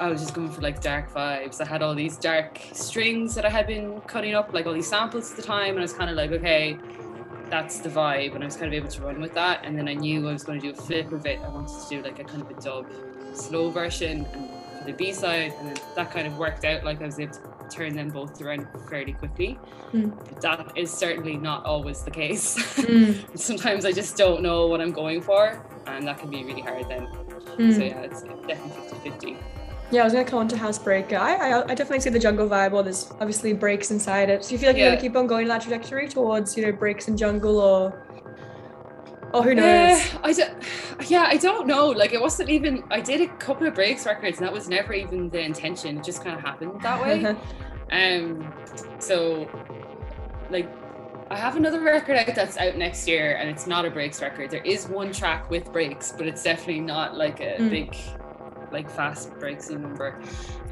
I 0.00 0.08
was 0.08 0.20
just 0.20 0.34
going 0.34 0.50
for 0.50 0.62
like 0.62 0.80
dark 0.80 1.12
vibes. 1.12 1.60
I 1.60 1.66
had 1.66 1.82
all 1.82 1.94
these 1.94 2.16
dark 2.16 2.58
strings 2.72 3.34
that 3.36 3.44
I 3.44 3.50
had 3.50 3.66
been 3.68 4.00
cutting 4.08 4.34
up, 4.34 4.52
like 4.52 4.66
all 4.66 4.72
these 4.72 4.88
samples 4.88 5.30
at 5.30 5.36
the 5.36 5.42
time, 5.42 5.70
and 5.70 5.78
I 5.78 5.82
was 5.82 5.92
kind 5.92 6.10
of 6.10 6.16
like, 6.16 6.32
okay, 6.32 6.76
that's 7.50 7.78
the 7.80 7.88
vibe, 7.90 8.34
and 8.34 8.42
I 8.42 8.46
was 8.46 8.56
kind 8.56 8.66
of 8.68 8.72
able 8.74 8.88
to 8.88 9.02
run 9.02 9.20
with 9.20 9.34
that. 9.34 9.60
And 9.64 9.76
then 9.78 9.86
I 9.88 9.94
knew 9.94 10.28
I 10.28 10.32
was 10.32 10.42
going 10.42 10.60
to 10.60 10.72
do 10.72 10.76
a 10.76 10.82
flip 10.82 11.12
of 11.12 11.26
it. 11.26 11.38
I 11.44 11.48
wanted 11.50 11.68
to 11.82 11.88
do 11.88 12.02
like 12.02 12.18
a 12.18 12.24
kind 12.24 12.42
of 12.42 12.50
a 12.50 12.60
dub 12.60 12.86
slow 13.34 13.70
version 13.70 14.26
and 14.32 14.48
the 14.90 14.96
B 14.96 15.12
side, 15.12 15.52
and 15.60 15.80
that 15.94 16.10
kind 16.10 16.26
of 16.26 16.38
worked 16.38 16.64
out. 16.64 16.84
Like 16.84 17.00
I 17.00 17.06
was 17.06 17.18
able 17.18 17.34
to 17.34 17.40
turn 17.70 17.94
them 17.94 18.10
both 18.10 18.40
around 18.40 18.66
fairly 18.88 19.12
quickly. 19.12 19.58
Mm. 19.92 20.16
But 20.16 20.40
that 20.40 20.72
is 20.76 20.90
certainly 20.90 21.36
not 21.36 21.64
always 21.64 22.02
the 22.02 22.10
case. 22.10 22.56
Mm, 22.80 23.38
Sometimes 23.38 23.84
I 23.84 23.92
just 23.92 24.16
don't 24.16 24.42
know 24.42 24.66
what 24.66 24.80
I'm 24.80 24.92
going 24.92 25.20
for, 25.20 25.64
and 25.86 26.06
that 26.06 26.18
can 26.18 26.30
be 26.30 26.44
really 26.44 26.62
hard 26.62 26.88
then. 26.88 27.06
mm. 27.06 27.74
So 27.74 27.82
yeah, 27.82 28.00
it's 28.00 28.22
definitely 28.22 28.88
50 28.90 29.10
50. 29.10 29.36
Yeah, 29.92 30.02
I 30.02 30.04
was 30.04 30.12
gonna 30.12 30.24
come 30.24 30.38
on 30.38 30.48
to 30.48 30.56
Housebreaker. 30.56 31.14
I, 31.14 31.34
I 31.34 31.62
I 31.64 31.74
definitely 31.74 32.00
see 32.00 32.10
the 32.10 32.18
jungle 32.20 32.48
vibe. 32.48 32.72
Or 32.72 32.82
there's 32.84 33.10
obviously 33.20 33.52
breaks 33.52 33.90
inside 33.90 34.30
it. 34.30 34.44
So 34.44 34.52
you 34.52 34.58
feel 34.58 34.68
like 34.68 34.76
you're 34.76 34.88
gonna 34.88 35.00
keep 35.00 35.16
on 35.16 35.26
going 35.26 35.42
in 35.42 35.48
that 35.48 35.62
trajectory 35.62 36.08
towards 36.08 36.56
you 36.56 36.64
know 36.64 36.72
breaks 36.72 37.08
and 37.08 37.18
jungle, 37.18 37.58
or 37.58 38.06
or 39.32 39.42
who 39.42 39.54
knows? 39.54 39.64
Yeah, 39.98 40.18
I 40.22 40.32
don't, 40.32 41.10
yeah, 41.10 41.24
I 41.28 41.36
don't 41.36 41.66
know. 41.66 41.88
Like, 41.88 42.12
it 42.12 42.20
wasn't 42.20 42.50
even, 42.50 42.84
I 42.90 43.00
did 43.00 43.20
a 43.20 43.28
couple 43.36 43.66
of 43.66 43.74
breaks 43.74 44.06
records, 44.06 44.38
and 44.38 44.46
that 44.46 44.52
was 44.52 44.68
never 44.68 44.92
even 44.92 45.30
the 45.30 45.40
intention. 45.40 45.98
It 45.98 46.04
just 46.04 46.22
kind 46.22 46.36
of 46.36 46.42
happened 46.42 46.80
that 46.82 47.02
way. 47.02 47.36
Um, 47.92 48.54
so 49.00 49.48
like 50.50 50.68
I 51.30 51.36
have 51.36 51.56
another 51.56 51.80
record 51.80 52.16
out 52.16 52.34
that's 52.34 52.56
out 52.56 52.76
next 52.76 53.06
year, 53.06 53.36
and 53.36 53.48
it's 53.48 53.66
not 53.66 53.84
a 53.84 53.90
breaks 53.90 54.20
record. 54.20 54.50
There 54.50 54.64
is 54.64 54.88
one 54.88 55.12
track 55.12 55.48
with 55.48 55.72
breaks, 55.72 56.12
but 56.12 56.26
it's 56.26 56.42
definitely 56.42 56.80
not 56.80 57.16
like 57.16 57.38
a 57.40 57.56
mm. 57.56 57.70
big, 57.70 57.96
like 58.72 58.90
fast 58.90 59.32
breaks 59.38 59.70
number. 59.70 60.20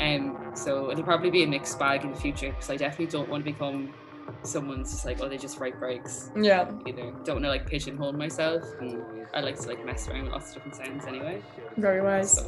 Um, 0.01 0.51
so 0.55 0.91
it'll 0.91 1.05
probably 1.05 1.31
be 1.31 1.45
a 1.45 1.47
mixed 1.47 1.79
bag 1.79 2.03
in 2.03 2.11
the 2.11 2.19
future 2.19 2.51
because 2.51 2.71
I 2.71 2.77
definitely 2.77 3.07
don't 3.07 3.29
want 3.29 3.45
to 3.45 3.53
become 3.53 3.95
someone's 4.43 4.91
just 4.93 5.05
like, 5.05 5.21
oh, 5.21 5.29
they 5.29 5.39
just 5.39 5.59
write 5.59 5.79
breaks. 5.79 6.31
Yeah. 6.37 6.71
Either 6.87 7.13
don't 7.25 7.37
want 7.37 7.45
to 7.45 7.49
like 7.49 7.67
pigeonhole 7.67 8.13
myself, 8.13 8.63
and 8.81 9.03
I 9.35 9.41
like 9.41 9.59
to 9.61 9.69
like 9.69 9.85
mess 9.85 10.09
around 10.09 10.25
with 10.25 10.33
lots 10.33 10.49
of 10.49 10.55
different 10.55 10.77
sounds 10.77 11.07
anyway. 11.07 11.43
Very 11.77 12.03
wise. 12.03 12.33
So, 12.33 12.43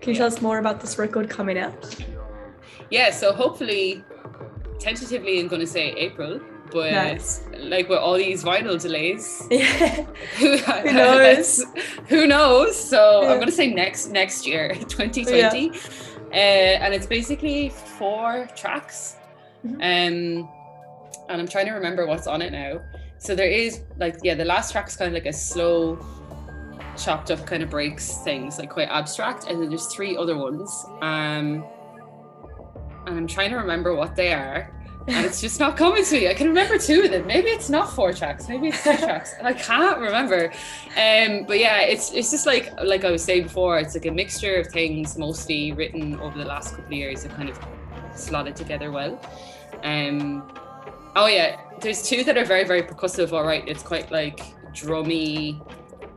Can 0.00 0.12
you 0.12 0.12
yeah. 0.12 0.18
tell 0.18 0.26
us 0.26 0.42
more 0.42 0.58
about 0.58 0.80
this 0.80 0.98
record 0.98 1.30
coming 1.30 1.58
out? 1.58 2.04
Yeah, 2.90 3.10
so 3.10 3.32
hopefully, 3.32 4.04
tentatively, 4.78 5.40
I'm 5.40 5.48
to 5.48 5.66
say 5.66 5.92
April 5.92 6.40
but 6.70 6.92
nice. 6.92 7.44
like 7.58 7.88
with 7.88 7.98
all 7.98 8.14
these 8.14 8.42
vinyl 8.42 8.80
delays 8.80 9.46
yeah 9.50 10.04
who, 10.38 10.56
who 10.56 10.92
knows 10.92 11.64
who 12.08 12.26
knows 12.26 12.76
so 12.76 13.22
yeah. 13.22 13.32
i'm 13.32 13.38
gonna 13.38 13.52
say 13.52 13.72
next 13.72 14.08
next 14.08 14.46
year 14.46 14.74
2020 14.88 15.66
yeah. 15.66 15.72
uh, 16.30 16.34
and 16.34 16.94
it's 16.94 17.06
basically 17.06 17.68
four 17.70 18.48
tracks 18.56 19.16
mm-hmm. 19.64 20.42
um 20.42 20.48
and 21.28 21.40
i'm 21.40 21.48
trying 21.48 21.66
to 21.66 21.72
remember 21.72 22.06
what's 22.06 22.26
on 22.26 22.42
it 22.42 22.52
now 22.52 22.80
so 23.18 23.34
there 23.34 23.48
is 23.48 23.82
like 23.98 24.16
yeah 24.22 24.34
the 24.34 24.44
last 24.44 24.72
track's 24.72 24.96
kind 24.96 25.08
of 25.08 25.14
like 25.14 25.26
a 25.26 25.32
slow 25.32 25.98
chopped 26.96 27.30
up 27.30 27.44
kind 27.46 27.62
of 27.62 27.70
breaks 27.70 28.18
things 28.18 28.58
like 28.58 28.70
quite 28.70 28.88
abstract 28.88 29.46
and 29.46 29.60
then 29.60 29.68
there's 29.68 29.86
three 29.86 30.16
other 30.16 30.36
ones 30.36 30.86
um 31.02 31.64
and 33.06 33.16
i'm 33.16 33.26
trying 33.26 33.50
to 33.50 33.56
remember 33.56 33.94
what 33.94 34.16
they 34.16 34.32
are 34.32 34.72
and 35.08 35.24
it's 35.24 35.40
just 35.40 35.60
not 35.60 35.76
coming 35.76 36.04
to 36.04 36.14
me. 36.14 36.28
I 36.28 36.34
can 36.34 36.48
remember 36.48 36.78
two 36.78 37.02
of 37.02 37.10
them. 37.10 37.26
Maybe 37.26 37.48
it's 37.48 37.70
not 37.70 37.92
four 37.92 38.12
tracks. 38.12 38.48
Maybe 38.48 38.68
it's 38.68 38.82
two 38.82 38.96
tracks. 38.96 39.34
I 39.40 39.52
can't 39.52 39.98
remember. 39.98 40.52
Um, 40.96 41.44
but 41.46 41.60
yeah, 41.60 41.82
it's 41.82 42.12
it's 42.12 42.30
just 42.30 42.44
like 42.46 42.72
like 42.82 43.04
I 43.04 43.10
was 43.10 43.22
saying 43.22 43.44
before. 43.44 43.78
It's 43.78 43.94
like 43.94 44.06
a 44.06 44.10
mixture 44.10 44.56
of 44.56 44.66
things, 44.68 45.16
mostly 45.16 45.72
written 45.72 46.18
over 46.20 46.36
the 46.36 46.44
last 46.44 46.70
couple 46.70 46.86
of 46.86 46.92
years, 46.92 47.22
that 47.22 47.32
kind 47.36 47.48
of 47.48 47.58
slotted 48.16 48.56
together 48.56 48.90
well. 48.90 49.20
Um, 49.84 50.50
oh 51.16 51.26
yeah, 51.26 51.60
there's 51.80 52.08
two 52.08 52.22
that 52.24 52.36
are 52.38 52.44
very 52.44 52.64
very 52.64 52.82
percussive. 52.82 53.32
All 53.32 53.44
right, 53.44 53.66
it's 53.66 53.82
quite 53.82 54.10
like 54.12 54.40
drummy. 54.72 55.60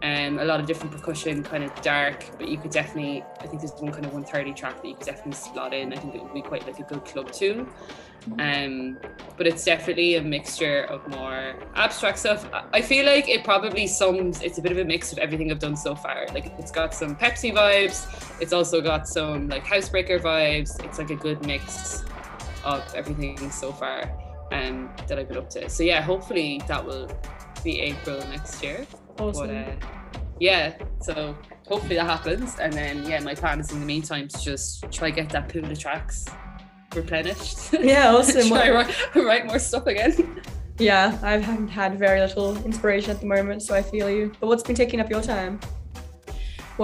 Um, 0.02 0.40
a 0.40 0.46
lot 0.46 0.62
of 0.62 0.66
different 0.66 0.94
percussion, 0.94 1.44
kind 1.44 1.62
of 1.62 1.76
dark, 1.82 2.24
but 2.38 2.48
you 2.48 2.58
could 2.58 2.72
definitely, 2.72 3.22
I 3.42 3.48
think 3.48 3.62
there's 3.62 3.74
one 3.74 3.92
kind 3.92 4.06
of 4.06 4.14
130 4.14 4.54
track 4.54 4.82
that 4.82 4.88
you 4.88 4.96
could 4.96 5.06
definitely 5.06 5.34
slot 5.34 5.74
in. 5.74 5.92
I 5.92 5.98
think 5.98 6.16
it 6.16 6.24
would 6.24 6.34
be 6.34 6.42
quite 6.42 6.66
like 6.66 6.80
a 6.80 6.84
good 6.84 7.04
club 7.04 7.30
tune. 7.34 7.68
Um, 8.40 8.98
but 9.36 9.46
it's 9.46 9.66
definitely 9.66 10.16
a 10.16 10.22
mixture 10.22 10.84
of 10.86 11.06
more 11.10 11.54
abstract 11.76 12.20
stuff. 12.20 12.48
I 12.72 12.82
feel 12.82 13.06
like 13.06 13.28
it 13.28 13.44
probably 13.44 13.88
sums, 13.88 14.42
it's 14.42 14.58
a 14.58 14.62
bit 14.62 14.72
of 14.72 14.78
a 14.78 14.86
mix 14.86 15.12
of 15.12 15.18
everything 15.18 15.52
I've 15.52 15.60
done 15.60 15.76
so 15.76 15.96
far. 15.96 16.28
Like 16.34 16.54
it's 16.58 16.72
got 16.72 16.94
some 16.94 17.14
Pepsi 17.18 17.54
vibes, 17.54 18.42
it's 18.42 18.54
also 18.54 18.80
got 18.80 19.06
some 19.06 19.50
like 19.50 19.66
Housebreaker 19.66 20.22
vibes. 20.22 20.82
It's 20.86 20.98
like 20.98 21.10
a 21.10 21.16
good 21.16 21.46
mix 21.46 22.06
of 22.64 22.86
everything 22.96 23.52
so 23.52 23.74
far 23.74 24.10
um, 24.52 24.90
that 25.08 25.20
I've 25.20 25.28
been 25.28 25.38
up 25.38 25.50
to. 25.52 25.70
So 25.70 25.84
yeah, 25.84 26.02
hopefully 26.02 26.62
that 26.68 26.86
will 26.86 27.10
be 27.64 27.80
April 27.82 28.20
next 28.30 28.64
year. 28.64 28.86
Awesome. 29.20 29.48
But, 29.48 29.56
uh, 29.56 29.88
yeah, 30.40 30.78
so 31.02 31.38
hopefully 31.68 31.96
that 31.96 32.06
happens. 32.06 32.58
And 32.60 32.72
then 32.74 33.06
yeah, 33.06 33.20
my 33.20 33.36
plan 33.36 33.60
is 33.60 33.72
in 33.72 33.80
the 33.80 33.86
meantime 33.86 34.28
to 34.28 34.42
just 34.42 34.90
try 34.92 35.10
get 35.10 35.30
that 35.30 35.50
pool 35.50 35.70
of 35.70 35.80
tracks 35.80 36.26
replenished. 36.96 37.74
Yeah, 37.74 38.12
awesome. 38.16 38.48
Try 38.48 38.70
write, 38.70 38.96
write 39.16 39.46
more 39.46 39.60
stuff 39.60 39.88
again. 39.88 40.42
Yeah, 40.80 41.20
I 41.22 41.38
haven't 41.38 41.68
had 41.68 42.00
very 42.00 42.22
little 42.22 42.56
inspiration 42.64 43.12
at 43.12 43.20
the 43.20 43.26
moment, 43.26 43.62
so 43.62 43.76
I 43.76 43.82
feel 43.82 44.10
you. 44.10 44.32
But 44.40 44.48
what's 44.48 44.64
been 44.64 44.76
taking 44.76 45.02
up 45.02 45.10
your 45.10 45.22
time? 45.22 45.60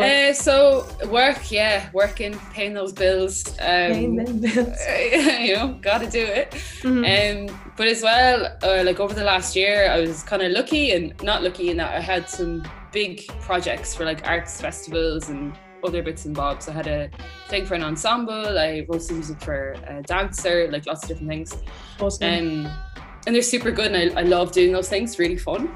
Uh, 0.03 0.34
so 0.34 0.88
work, 1.10 1.51
yeah, 1.51 1.89
working, 1.93 2.38
paying 2.53 2.73
those 2.73 2.91
bills. 2.91 3.47
Um, 3.60 3.91
paying 3.91 4.15
them 4.15 4.39
bills. 4.39 4.77
you 5.39 5.55
know, 5.55 5.77
gotta 5.81 6.10
do 6.10 6.21
it. 6.21 6.51
Mm-hmm. 6.81 7.49
Um, 7.49 7.60
but 7.77 7.88
as 7.88 8.01
well, 8.01 8.58
uh, 8.63 8.84
like 8.84 8.99
over 8.99 9.13
the 9.13 9.23
last 9.23 9.55
year, 9.55 9.89
I 9.89 9.99
was 9.99 10.23
kind 10.23 10.41
of 10.41 10.51
lucky 10.51 10.91
and 10.91 11.21
not 11.23 11.43
lucky 11.43 11.69
in 11.69 11.77
that 11.77 11.93
I 11.93 11.99
had 11.99 12.29
some 12.29 12.63
big 12.91 13.27
projects 13.41 13.95
for 13.95 14.05
like 14.05 14.27
arts 14.27 14.60
festivals 14.60 15.29
and 15.29 15.53
other 15.84 16.01
bits 16.01 16.25
and 16.25 16.36
bobs. 16.36 16.67
I 16.67 16.73
had 16.73 16.88
a 16.88 17.10
thing 17.47 17.65
for 17.65 17.75
an 17.75 17.84
ensemble. 17.84 18.58
I 18.58 18.86
wrote 18.89 19.01
some 19.01 19.17
music 19.17 19.41
for 19.41 19.75
a 19.88 20.01
dancer, 20.01 20.69
like 20.71 20.86
lots 20.86 21.03
of 21.03 21.10
different 21.10 21.29
things. 21.29 21.55
Awesome. 21.99 22.65
Um, 22.65 22.71
and 23.27 23.36
they're 23.36 23.41
super 23.41 23.71
good, 23.71 23.91
and 23.91 24.17
I, 24.17 24.21
I 24.21 24.23
love 24.23 24.51
doing 24.51 24.71
those 24.71 24.89
things. 24.89 25.17
Really 25.19 25.38
fun. 25.38 25.75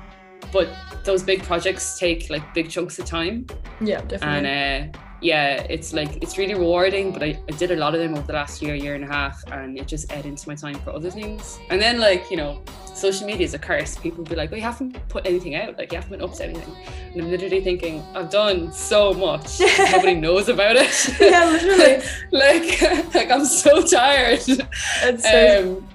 But 0.52 0.70
those 1.04 1.24
big 1.24 1.44
projects 1.44 2.00
take 2.00 2.30
like 2.30 2.54
big 2.54 2.70
chunks 2.70 3.00
of 3.00 3.06
time. 3.06 3.46
Yeah, 3.82 4.02
definitely. 4.02 4.50
And 4.50 4.94
uh, 4.96 5.00
yeah, 5.22 5.66
it's 5.70 5.94
like 5.94 6.22
it's 6.24 6.38
really 6.38 6.54
rewarding. 6.54 7.12
But 7.12 7.24
I, 7.24 7.40
I 7.48 7.52
did 7.52 7.72
a 7.72 7.76
lot 7.76 7.94
of 7.94 8.02
them 8.02 8.14
over 8.14 8.26
the 8.26 8.34
last 8.34 8.62
year, 8.62 8.76
year 8.76 8.96
and 8.96 9.04
a 9.04 9.08
half, 9.08 9.44
and 9.52 9.78
it 9.78 9.88
just 9.88 10.12
ate 10.12 10.26
into 10.26 10.48
my 10.48 10.56
time 10.56 10.76
for 10.76 10.92
other 10.92 11.12
things. 11.12 11.60
And 11.70 11.82
then 11.82 12.00
like 12.00 12.30
you 12.32 12.38
know, 12.38 12.62
social 12.94 13.26
media 13.26 13.46
is 13.46 13.54
a 13.54 13.60
curse. 13.60 13.98
People 13.98 14.24
be 14.24 14.36
like, 14.36 14.52
"Oh, 14.52 14.56
you 14.56 14.62
haven't 14.62 14.98
put 15.10 15.26
anything 15.26 15.56
out. 15.56 15.78
Like 15.78 15.92
you 15.92 15.98
haven't 15.98 16.12
been 16.12 16.22
up 16.22 16.34
to 16.36 16.46
anything." 16.46 16.76
And 17.14 17.22
I'm 17.24 17.32
literally 17.32 17.62
thinking, 17.62 18.04
"I've 18.16 18.30
done 18.30 18.72
so 18.72 19.14
much. 19.14 19.60
Nobody 19.80 20.16
knows 20.16 20.50
about 20.50 20.76
it." 20.78 21.20
yeah, 21.20 21.46
literally. 21.46 22.02
like, 22.32 22.82
like 23.14 23.32
I'm 23.32 23.46
so 23.46 23.82
tired. 23.82 24.42
It's 24.48 25.24
so. 25.24 25.80
Um, 25.80 25.88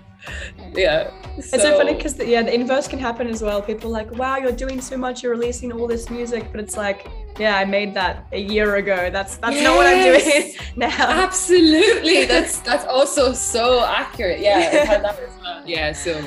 yeah. 0.74 1.10
So. 1.36 1.40
It's 1.40 1.62
so 1.62 1.76
funny 1.76 1.94
because 1.94 2.16
yeah, 2.18 2.42
the 2.42 2.54
inverse 2.54 2.86
can 2.86 2.98
happen 2.98 3.26
as 3.26 3.42
well. 3.42 3.60
People 3.60 3.90
like, 3.90 4.10
"Wow, 4.12 4.36
you're 4.36 4.52
doing 4.52 4.80
so 4.80 4.96
much. 4.96 5.22
You're 5.22 5.32
releasing 5.32 5.72
all 5.72 5.88
this 5.88 6.10
music," 6.10 6.50
but 6.52 6.60
it's 6.60 6.76
like 6.76 7.08
yeah, 7.38 7.56
I 7.56 7.64
made 7.64 7.94
that 7.94 8.26
a 8.32 8.40
year 8.40 8.76
ago. 8.76 9.10
That's 9.10 9.36
that's 9.38 9.56
yes. 9.56 9.64
not 9.64 9.76
what 9.76 9.86
I'm 9.86 10.02
doing 10.02 10.54
now. 10.76 11.10
Absolutely. 11.24 12.24
That's 12.34 12.60
that's 12.60 12.84
also 12.84 13.32
so 13.32 13.84
accurate. 13.84 14.40
Yeah, 14.40 15.00
well. 15.00 15.62
yeah. 15.66 15.92
So 15.92 16.22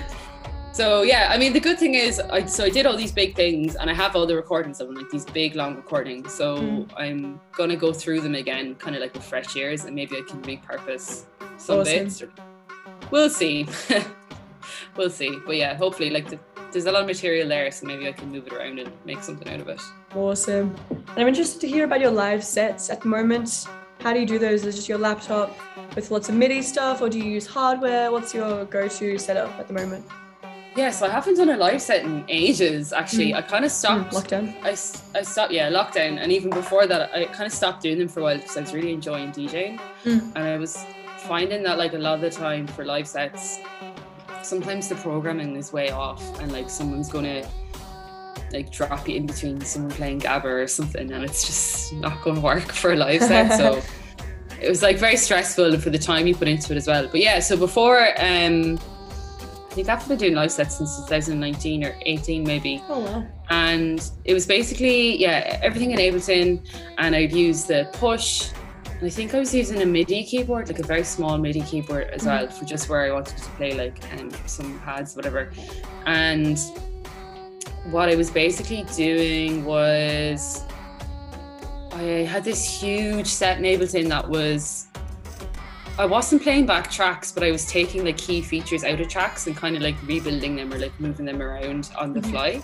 so 0.73 1.03
yeah, 1.03 1.29
I 1.31 1.37
mean 1.37 1.53
the 1.53 1.59
good 1.59 1.79
thing 1.79 1.95
is 1.95 2.19
I 2.19 2.45
so 2.45 2.65
I 2.65 2.69
did 2.69 2.85
all 2.85 2.97
these 2.97 3.11
big 3.11 3.35
things 3.35 3.75
and 3.75 3.89
I 3.89 3.93
have 3.93 4.15
all 4.15 4.25
the 4.25 4.35
recordings 4.35 4.81
of 4.81 4.87
them, 4.87 4.97
like 4.97 5.09
these 5.09 5.25
big 5.25 5.55
long 5.55 5.75
recordings. 5.75 6.33
So 6.33 6.57
mm. 6.57 6.89
I'm 6.97 7.39
gonna 7.53 7.77
go 7.77 7.93
through 7.93 8.21
them 8.21 8.35
again, 8.35 8.75
kind 8.75 8.95
of 8.95 9.01
like 9.01 9.13
with 9.13 9.23
fresh 9.23 9.55
ears, 9.55 9.85
and 9.85 9.95
maybe 9.95 10.17
I 10.17 10.21
can 10.21 10.41
repurpose 10.41 11.25
some 11.57 11.79
awesome. 11.79 12.03
bits. 12.03 12.23
We'll 13.11 13.29
see. 13.29 13.67
We'll 14.97 15.09
see. 15.09 15.37
But 15.45 15.55
yeah, 15.55 15.75
hopefully 15.75 16.09
like 16.09 16.29
the 16.29 16.39
there's 16.71 16.85
a 16.85 16.91
lot 16.91 17.01
of 17.01 17.07
material 17.07 17.47
there, 17.47 17.71
so 17.71 17.85
maybe 17.85 18.07
I 18.07 18.11
can 18.11 18.29
move 18.29 18.47
it 18.47 18.53
around 18.53 18.79
and 18.79 18.91
make 19.05 19.23
something 19.23 19.47
out 19.49 19.61
of 19.61 19.69
it. 19.69 19.81
Awesome. 20.15 20.75
And 20.89 21.17
I'm 21.17 21.27
interested 21.27 21.61
to 21.61 21.67
hear 21.67 21.85
about 21.85 22.01
your 22.01 22.11
live 22.11 22.43
sets 22.43 22.89
at 22.89 23.01
the 23.01 23.07
moment. 23.07 23.65
How 24.01 24.13
do 24.13 24.19
you 24.19 24.25
do 24.25 24.37
those? 24.37 24.65
Is 24.65 24.75
it 24.75 24.77
just 24.77 24.89
your 24.89 24.97
laptop 24.97 25.57
with 25.95 26.11
lots 26.11 26.29
of 26.29 26.35
MIDI 26.35 26.61
stuff, 26.61 27.01
or 27.01 27.09
do 27.09 27.17
you 27.17 27.25
use 27.25 27.47
hardware? 27.47 28.11
What's 28.11 28.33
your 28.33 28.65
go-to 28.65 29.17
setup 29.17 29.49
at 29.57 29.67
the 29.67 29.73
moment? 29.73 30.05
Yeah, 30.75 30.91
so 30.91 31.07
I 31.07 31.09
haven't 31.09 31.35
done 31.35 31.49
a 31.49 31.57
live 31.57 31.81
set 31.81 32.05
in 32.05 32.23
ages. 32.27 32.93
Actually, 32.93 33.31
mm. 33.31 33.37
I 33.37 33.41
kind 33.41 33.65
of 33.65 33.71
stopped. 33.71 34.13
Mm, 34.13 34.21
lockdown. 34.21 34.63
I, 34.63 35.19
I 35.19 35.23
stopped. 35.23 35.51
Yeah, 35.51 35.71
lockdown, 35.71 36.19
and 36.19 36.31
even 36.31 36.51
before 36.51 36.85
that, 36.85 37.11
I 37.15 37.25
kind 37.25 37.47
of 37.47 37.51
stopped 37.51 37.81
doing 37.81 37.97
them 37.97 38.07
for 38.07 38.19
a 38.19 38.23
while 38.23 38.37
because 38.37 38.57
I 38.57 38.61
was 38.61 38.73
really 38.73 38.93
enjoying 38.93 39.31
DJing, 39.31 39.79
mm. 40.03 40.21
and 40.35 40.37
I 40.37 40.57
was 40.57 40.85
finding 41.27 41.63
that 41.63 41.79
like 41.79 41.93
a 41.93 41.97
lot 41.97 42.15
of 42.15 42.21
the 42.21 42.29
time 42.29 42.67
for 42.67 42.85
live 42.85 43.07
sets, 43.07 43.59
sometimes 44.47 44.87
the 44.87 44.95
programming 44.95 45.55
is 45.55 45.73
way 45.73 45.91
off 45.91 46.39
and 46.39 46.51
like 46.51 46.69
someone's 46.69 47.09
gonna 47.09 47.47
like 48.53 48.71
drop 48.71 49.07
you 49.07 49.15
in 49.15 49.25
between 49.25 49.59
someone 49.61 49.91
playing 49.91 50.21
Gabber 50.21 50.63
or 50.63 50.67
something 50.67 51.11
and 51.11 51.23
it's 51.23 51.45
just 51.45 51.93
not 51.93 52.21
gonna 52.23 52.39
work 52.39 52.71
for 52.71 52.93
a 52.93 52.95
live 52.95 53.21
set 53.21 53.57
so 53.57 53.81
it 54.61 54.69
was 54.69 54.81
like 54.81 54.97
very 54.97 55.17
stressful 55.17 55.77
for 55.79 55.89
the 55.89 55.97
time 55.97 56.27
you 56.27 56.35
put 56.35 56.47
into 56.47 56.73
it 56.73 56.77
as 56.77 56.87
well 56.87 57.07
but 57.07 57.19
yeah 57.19 57.39
so 57.39 57.57
before 57.57 58.07
um 58.19 58.79
I 59.69 59.79
think 59.81 59.89
I've 59.89 60.07
been 60.07 60.17
doing 60.17 60.33
live 60.33 60.51
sets 60.51 60.77
since 60.77 60.97
2019 61.03 61.83
or 61.83 61.95
18 62.01 62.43
maybe. 62.43 62.83
Oh 62.89 62.97
wow. 62.97 63.27
And 63.51 64.09
it 64.25 64.33
was 64.33 64.47
basically, 64.47 65.21
yeah, 65.21 65.59
everything 65.61 65.91
in 65.91 65.99
Ableton 65.99 66.67
and 66.97 67.15
I'd 67.15 67.31
use 67.31 67.65
the 67.65 67.87
push 67.93 68.49
I 68.99 69.09
think 69.09 69.35
I 69.35 69.39
was 69.39 69.53
using 69.53 69.81
a 69.81 69.85
MIDI 69.85 70.23
keyboard, 70.23 70.69
like 70.69 70.79
a 70.79 70.83
very 70.83 71.03
small 71.03 71.37
MIDI 71.37 71.61
keyboard 71.61 72.09
as 72.09 72.25
well, 72.25 72.47
for 72.47 72.65
just 72.65 72.89
where 72.89 73.01
I 73.01 73.11
wanted 73.11 73.37
to 73.37 73.49
play 73.51 73.73
like 73.73 74.01
um, 74.19 74.31
some 74.47 74.79
pads, 74.79 75.15
whatever. 75.15 75.51
And 76.07 76.57
what 77.91 78.09
I 78.09 78.15
was 78.15 78.31
basically 78.31 78.85
doing 78.95 79.63
was 79.65 80.63
I 81.91 82.25
had 82.27 82.43
this 82.43 82.81
huge 82.81 83.27
set 83.27 83.59
in 83.59 83.63
Ableton 83.63 84.09
that 84.09 84.27
was 84.27 84.87
I 85.99 86.05
wasn't 86.05 86.43
playing 86.43 86.67
back 86.67 86.91
tracks, 86.91 87.31
but 87.31 87.43
I 87.43 87.49
was 87.49 87.65
taking 87.65 88.05
like 88.05 88.17
key 88.17 88.41
features 88.41 88.83
out 88.83 88.99
of 88.99 89.07
tracks 89.07 89.47
and 89.47 89.55
kind 89.55 89.75
of 89.75 89.81
like 89.81 89.95
rebuilding 90.05 90.55
them 90.55 90.71
or 90.71 90.77
like 90.77 90.97
moving 90.99 91.25
them 91.25 91.41
around 91.41 91.89
on 91.97 92.13
the 92.13 92.19
mm-hmm. 92.19 92.31
fly. 92.31 92.61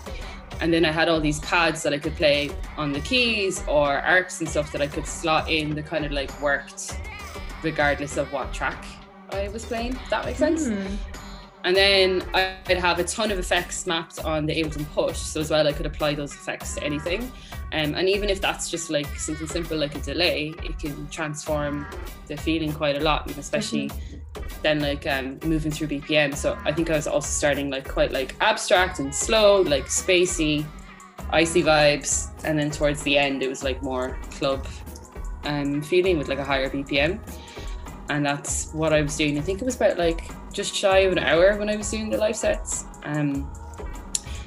And 0.60 0.72
then 0.72 0.84
I 0.84 0.90
had 0.92 1.08
all 1.08 1.20
these 1.20 1.40
pads 1.40 1.82
that 1.82 1.92
I 1.92 1.98
could 1.98 2.16
play 2.16 2.50
on 2.76 2.92
the 2.92 3.00
keys 3.00 3.62
or 3.66 3.98
arcs 3.98 4.40
and 4.40 4.48
stuff 4.48 4.72
that 4.72 4.80
I 4.80 4.86
could 4.86 5.06
slot 5.06 5.50
in 5.50 5.74
that 5.74 5.86
kind 5.86 6.04
of 6.04 6.12
like 6.12 6.30
worked 6.40 6.98
regardless 7.62 8.16
of 8.16 8.32
what 8.32 8.52
track 8.52 8.84
I 9.30 9.48
was 9.48 9.64
playing. 9.64 9.92
If 9.92 10.10
that 10.10 10.24
makes 10.24 10.38
sense. 10.38 10.68
Mm. 10.68 10.96
And 11.64 11.74
then 11.74 12.22
I'd 12.34 12.76
have 12.76 12.98
a 12.98 13.04
ton 13.04 13.30
of 13.30 13.38
effects 13.38 13.86
mapped 13.86 14.18
on 14.22 14.44
the 14.44 14.54
Ableton 14.54 14.86
Push. 14.92 15.16
So 15.16 15.40
as 15.40 15.50
well, 15.50 15.66
I 15.66 15.72
could 15.72 15.86
apply 15.86 16.14
those 16.14 16.34
effects 16.34 16.74
to 16.74 16.84
anything. 16.84 17.22
Um, 17.72 17.94
and 17.94 18.06
even 18.06 18.28
if 18.28 18.40
that's 18.40 18.70
just 18.70 18.90
like 18.90 19.06
something 19.18 19.46
simple 19.46 19.78
like 19.78 19.96
a 19.96 20.00
delay, 20.00 20.52
it 20.62 20.78
can 20.78 21.08
transform 21.08 21.86
the 22.26 22.36
feeling 22.36 22.70
quite 22.70 22.96
a 22.96 23.00
lot, 23.00 23.30
especially 23.38 23.88
mm-hmm. 23.88 24.46
then 24.62 24.80
like 24.80 25.06
um, 25.06 25.38
moving 25.42 25.72
through 25.72 25.88
BPM. 25.88 26.36
So 26.36 26.56
I 26.66 26.72
think 26.72 26.90
I 26.90 26.96
was 26.96 27.06
also 27.06 27.28
starting 27.28 27.70
like 27.70 27.88
quite 27.88 28.12
like 28.12 28.36
abstract 28.42 28.98
and 28.98 29.12
slow, 29.14 29.62
like 29.62 29.86
spacey, 29.86 30.66
icy 31.30 31.62
vibes, 31.62 32.30
and 32.44 32.58
then 32.58 32.70
towards 32.70 33.02
the 33.04 33.16
end 33.16 33.42
it 33.42 33.48
was 33.48 33.64
like 33.64 33.82
more 33.82 34.18
club 34.32 34.66
um, 35.44 35.80
feeling 35.80 36.18
with 36.18 36.28
like 36.28 36.38
a 36.38 36.44
higher 36.44 36.68
BPM. 36.68 37.18
And 38.10 38.24
that's 38.24 38.70
what 38.74 38.92
I 38.92 39.00
was 39.00 39.16
doing. 39.16 39.38
I 39.38 39.40
think 39.40 39.62
it 39.62 39.64
was 39.64 39.76
about 39.76 39.96
like 39.96 40.30
just 40.54 40.74
shy 40.74 40.98
of 41.00 41.12
an 41.12 41.18
hour 41.18 41.56
when 41.56 41.68
I 41.68 41.76
was 41.76 41.90
doing 41.90 42.10
the 42.10 42.16
live 42.16 42.36
sets. 42.36 42.84
Um, 43.02 43.50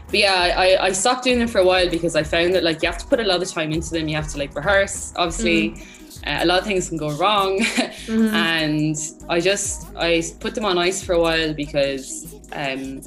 but 0.07 0.19
yeah, 0.19 0.53
I, 0.57 0.85
I 0.85 0.91
stopped 0.93 1.25
doing 1.25 1.39
them 1.39 1.49
for 1.49 1.59
a 1.59 1.65
while 1.65 1.89
because 1.89 2.15
I 2.15 2.23
found 2.23 2.53
that 2.53 2.63
like 2.63 2.81
you 2.81 2.87
have 2.87 2.97
to 2.99 3.05
put 3.05 3.19
a 3.19 3.23
lot 3.23 3.41
of 3.41 3.49
time 3.49 3.73
into 3.73 3.91
them. 3.91 4.07
You 4.07 4.15
have 4.15 4.29
to 4.29 4.37
like 4.37 4.55
rehearse. 4.55 5.13
Obviously, 5.17 5.71
mm. 5.71 5.81
uh, 6.25 6.43
a 6.43 6.45
lot 6.45 6.59
of 6.59 6.65
things 6.65 6.87
can 6.87 6.97
go 6.97 7.11
wrong, 7.17 7.59
mm-hmm. 7.59 8.33
and 8.33 8.95
I 9.29 9.41
just 9.41 9.93
I 9.97 10.23
put 10.39 10.55
them 10.55 10.63
on 10.63 10.77
ice 10.77 11.03
for 11.03 11.13
a 11.13 11.19
while 11.19 11.53
because 11.53 12.33
um, 12.53 13.01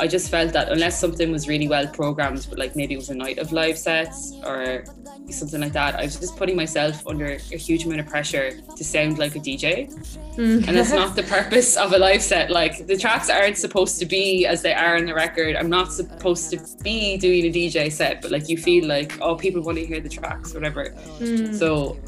I 0.00 0.08
just 0.08 0.30
felt 0.30 0.52
that 0.52 0.68
unless 0.70 0.98
something 0.98 1.30
was 1.30 1.46
really 1.46 1.68
well 1.68 1.86
programmed, 1.86 2.46
but 2.50 2.58
like 2.58 2.74
maybe 2.74 2.94
it 2.94 2.98
was 2.98 3.10
a 3.10 3.14
night 3.14 3.38
of 3.38 3.52
live 3.52 3.78
sets 3.78 4.34
or 4.44 4.84
something 5.30 5.60
like 5.60 5.72
that, 5.72 5.94
I 5.94 6.02
was 6.02 6.18
just 6.18 6.36
putting 6.36 6.56
myself 6.56 7.06
under 7.06 7.26
a 7.26 7.56
huge 7.56 7.84
amount 7.84 8.00
of 8.00 8.06
pressure 8.06 8.52
to 8.76 8.84
sound 8.84 9.18
like 9.18 9.36
a 9.36 9.38
DJ. 9.38 9.92
Mm. 10.36 10.66
And 10.66 10.76
that's 10.76 10.92
not 10.92 11.16
the 11.20 11.22
purpose 11.22 11.76
of 11.76 11.92
a 11.92 11.98
live 11.98 12.22
set. 12.22 12.50
Like 12.50 12.86
the 12.86 12.96
tracks 12.96 13.30
aren't 13.30 13.56
supposed 13.56 13.98
to 14.00 14.06
be 14.06 14.46
as 14.46 14.62
they 14.62 14.74
are 14.74 14.96
in 14.96 15.06
the 15.06 15.14
record. 15.14 15.56
I'm 15.56 15.70
not 15.70 15.92
supposed 15.92 16.50
to 16.50 16.60
be 16.82 17.16
doing 17.16 17.46
a 17.46 17.52
DJ 17.52 17.90
set, 17.90 18.22
but 18.22 18.30
like 18.30 18.48
you 18.48 18.56
feel 18.56 18.86
like, 18.86 19.18
oh, 19.20 19.36
people 19.36 19.62
want 19.62 19.78
to 19.78 19.86
hear 19.86 20.00
the 20.00 20.08
tracks, 20.08 20.54
whatever. 20.54 20.94
Mm. 21.18 21.54
So 21.54 21.98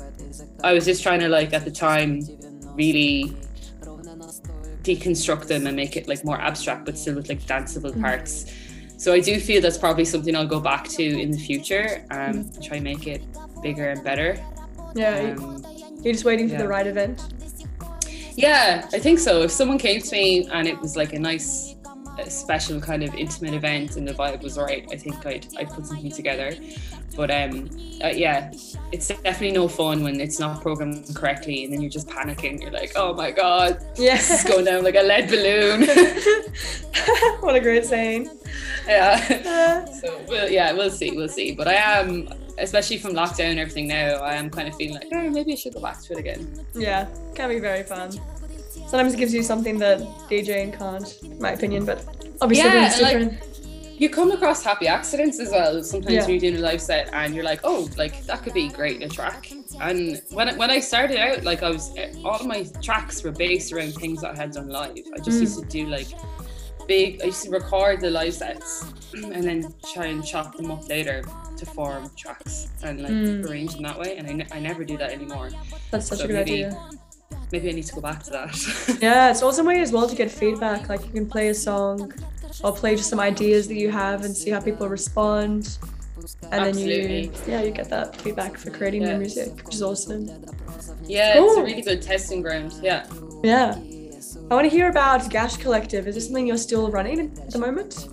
I 0.63 0.73
was 0.73 0.85
just 0.85 1.03
trying 1.03 1.21
to 1.21 1.29
like 1.29 1.53
at 1.53 1.65
the 1.65 1.71
time 1.71 2.23
really 2.75 3.37
deconstruct 4.83 5.47
them 5.47 5.67
and 5.67 5.75
make 5.75 5.97
it 5.97 6.07
like 6.07 6.25
more 6.25 6.39
abstract 6.39 6.85
but 6.85 6.99
still 6.99 7.15
with 7.15 7.29
like 7.29 7.41
danceable 7.43 7.93
mm. 7.93 8.01
So 8.97 9.13
I 9.13 9.21
do 9.21 9.39
feel 9.41 9.61
that's 9.61 9.79
probably 9.79 10.05
something 10.05 10.35
I'll 10.37 10.47
go 10.47 10.61
back 10.61 10.89
to 10.89 11.03
in 11.03 11.31
the 11.31 11.39
future 11.39 12.05
and 12.11 12.45
um, 12.45 12.63
try 12.63 12.81
make 12.81 13.07
it 13.07 13.23
bigger 13.63 13.91
and 13.91 14.03
better. 14.03 14.39
Yeah, 14.95 15.35
um, 15.39 15.65
you're 16.03 16.13
just 16.13 16.25
waiting 16.25 16.49
for 16.49 16.55
yeah. 16.55 16.63
the 16.63 16.69
right 16.69 16.87
event. 16.87 17.23
Yeah, 18.37 18.89
I 18.93 18.99
think 18.99 19.19
so. 19.19 19.43
If 19.43 19.51
someone 19.51 19.79
came 19.79 20.01
to 20.01 20.13
me 20.13 20.49
and 20.53 20.67
it 20.67 20.81
was 20.81 20.97
like 20.97 21.13
a 21.13 21.19
nice, 21.19 21.74
a 22.19 22.31
special 22.31 22.81
kind 22.81 23.03
of 23.03 23.15
intimate 23.15 23.55
event 23.55 23.97
and 23.97 24.07
the 24.07 24.15
vibe 24.15 24.43
was 24.43 24.59
right, 24.59 24.87
I 24.91 24.97
think 24.97 25.25
I'd 25.27 25.47
I'd 25.59 25.71
put 25.71 25.87
something 25.87 26.11
together. 26.11 26.53
But 27.17 27.31
um, 27.31 27.71
uh, 28.03 28.09
yeah, 28.09 28.53
it's 28.91 29.09
definitely 29.09 29.53
no 29.53 29.69
fun 29.69 30.03
when 30.03 30.21
it's 30.21 30.41
not 30.41 30.61
programmed 30.63 31.15
correctly 31.15 31.65
and 31.65 31.73
then 31.73 31.81
you're 31.81 31.91
just 31.91 32.09
panicking. 32.09 32.61
You're 32.61 32.73
like, 32.73 32.93
oh 32.97 33.15
my 33.15 33.31
god, 33.31 33.85
yeah, 33.97 34.17
this 34.17 34.45
is 34.45 34.51
going 34.51 34.65
down 34.65 34.85
like 34.85 34.97
a 34.97 35.03
lead 35.03 35.29
balloon. 35.29 35.83
what 37.41 37.55
a 37.55 37.61
great 37.61 37.85
saying 37.85 38.29
yeah. 38.87 39.85
so 39.85 40.21
well, 40.29 40.51
yeah, 40.51 40.73
we'll 40.73 40.91
see, 40.91 41.13
we'll 41.13 41.29
see. 41.29 41.53
But 41.53 41.69
I 41.69 41.75
am, 41.75 42.29
especially 42.59 42.99
from 42.99 43.13
lockdown 43.13 43.51
and 43.51 43.59
everything 43.59 43.89
now, 43.89 44.17
I 44.17 44.35
am 44.35 44.51
kind 44.51 44.69
of 44.69 44.75
feeling 44.77 44.95
like, 44.95 45.09
oh, 45.13 45.31
maybe 45.31 45.53
I 45.53 45.57
should 45.57 45.75
go 45.75 45.81
back 45.81 46.03
to 46.03 46.13
it 46.13 46.19
again. 46.19 46.65
Yeah, 46.75 47.09
can 47.35 47.49
be 47.49 47.59
very 47.59 47.83
fun. 47.83 48.13
Sometimes 48.87 49.15
it 49.15 49.17
gives 49.17 49.35
you 49.35 49.43
something 49.43 49.79
that 49.79 49.99
DJing 50.29 50.77
can't, 50.79 51.23
in 51.23 51.41
my 51.41 51.53
opinion. 51.53 51.85
But 51.85 52.05
obviously, 52.41 52.71
yeah, 52.71 52.97
like, 53.01 53.43
you 53.99 54.11
come 54.11 54.33
across 54.33 54.63
happy 54.63 54.87
accidents 54.89 55.41
as 55.41 55.51
well. 55.51 55.83
Sometimes 55.83 56.15
yeah. 56.15 56.21
when 56.23 56.31
you're 56.31 56.41
doing 56.41 56.57
a 56.57 56.61
live 56.61 56.81
set 56.81 57.13
and 57.13 57.35
you're 57.35 57.45
like, 57.45 57.61
oh, 57.65 57.89
like 57.97 58.25
that 58.27 58.43
could 58.43 58.55
be 58.55 58.69
great 58.69 58.97
in 58.97 59.03
a 59.05 59.09
track. 59.09 59.51
And 59.81 60.21
when 60.31 60.57
when 60.59 60.71
I 60.71 60.81
started 60.81 61.17
out, 61.17 61.45
like 61.45 61.63
I 61.63 61.71
was, 61.71 61.95
all 62.25 62.37
of 62.37 62.47
my 62.47 62.67
tracks 62.83 63.23
were 63.23 63.33
based 63.33 63.73
around 63.73 63.95
things 63.95 64.21
that 64.23 64.35
I 64.35 64.37
had 64.37 64.53
done 64.53 64.69
live. 64.69 64.99
I 65.15 65.19
just 65.19 65.39
mm. 65.39 65.43
used 65.43 65.59
to 65.59 65.65
do 65.67 65.87
like 65.87 66.09
big 66.87 67.23
I 67.23 67.27
used 67.27 67.45
to 67.45 67.51
record 67.51 68.01
the 68.01 68.11
live 68.11 68.35
sets 68.35 68.85
and 69.15 69.43
then 69.43 69.75
try 69.93 70.07
and 70.07 70.25
chop 70.25 70.57
them 70.57 70.71
up 70.71 70.89
later 70.89 71.23
to 71.57 71.67
form 71.67 72.11
tracks 72.17 72.69
and 72.83 73.03
like 73.03 73.13
mm. 73.13 73.49
arrange 73.49 73.75
them 73.75 73.83
that 73.85 73.99
way 73.99 74.17
and 74.17 74.43
I, 74.43 74.57
I 74.57 74.61
never 74.61 74.85
do 74.85 74.97
that 74.99 75.11
anymore 75.11 75.51
that's 75.91 76.09
such 76.09 76.19
so 76.19 76.25
a 76.25 76.29
good 76.29 76.37
idea 76.37 76.91
maybe 77.53 77.69
I 77.69 77.73
need 77.73 77.87
to 77.87 77.95
go 77.95 78.01
back 78.01 78.23
to 78.25 78.31
that 78.31 78.99
yeah 79.03 79.31
it's 79.31 79.43
also 79.43 79.63
a 79.63 79.65
way 79.65 79.81
as 79.81 79.93
well 79.93 80.09
to 80.09 80.17
get 80.17 80.31
feedback 80.31 80.89
like 80.89 81.05
you 81.05 81.13
can 81.13 81.29
play 81.29 81.49
a 81.49 81.55
song 81.55 82.13
or 82.63 82.73
play 82.73 82.97
just 82.97 83.11
some 83.11 83.21
ideas 83.21 83.69
that 83.69 83.75
you 83.77 83.91
have 83.91 84.25
and 84.25 84.37
see 84.37 84.51
how 84.51 84.61
people 84.61 84.89
respond 84.89 85.79
and 86.53 86.55
Absolutely. 86.55 87.27
then 87.27 87.35
you 87.35 87.41
yeah 87.47 87.63
you 87.63 87.71
get 87.71 87.89
that 87.91 88.17
feedback 88.21 88.57
for 88.57 88.71
creating 88.71 89.03
yeah. 89.03 89.19
music 89.19 89.65
which 89.65 89.75
is 89.75 89.83
awesome 89.83 90.29
yeah 91.05 91.35
cool. 91.35 91.49
it's 91.49 91.59
a 91.59 91.63
really 91.63 91.83
good 91.83 92.03
testing 92.03 92.43
ground 92.43 92.75
yeah 92.83 93.07
yeah 93.43 93.79
I 94.51 94.55
want 94.55 94.67
to 94.67 94.71
hear 94.71 94.91
about 94.91 95.31
Gash 95.31 95.57
Collective. 95.57 96.07
Is 96.07 96.17
this 96.17 96.27
something 96.27 96.47
you're 96.47 96.59
still 96.59 96.91
running 96.91 97.21
at 97.21 97.51
the 97.51 97.59
moment? 97.59 98.07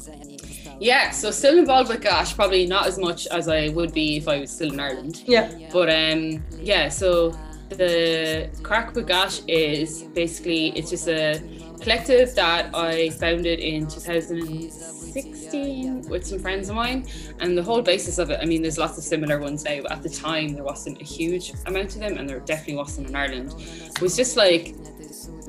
Yeah, 0.80 1.12
so 1.12 1.30
still 1.30 1.60
involved 1.60 1.90
with 1.90 2.02
Gash, 2.02 2.36
probably 2.36 2.66
not 2.66 2.88
as 2.88 2.98
much 2.98 3.28
as 3.28 3.48
I 3.48 3.70
would 3.70 3.94
be 3.94 4.18
if 4.18 4.28
I 4.28 4.40
was 4.40 4.50
still 4.50 4.72
in 4.72 4.80
Ireland. 4.80 5.24
Yeah. 5.28 5.52
But 5.72 5.90
um, 5.90 6.44
yeah, 6.58 6.90
so 6.90 7.38
the 7.76 8.50
crack 8.64 8.96
with 8.96 9.08
Gash 9.08 9.42
is 9.48 10.04
basically 10.04 10.70
it's 10.78 10.90
just 10.90 11.08
a 11.08 11.42
collective 11.82 12.36
that 12.36 12.76
I 12.76 13.12
founded 13.12 13.60
in 13.60 13.88
2016 13.88 16.10
with 16.10 16.26
some 16.26 16.40
friends 16.40 16.68
of 16.70 16.76
mine, 16.76 17.08
and 17.40 17.58
the 17.58 17.64
whole 17.64 17.82
basis 17.82 18.18
of 18.18 18.30
it. 18.30 18.40
I 18.42 18.46
mean, 18.46 18.62
there's 18.62 18.78
lots 18.78 18.98
of 18.98 19.04
similar 19.04 19.40
ones 19.40 19.66
now, 19.66 19.82
but 19.82 19.92
at 19.92 20.02
the 20.04 20.10
time 20.10 20.54
there 20.54 20.64
wasn't 20.64 21.02
a 21.02 21.04
huge 21.04 21.52
amount 21.66 21.96
of 21.96 22.02
them, 22.02 22.18
and 22.18 22.30
there 22.30 22.40
definitely 22.40 22.76
wasn't 22.76 23.10
in 23.10 23.16
Ireland. 23.16 23.54
It 23.58 24.00
was 24.02 24.16
just 24.16 24.38
like 24.38 24.76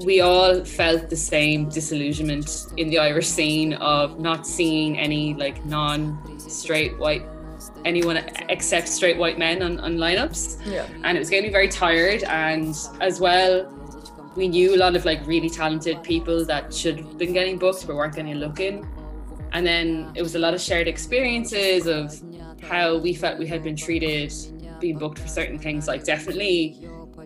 we 0.05 0.21
all 0.21 0.65
felt 0.65 1.09
the 1.11 1.17
same 1.17 1.69
disillusionment 1.69 2.67
in 2.77 2.89
the 2.89 2.99
Irish 2.99 3.29
scene 3.29 3.75
of 3.75 4.19
not 4.19 4.45
seeing 4.47 4.99
any 4.99 5.35
like 5.35 5.65
non-straight 5.65 6.99
white 6.99 7.25
anyone 7.85 8.19
except 8.49 8.89
straight 8.89 9.19
white 9.19 9.39
men 9.39 9.63
on, 9.63 9.81
on 9.81 9.97
lineups. 9.97 10.65
Yeah. 10.67 10.87
And 11.05 11.17
it 11.17 11.21
was 11.21 11.31
getting 11.31 11.49
me 11.49 11.53
very 11.53 11.69
tired 11.69 12.25
and 12.25 12.77
as 13.01 13.21
well 13.21 13.71
we 14.35 14.49
knew 14.49 14.75
a 14.75 14.79
lot 14.79 14.97
of 14.97 15.05
like 15.05 15.27
really 15.27 15.51
talented 15.51 16.03
people 16.03 16.45
that 16.47 16.73
should 16.73 16.99
have 16.99 17.19
been 17.19 17.33
getting 17.33 17.59
booked 17.59 17.87
but 17.87 17.97
weren't 17.97 18.15
getting 18.15 18.35
looking. 18.35 18.89
And 19.53 19.67
then 19.67 20.11
it 20.15 20.23
was 20.23 20.35
a 20.35 20.39
lot 20.39 20.55
of 20.55 20.61
shared 20.61 20.89
experiences 20.89 21.87
of 21.87 22.19
how 22.63 22.97
we 22.97 23.13
felt 23.13 23.39
we 23.39 23.47
had 23.47 23.63
been 23.63 23.77
treated 23.77 24.33
being 24.81 24.99
booked 24.99 25.19
for 25.19 25.29
certain 25.29 25.59
things 25.59 25.87
like 25.87 26.03
definitely 26.03 26.77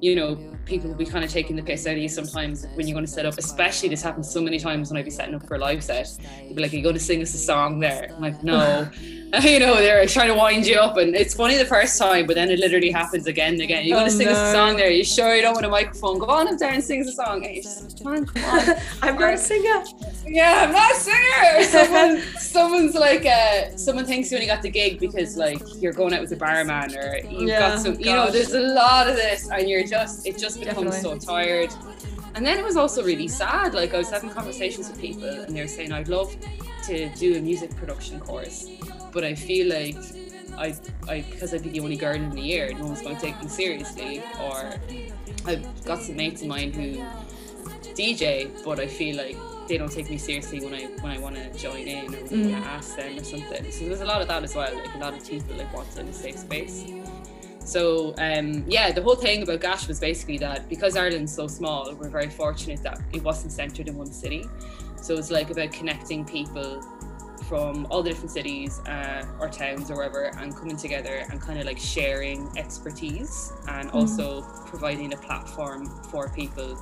you 0.03 0.15
know 0.15 0.37
people 0.67 0.91
will 0.91 0.97
be 0.97 1.07
kind 1.07 1.25
of 1.25 1.31
taking 1.31 1.57
the 1.57 1.63
piss 1.63 1.87
out 1.87 1.93
of 1.93 1.99
you 1.99 2.09
sometimes 2.09 2.67
when 2.75 2.87
you're 2.87 2.95
going 2.95 3.07
to 3.07 3.11
set 3.11 3.25
up. 3.25 3.39
Especially 3.39 3.89
this 3.89 4.03
happens 4.03 4.31
so 4.31 4.43
many 4.43 4.59
times 4.59 4.91
when 4.91 4.99
I'd 4.99 5.05
be 5.05 5.11
setting 5.11 5.35
up 5.35 5.47
for 5.47 5.55
a 5.55 5.59
live 5.59 5.83
set. 5.83 6.19
You'd 6.43 6.57
be 6.57 6.63
like, 6.63 6.73
"Are 6.73 6.77
you 6.77 6.83
going 6.83 6.95
to 6.95 7.01
sing 7.01 7.23
us 7.23 7.33
a 7.35 7.39
song 7.39 7.79
there?" 7.79 8.11
I'm 8.13 8.21
like, 8.21 8.43
"No." 8.43 8.91
you 9.43 9.59
know, 9.59 9.75
they're 9.75 10.07
trying 10.07 10.29
to 10.29 10.35
wind 10.35 10.67
you 10.67 10.77
up, 10.77 10.97
and 10.99 11.15
it's 11.17 11.35
funny 11.35 11.57
the 11.57 11.65
first 11.65 11.99
time, 11.99 12.27
but 12.27 12.37
then 12.37 12.49
it 12.49 12.61
literally 12.61 12.91
happens 12.91 13.27
again 13.27 13.55
and 13.55 13.63
again. 13.63 13.85
You're 13.85 13.97
oh, 13.97 14.01
going 14.01 14.11
to 14.11 14.17
sing 14.17 14.27
no. 14.27 14.33
us 14.33 14.39
a 14.39 14.53
song 14.53 14.77
there. 14.77 14.91
You 14.91 15.05
sure 15.05 15.35
you 15.35 15.43
don't 15.43 15.55
want 15.55 15.67
a 15.67 15.69
microphone? 15.69 16.19
Go 16.19 16.27
on 16.27 16.47
up 16.47 16.59
there 16.59 16.73
and 16.73 16.83
sing 16.83 17.01
us 17.01 17.09
a 17.09 17.13
song. 17.13 17.45
And 17.45 17.63
just, 17.63 17.99
come 18.03 18.13
on, 18.13 18.27
come 18.27 18.45
on. 18.45 18.77
I'm 19.03 19.19
not 19.19 19.35
a 19.35 19.39
singer. 19.39 19.85
Yeah, 20.27 20.65
I'm 20.65 20.73
not 20.73 20.93
a 20.93 20.95
singer. 20.95 21.63
Someone, 21.65 22.23
someone's 22.39 22.95
like, 22.95 23.27
uh, 23.27 23.77
someone 23.77 24.05
thinks 24.05 24.31
you 24.31 24.37
only 24.37 24.47
got 24.47 24.63
the 24.63 24.71
gig 24.71 25.01
because 25.01 25.37
like 25.37 25.61
you're 25.83 25.93
going 25.93 26.15
out 26.15 26.21
with 26.21 26.33
a 26.33 26.37
barman 26.37 26.97
or 26.97 27.19
you've 27.29 27.49
yeah, 27.49 27.71
got 27.71 27.81
some. 27.81 27.99
You 27.99 28.13
know, 28.13 28.31
there's 28.31 28.53
a 28.53 28.61
lot 28.61 29.09
of 29.09 29.17
this, 29.17 29.51
and 29.51 29.69
you're 29.69 29.87
just 29.87 30.27
it 30.27 30.39
just 30.39 30.61
becomes 30.61 30.93
Definitely. 30.93 31.21
so 31.21 31.27
tired. 31.27 31.75
And 32.37 32.47
then 32.47 32.59
it 32.59 32.65
was 32.65 32.77
also 32.77 33.03
really 33.03 33.29
sad. 33.29 33.75
Like 33.75 33.95
I 33.95 33.99
was 33.99 34.11
having 34.11 34.31
conversations 34.31 34.89
with 34.89 35.01
people, 35.01 35.29
and 35.29 35.57
they 35.57 35.63
were 35.63 35.67
saying, 35.67 35.91
"I'd 35.91 36.09
love 36.09 36.37
to 36.85 37.09
do 37.17 37.37
a 37.37 37.41
music 37.41 37.75
production 37.77 38.21
course." 38.21 38.69
but 39.17 39.25
I 39.25 39.35
feel 39.35 39.71
like 39.71 39.97
I, 40.59 40.75
I 41.09 41.25
because 41.31 41.55
I'd 41.55 41.63
be 41.63 41.71
the 41.71 41.81
only 41.81 41.97
girl 41.97 42.15
in 42.15 42.29
the 42.29 42.41
year, 42.41 42.71
no 42.75 42.85
one's 42.85 43.01
going 43.01 43.17
to 43.17 43.23
take 43.23 43.41
me 43.41 43.49
seriously. 43.49 44.23
Or 44.39 44.75
I've 45.47 45.85
got 45.87 46.03
some 46.03 46.17
mates 46.17 46.43
of 46.43 46.49
mine 46.49 46.71
who 46.71 47.03
DJ, 47.95 48.51
but 48.63 48.79
I 48.79 48.89
feel 48.89 49.17
like 49.17 49.39
they 49.69 49.79
don't 49.79 49.91
take 49.91 50.11
me 50.11 50.19
seriously 50.19 50.61
when 50.63 50.75
I 50.75 50.85
when 51.01 51.13
I 51.13 51.19
want 51.19 51.37
to 51.37 51.51
join 51.59 51.87
in 51.89 52.15
or 52.15 52.19
when 52.29 52.51
mm. 52.51 52.55
I 52.55 52.59
ask 52.77 52.95
them 52.95 53.19
or 53.19 53.25
something. 53.25 53.73
So 53.73 53.87
there's 53.87 54.03
a 54.03 54.05
lot 54.05 54.21
of 54.21 54.29
that 54.29 54.45
as 54.45 54.55
well. 54.55 54.75
Like 54.75 54.95
a 54.95 54.99
lot 54.99 55.15
of 55.15 55.27
people 55.27 55.57
like 55.57 55.73
want 55.73 55.97
in 55.97 56.09
a 56.09 56.13
safe 56.13 56.37
space. 56.37 56.85
So 57.67 58.15
um, 58.19 58.65
yeah, 58.69 58.93
the 58.93 59.03
whole 59.03 59.17
thing 59.17 59.43
about 59.43 59.61
Gash 59.61 59.89
was 59.89 59.99
basically 59.99 60.39
that 60.39 60.69
because 60.69 60.97
Ireland's 60.97 61.35
so 61.35 61.49
small, 61.49 61.93
we're 61.97 62.09
very 62.09 62.31
fortunate 62.31 62.81
that 62.85 63.01
it 63.13 63.25
wasn't 63.25 63.53
centered 63.53 63.89
in 63.89 63.99
one 63.99 64.13
city. 64.13 64.47
So 65.03 65.15
it's 65.15 65.33
like 65.33 65.51
about 65.51 65.73
connecting 65.73 66.25
people 66.25 66.81
from 67.49 67.87
all 67.91 68.03
the 68.03 68.11
different 68.11 68.31
cities 68.31 68.79
uh, 68.87 69.27
or 69.41 69.49
towns 69.49 69.91
or 69.91 69.97
wherever 69.97 70.31
and 70.39 70.57
coming 70.57 70.77
together 70.77 71.25
and 71.31 71.41
kind 71.41 71.59
of 71.59 71.67
like 71.67 71.79
sharing 71.79 72.49
expertise 72.57 73.53
and 73.69 73.91
mm. 73.91 73.95
also 73.95 74.43
providing 74.67 75.13
a 75.13 75.17
platform 75.17 75.87
for 76.05 76.29
people 76.29 76.77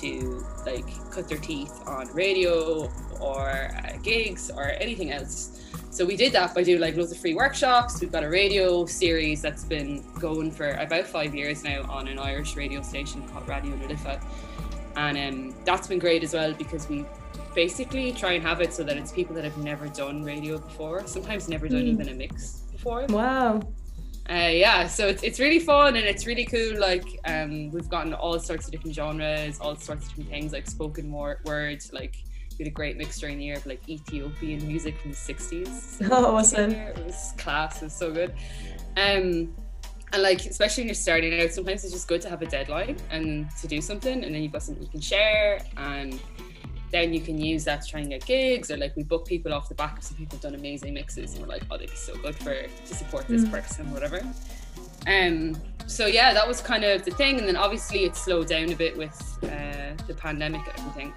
to 0.00 0.44
like 0.64 0.86
cut 1.10 1.28
their 1.28 1.38
teeth 1.38 1.80
on 1.86 2.06
radio 2.14 2.90
or 3.20 3.70
uh, 3.76 3.96
gigs 4.02 4.50
or 4.50 4.72
anything 4.80 5.12
else. 5.12 5.62
So 5.90 6.04
we 6.04 6.16
did 6.16 6.32
that 6.34 6.54
by 6.54 6.62
doing 6.62 6.80
like 6.80 6.96
loads 6.96 7.12
of 7.12 7.18
free 7.18 7.34
workshops. 7.34 8.00
We've 8.00 8.12
got 8.12 8.22
a 8.22 8.28
radio 8.28 8.84
series 8.84 9.40
that's 9.40 9.64
been 9.64 10.04
going 10.18 10.50
for 10.50 10.72
about 10.72 11.06
five 11.06 11.34
years 11.34 11.64
now 11.64 11.82
on 11.90 12.06
an 12.08 12.18
Irish 12.18 12.54
radio 12.56 12.82
station 12.82 13.26
called 13.28 13.46
Raidió 13.46 13.78
na 13.78 13.86
Life. 13.86 14.22
And 14.96 15.16
um, 15.16 15.54
that's 15.64 15.86
been 15.86 15.98
great 15.98 16.22
as 16.22 16.34
well 16.34 16.52
because 16.52 16.88
we 16.88 17.06
basically 17.54 18.12
try 18.12 18.32
and 18.32 18.42
have 18.42 18.60
it 18.60 18.74
so 18.74 18.82
that 18.84 18.96
it's 18.96 19.10
people 19.10 19.34
that 19.34 19.44
have 19.44 19.56
never 19.58 19.88
done 19.88 20.22
radio 20.22 20.58
before, 20.58 21.06
sometimes 21.06 21.48
never 21.48 21.68
done 21.68 21.84
mm. 21.84 21.94
even 21.94 22.08
a 22.10 22.14
mix 22.14 22.64
before. 22.72 23.06
Wow. 23.08 23.62
Uh, 24.28 24.50
yeah, 24.52 24.88
so 24.88 25.06
it's, 25.06 25.22
it's 25.22 25.38
really 25.38 25.60
fun 25.60 25.94
and 25.96 26.04
it's 26.04 26.26
really 26.26 26.44
cool. 26.44 26.78
Like, 26.78 27.20
um, 27.26 27.70
we've 27.70 27.88
gotten 27.88 28.12
all 28.12 28.38
sorts 28.40 28.66
of 28.66 28.72
different 28.72 28.94
genres, 28.94 29.60
all 29.60 29.76
sorts 29.76 30.04
of 30.04 30.08
different 30.08 30.30
things, 30.30 30.52
like 30.52 30.66
spoken 30.66 31.12
word, 31.12 31.38
words, 31.44 31.92
like 31.92 32.16
we 32.58 32.64
had 32.64 32.68
a 32.68 32.74
great 32.74 32.96
mix 32.96 33.20
during 33.20 33.38
the 33.38 33.44
year 33.44 33.56
of 33.56 33.66
like 33.66 33.88
Ethiopian 33.88 34.66
music 34.66 34.98
from 34.98 35.12
the 35.12 35.16
60s. 35.16 36.08
Oh, 36.10 36.36
awesome. 36.36 36.72
It 36.72 37.04
was 37.04 37.34
class, 37.36 37.82
it 37.82 37.84
was 37.84 37.94
so 37.94 38.12
good. 38.12 38.32
Um, 38.96 39.54
and 40.12 40.22
like, 40.22 40.44
especially 40.46 40.82
when 40.82 40.88
you're 40.88 40.94
starting 40.94 41.40
out, 41.40 41.50
sometimes 41.50 41.84
it's 41.84 41.92
just 41.92 42.08
good 42.08 42.20
to 42.22 42.28
have 42.28 42.42
a 42.42 42.46
deadline 42.46 42.96
and 43.10 43.48
to 43.60 43.68
do 43.68 43.80
something, 43.80 44.24
and 44.24 44.34
then 44.34 44.42
you've 44.42 44.52
got 44.52 44.62
something 44.62 44.82
you 44.82 44.88
can 44.88 45.00
share, 45.00 45.60
and 45.76 46.20
then 46.90 47.12
you 47.12 47.20
can 47.20 47.40
use 47.40 47.64
that 47.64 47.82
to 47.82 47.88
try 47.88 48.00
and 48.00 48.10
get 48.10 48.24
gigs, 48.24 48.70
or 48.70 48.76
like 48.76 48.94
we 48.96 49.02
book 49.02 49.26
people 49.26 49.52
off 49.52 49.68
the 49.68 49.74
back 49.74 49.98
of 49.98 50.04
some 50.04 50.16
people 50.16 50.36
have 50.36 50.42
done 50.42 50.54
amazing 50.54 50.94
mixes, 50.94 51.34
and 51.34 51.42
we're 51.42 51.48
like, 51.48 51.62
oh, 51.70 51.76
they'd 51.76 51.90
be 51.90 51.96
so 51.96 52.14
good 52.16 52.36
for 52.36 52.54
to 52.54 52.94
support 52.94 53.26
this 53.28 53.44
mm. 53.44 53.50
person, 53.50 53.90
whatever. 53.92 54.20
Um, 55.06 55.56
so 55.86 56.06
yeah, 56.06 56.32
that 56.32 56.46
was 56.46 56.60
kind 56.60 56.84
of 56.84 57.04
the 57.04 57.12
thing, 57.12 57.38
and 57.38 57.46
then 57.46 57.56
obviously 57.56 58.04
it 58.04 58.16
slowed 58.16 58.48
down 58.48 58.72
a 58.72 58.76
bit 58.76 58.96
with 58.96 59.38
uh, 59.44 59.94
the 60.06 60.14
pandemic 60.16 60.66
and 60.68 60.78
everything 60.78 61.12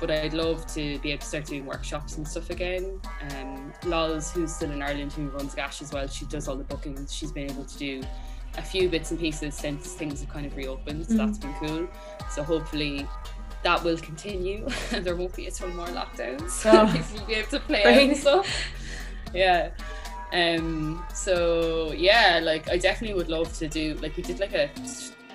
but 0.00 0.10
I'd 0.10 0.32
love 0.32 0.66
to 0.74 0.98
be 1.00 1.12
able 1.12 1.20
to 1.20 1.26
start 1.26 1.44
doing 1.44 1.66
workshops 1.66 2.16
and 2.16 2.26
stuff 2.26 2.48
again. 2.48 3.00
Um, 3.30 3.72
Lols, 3.84 4.32
who's 4.32 4.54
still 4.54 4.70
in 4.70 4.82
Ireland, 4.82 5.12
who 5.12 5.28
runs 5.28 5.54
Gash 5.54 5.82
as 5.82 5.92
well, 5.92 6.08
she 6.08 6.24
does 6.24 6.48
all 6.48 6.56
the 6.56 6.64
bookings. 6.64 7.14
She's 7.14 7.30
been 7.30 7.50
able 7.50 7.64
to 7.64 7.78
do 7.78 8.02
a 8.56 8.62
few 8.62 8.88
bits 8.88 9.10
and 9.10 9.20
pieces 9.20 9.54
since 9.54 9.92
things 9.92 10.20
have 10.20 10.30
kind 10.30 10.46
of 10.46 10.56
reopened, 10.56 11.06
so 11.06 11.14
mm. 11.14 11.18
that's 11.18 11.38
been 11.38 11.54
cool. 11.54 11.88
So 12.30 12.42
hopefully 12.42 13.06
that 13.62 13.82
will 13.84 13.98
continue 13.98 14.66
and 14.92 15.04
there 15.06 15.16
won't 15.16 15.34
be 15.34 15.46
a 15.46 15.50
ton 15.50 15.76
more 15.76 15.86
lockdowns. 15.86 16.62
Oh. 16.64 16.92
you'll 17.14 17.26
be 17.26 17.34
able 17.34 17.48
to 17.50 17.60
play 17.60 17.82
out 17.82 18.02
and 18.02 18.16
stuff. 18.16 18.72
Yeah. 19.34 19.70
Um 20.32 21.04
so 21.12 21.92
yeah, 21.92 22.40
like 22.42 22.68
I 22.70 22.76
definitely 22.76 23.14
would 23.14 23.28
love 23.28 23.52
to 23.58 23.68
do 23.68 23.94
like 23.94 24.16
we 24.16 24.22
did 24.22 24.40
like 24.40 24.54
a 24.54 24.70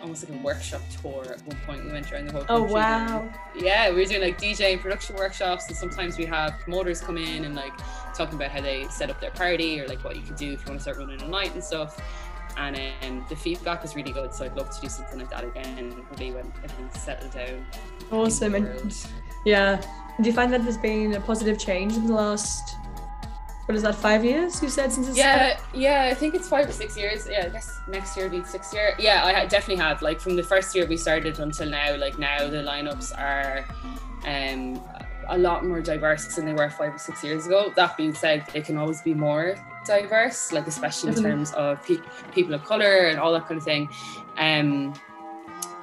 almost 0.05 0.29
like 0.29 0.39
a 0.39 0.43
workshop 0.43 0.81
tour 1.01 1.23
at 1.23 1.41
one 1.45 1.57
point. 1.65 1.85
We 1.85 1.91
went 1.91 2.11
around 2.11 2.27
the 2.27 2.33
whole 2.33 2.43
oh, 2.43 2.59
country. 2.59 2.71
Oh 2.71 2.73
wow! 2.73 3.33
yeah, 3.57 3.89
we 3.89 3.95
were 3.97 4.05
doing 4.05 4.21
like 4.21 4.39
DJ 4.39 4.73
and 4.73 4.81
production 4.81 5.15
workshops, 5.15 5.67
and 5.67 5.75
sometimes 5.75 6.17
we 6.17 6.25
have 6.25 6.59
promoters 6.59 7.01
come 7.01 7.17
in 7.17 7.43
and 7.45 7.55
like 7.55 7.73
talking 8.13 8.35
about 8.35 8.51
how 8.51 8.61
they 8.61 8.87
set 8.89 9.09
up 9.09 9.19
their 9.19 9.31
party 9.31 9.81
or 9.81 9.87
like 9.87 10.03
what 10.03 10.15
you 10.15 10.21
could 10.21 10.35
do 10.35 10.53
if 10.53 10.61
you 10.61 10.67
want 10.67 10.79
to 10.79 10.81
start 10.81 10.97
running 10.97 11.21
a 11.21 11.27
night 11.27 11.53
and 11.53 11.63
stuff. 11.63 11.99
And 12.57 12.79
um, 13.03 13.25
the 13.29 13.35
feedback 13.35 13.81
was 13.81 13.95
really 13.95 14.11
good, 14.11 14.33
so 14.33 14.45
I'd 14.45 14.55
love 14.55 14.69
to 14.69 14.81
do 14.81 14.89
something 14.89 15.19
like 15.19 15.29
that 15.29 15.43
again, 15.43 15.93
maybe 16.11 16.35
when 16.35 16.51
everything's 16.63 16.99
settled 17.01 17.31
down. 17.31 17.65
Awesome, 18.11 18.55
and 18.55 19.07
yeah. 19.45 19.81
Do 20.21 20.29
you 20.29 20.33
find 20.33 20.51
that 20.53 20.63
there's 20.63 20.77
been 20.77 21.13
a 21.13 21.19
positive 21.19 21.59
change 21.59 21.93
in 21.93 22.07
the 22.07 22.13
last 22.13 22.77
what 23.65 23.75
is 23.75 23.81
that 23.81 23.95
five 23.95 24.23
years 24.23 24.61
you 24.61 24.69
said 24.69 24.91
since 24.91 25.17
yeah 25.17 25.59
yeah 25.73 26.07
i 26.11 26.13
think 26.13 26.35
it's 26.35 26.47
five 26.47 26.69
or 26.69 26.71
six 26.71 26.95
years. 26.95 27.27
Yeah 27.27 27.45
i 27.47 27.49
guess 27.49 27.79
next 27.87 28.15
year 28.15 28.29
will 28.29 28.39
be 28.39 28.45
six 28.45 28.71
year. 28.73 28.93
Yeah 28.99 29.25
i 29.25 29.45
definitely 29.45 29.83
have. 29.83 30.01
Like 30.01 30.19
from 30.19 30.35
the 30.35 30.43
first 30.43 30.75
year 30.75 30.85
we 30.85 30.97
started 30.97 31.39
until 31.39 31.69
now 31.69 31.95
like 31.95 32.19
now 32.19 32.47
the 32.47 32.57
lineups 32.57 33.17
are 33.17 33.65
um 34.27 34.81
a 35.29 35.37
lot 35.37 35.65
more 35.65 35.81
diverse 35.81 36.35
than 36.35 36.45
they 36.45 36.53
were 36.53 36.69
five 36.69 36.93
or 36.93 36.99
six 36.99 37.23
years 37.23 37.47
ago. 37.47 37.73
That 37.75 37.97
being 37.97 38.13
said 38.13 38.45
they 38.53 38.61
can 38.61 38.77
always 38.77 39.01
be 39.01 39.15
more 39.15 39.55
diverse 39.85 40.51
like 40.51 40.67
especially 40.67 41.09
in 41.09 41.15
mm-hmm. 41.15 41.25
terms 41.25 41.53
of 41.53 41.83
pe- 41.85 41.97
people 42.33 42.53
of 42.53 42.63
color 42.63 43.07
and 43.07 43.19
all 43.19 43.31
that 43.31 43.47
kind 43.47 43.57
of 43.57 43.63
thing 43.63 43.89
um 44.37 44.93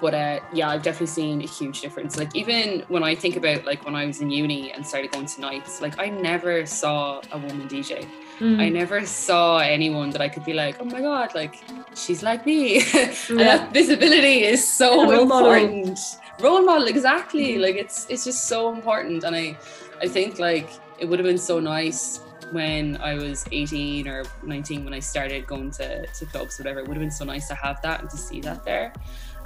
but 0.03 0.15
uh, 0.15 0.41
yeah, 0.53 0.69
I've 0.69 0.83
definitely 0.83 1.07
seen 1.07 1.41
a 1.43 1.47
huge 1.47 1.81
difference. 1.81 2.19
Like 2.19 2.35
even 2.35 2.85
when 2.89 3.05
I 3.05 3.15
think 3.15 3.37
about 3.37 3.65
like 3.65 3.85
when 3.85 3.95
I 3.95 4.05
was 4.05 4.21
in 4.21 4.31
uni 4.31 4.73
and 4.73 4.85
started 4.85 5.13
going 5.13 5.27
to 5.27 5.41
nights, 5.41 5.81
like 5.81 5.97
I 6.01 6.09
never 6.09 6.67
saw 6.67 7.23
a 7.31 7.39
woman 7.39 7.69
DJ. 7.69 8.09
Mm. 8.41 8.61
I 8.61 8.69
never 8.69 9.07
saw 9.07 9.59
anyone 9.59 10.11
that 10.11 10.21
I 10.21 10.29
could 10.29 10.45
be 10.45 10.55
like, 10.55 10.79
oh 10.81 10.85
my 10.85 11.01
god, 11.01 11.37
like 11.37 11.63
she's 11.95 12.21
like 12.25 12.45
me. 12.45 12.79
and 13.29 13.39
that 13.39 13.73
visibility 13.73 14.43
is 14.43 14.67
so 14.67 15.09
role 15.09 15.23
important. 15.23 15.87
Model. 15.87 16.41
Role 16.41 16.65
model, 16.65 16.89
exactly. 16.89 17.55
Mm. 17.55 17.63
Like 17.63 17.77
it's 17.77 18.07
it's 18.11 18.25
just 18.25 18.49
so 18.49 18.75
important. 18.75 19.23
And 19.23 19.37
I 19.37 19.57
I 20.01 20.09
think 20.09 20.41
like 20.41 20.69
it 20.99 21.05
would 21.09 21.21
have 21.21 21.27
been 21.27 21.39
so 21.39 21.61
nice 21.61 22.23
when 22.53 22.97
I 22.99 23.15
was 23.15 23.45
18 23.51 24.07
or 24.09 24.25
19 24.43 24.85
when 24.85 24.95
I 24.95 25.01
started 25.01 25.47
going 25.47 25.71
to, 25.73 26.07
to 26.07 26.27
clubs, 26.27 26.59
whatever. 26.59 26.81
It 26.81 26.89
would 26.89 26.97
have 26.97 27.03
been 27.03 27.11
so 27.11 27.25
nice 27.25 27.49
to 27.49 27.55
have 27.55 27.81
that 27.83 28.01
and 28.01 28.11
to 28.11 28.17
see 28.17 28.41
that 28.41 28.65
there 28.65 28.93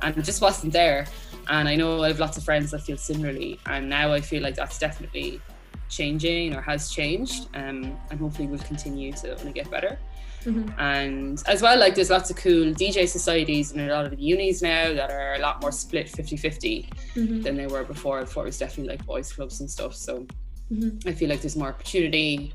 and 0.03 0.17
it 0.17 0.23
just 0.23 0.43
wasn't 0.43 0.73
there. 0.73 1.07
And 1.49 1.69
I 1.69 1.77
know 1.77 2.03
I 2.03 2.09
have 2.09 2.21
lots 2.21 2.37
of 2.37 2.45
friends 2.45 2.71
that 2.73 2.83
feel 2.83 2.97
similarly, 2.97 3.61
and 3.67 3.89
now 3.89 4.13
I 4.13 4.21
feel 4.21 4.43
like 4.43 4.55
that's 4.55 4.79
definitely 4.79 5.41
changing 5.89 6.55
or 6.55 6.61
has 6.61 6.91
changed, 6.91 7.49
um, 7.55 7.97
and 8.11 8.21
hopefully 8.21 8.49
will 8.49 8.59
continue 8.59 9.13
to 9.13 9.39
only 9.39 9.53
get 9.53 9.71
better. 9.71 9.99
Mm-hmm. 10.45 10.79
And 10.79 11.43
as 11.47 11.61
well, 11.61 11.79
like 11.79 11.95
there's 11.97 12.11
lots 12.11 12.31
of 12.31 12.37
cool 12.37 12.73
DJ 12.73 13.09
societies 13.09 13.73
in 13.73 13.81
a 13.81 13.93
lot 13.93 14.05
of 14.05 14.13
the 14.13 14.23
unis 14.23 14.63
now 14.63 14.93
that 14.93 15.11
are 15.11 15.35
a 15.35 15.39
lot 15.41 15.61
more 15.61 15.73
split 15.73 16.09
50 16.09 16.37
50 16.37 16.89
mm-hmm. 17.15 17.43
than 17.43 17.57
they 17.57 17.67
were 17.67 17.83
before. 17.83 18.21
Before 18.21 18.45
it 18.45 18.47
was 18.47 18.59
definitely 18.59 18.97
like 18.97 19.05
boys' 19.05 19.33
clubs 19.33 19.61
and 19.61 19.69
stuff. 19.69 19.95
So 19.95 20.25
mm-hmm. 20.73 21.09
I 21.09 21.13
feel 21.13 21.29
like 21.29 21.41
there's 21.41 21.57
more 21.57 21.69
opportunity 21.69 22.53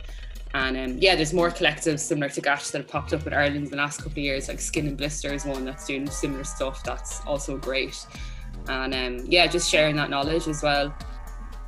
and 0.53 0.77
um, 0.77 0.97
yeah, 0.99 1.15
there's 1.15 1.33
more 1.33 1.49
collectives 1.49 1.99
similar 1.99 2.29
to 2.29 2.41
Gash 2.41 2.69
that 2.69 2.79
have 2.79 2.87
popped 2.87 3.13
up 3.13 3.25
in 3.25 3.33
Ireland 3.33 3.65
in 3.65 3.69
the 3.69 3.77
last 3.77 3.97
couple 3.97 4.13
of 4.13 4.17
years, 4.17 4.47
like 4.47 4.59
Skin 4.59 4.87
and 4.87 4.97
Blister 4.97 5.33
is 5.33 5.45
one 5.45 5.63
that's 5.63 5.85
doing 5.85 6.09
similar 6.09 6.43
stuff. 6.43 6.83
That's 6.83 7.21
also 7.25 7.57
great. 7.57 8.05
And 8.67 8.93
um, 8.93 9.25
yeah, 9.27 9.47
just 9.47 9.69
sharing 9.69 9.95
that 9.95 10.09
knowledge 10.09 10.47
as 10.47 10.61
well. 10.61 10.93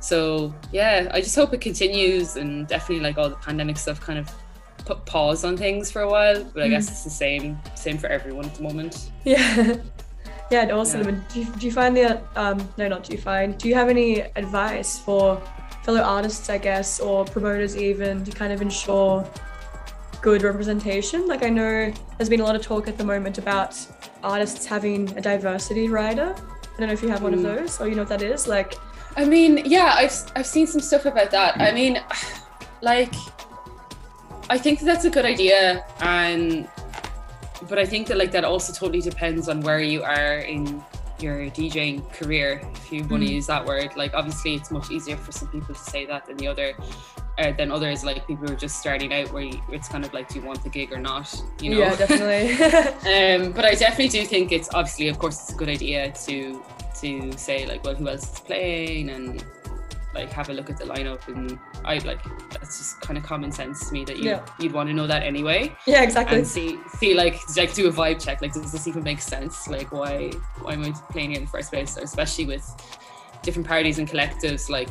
So 0.00 0.54
yeah, 0.70 1.08
I 1.12 1.20
just 1.22 1.34
hope 1.34 1.54
it 1.54 1.62
continues 1.62 2.36
and 2.36 2.66
definitely 2.66 3.02
like 3.02 3.16
all 3.16 3.30
the 3.30 3.36
pandemic 3.36 3.78
stuff 3.78 4.00
kind 4.00 4.18
of 4.18 4.30
put 4.84 5.06
pause 5.06 5.44
on 5.44 5.56
things 5.56 5.90
for 5.90 6.02
a 6.02 6.10
while. 6.10 6.44
But 6.44 6.64
I 6.64 6.66
mm. 6.66 6.70
guess 6.70 6.90
it's 6.90 7.04
the 7.04 7.10
same 7.10 7.58
same 7.74 7.96
for 7.96 8.08
everyone 8.08 8.44
at 8.44 8.54
the 8.54 8.62
moment. 8.62 9.10
Yeah. 9.24 9.76
Yeah, 10.50 10.70
awesome. 10.72 11.08
Yeah. 11.08 11.20
Do, 11.32 11.40
you, 11.40 11.46
do 11.56 11.66
you 11.66 11.72
find 11.72 11.96
the 11.96 12.20
um 12.36 12.68
no 12.76 12.86
not 12.86 13.02
do 13.02 13.14
you 13.14 13.20
find 13.20 13.56
do 13.56 13.66
you 13.66 13.74
have 13.74 13.88
any 13.88 14.20
advice 14.20 14.98
for 14.98 15.42
fellow 15.84 16.00
artists, 16.00 16.48
I 16.48 16.58
guess, 16.58 16.98
or 16.98 17.24
promoters 17.24 17.76
even 17.76 18.24
to 18.24 18.30
kind 18.30 18.52
of 18.52 18.62
ensure 18.62 19.28
good 20.22 20.42
representation. 20.42 21.28
Like 21.28 21.44
I 21.44 21.50
know 21.50 21.92
there's 22.16 22.30
been 22.30 22.40
a 22.40 22.44
lot 22.44 22.56
of 22.56 22.62
talk 22.62 22.88
at 22.88 22.96
the 22.96 23.04
moment 23.04 23.36
about 23.36 23.78
artists 24.22 24.64
having 24.64 25.16
a 25.18 25.20
diversity 25.20 25.88
rider. 25.88 26.34
I 26.34 26.78
don't 26.78 26.88
know 26.88 26.94
if 26.94 27.02
you 27.02 27.08
have 27.10 27.22
one 27.22 27.32
mm. 27.32 27.36
of 27.36 27.42
those 27.42 27.80
or 27.80 27.88
you 27.88 27.94
know 27.94 28.02
what 28.02 28.08
that 28.08 28.22
is. 28.22 28.48
Like 28.48 28.74
I 29.16 29.26
mean, 29.26 29.62
yeah, 29.66 29.94
I've 29.96 30.14
I've 30.34 30.46
seen 30.46 30.66
some 30.66 30.80
stuff 30.80 31.04
about 31.04 31.30
that. 31.30 31.60
I 31.60 31.72
mean, 31.72 32.02
like 32.80 33.12
I 34.48 34.56
think 34.56 34.80
that 34.80 34.86
that's 34.86 35.04
a 35.04 35.10
good 35.10 35.26
idea 35.26 35.84
and 36.00 36.68
but 37.68 37.78
I 37.78 37.84
think 37.86 38.08
that 38.08 38.16
like 38.16 38.32
that 38.32 38.44
also 38.44 38.72
totally 38.72 39.00
depends 39.00 39.48
on 39.48 39.60
where 39.60 39.80
you 39.80 40.02
are 40.02 40.38
in 40.38 40.82
your 41.20 41.46
DJing 41.50 42.10
career, 42.12 42.60
if 42.74 42.92
you 42.92 43.00
want 43.00 43.22
to 43.22 43.28
hmm. 43.28 43.34
use 43.34 43.46
that 43.46 43.64
word. 43.64 43.96
Like 43.96 44.14
obviously 44.14 44.54
it's 44.54 44.70
much 44.70 44.90
easier 44.90 45.16
for 45.16 45.32
some 45.32 45.48
people 45.48 45.74
to 45.74 45.80
say 45.80 46.06
that 46.06 46.26
than 46.26 46.36
the 46.36 46.46
other 46.46 46.74
uh, 47.38 47.52
than 47.52 47.72
others 47.72 48.04
like 48.04 48.26
people 48.26 48.46
who 48.46 48.52
are 48.52 48.56
just 48.56 48.78
starting 48.78 49.12
out 49.12 49.32
where 49.32 49.42
you, 49.42 49.60
it's 49.70 49.88
kind 49.88 50.04
of 50.04 50.12
like 50.12 50.28
do 50.28 50.38
you 50.38 50.44
want 50.44 50.62
the 50.62 50.68
gig 50.68 50.92
or 50.92 50.98
not 50.98 51.42
you 51.60 51.70
know 51.70 51.78
yeah 51.78 51.96
definitely 51.96 52.52
um, 53.44 53.52
but 53.52 53.64
I 53.64 53.74
definitely 53.74 54.08
do 54.08 54.24
think 54.24 54.52
it's 54.52 54.72
obviously 54.72 55.08
of 55.08 55.18
course 55.18 55.40
it's 55.40 55.52
a 55.52 55.56
good 55.56 55.68
idea 55.68 56.12
to 56.26 56.62
to 57.00 57.36
say 57.36 57.66
like 57.66 57.82
well 57.84 57.94
who 57.94 58.08
else 58.08 58.34
is 58.34 58.40
playing 58.40 59.10
and 59.10 59.44
like 60.14 60.30
have 60.30 60.48
a 60.48 60.52
look 60.52 60.70
at 60.70 60.76
the 60.76 60.84
lineup 60.84 61.26
and 61.28 61.58
I 61.84 61.98
like 61.98 62.22
that's 62.50 62.78
just 62.78 63.00
kind 63.00 63.18
of 63.18 63.24
common 63.24 63.50
sense 63.50 63.88
to 63.88 63.92
me 63.92 64.04
that 64.04 64.18
you 64.18 64.30
yeah. 64.30 64.46
you'd 64.58 64.72
want 64.72 64.88
to 64.88 64.94
know 64.94 65.06
that 65.06 65.22
anyway. 65.22 65.74
Yeah, 65.86 66.02
exactly. 66.02 66.38
And 66.38 66.46
see 66.46 66.78
see 66.98 67.14
like 67.14 67.36
like 67.56 67.74
do 67.74 67.88
a 67.88 67.92
vibe 67.92 68.24
check. 68.24 68.40
Like 68.40 68.52
does 68.52 68.72
this 68.72 68.86
even 68.86 69.02
make 69.02 69.20
sense? 69.20 69.68
Like 69.68 69.92
why 69.92 70.30
why 70.60 70.74
am 70.74 70.84
I 70.84 70.92
playing 71.10 71.30
here 71.30 71.38
in 71.38 71.44
the 71.44 71.50
first 71.50 71.70
place? 71.70 71.98
Or 71.98 72.02
especially 72.02 72.46
with 72.46 72.64
different 73.42 73.66
parties 73.66 73.98
and 73.98 74.08
collectives. 74.08 74.68
Like 74.68 74.88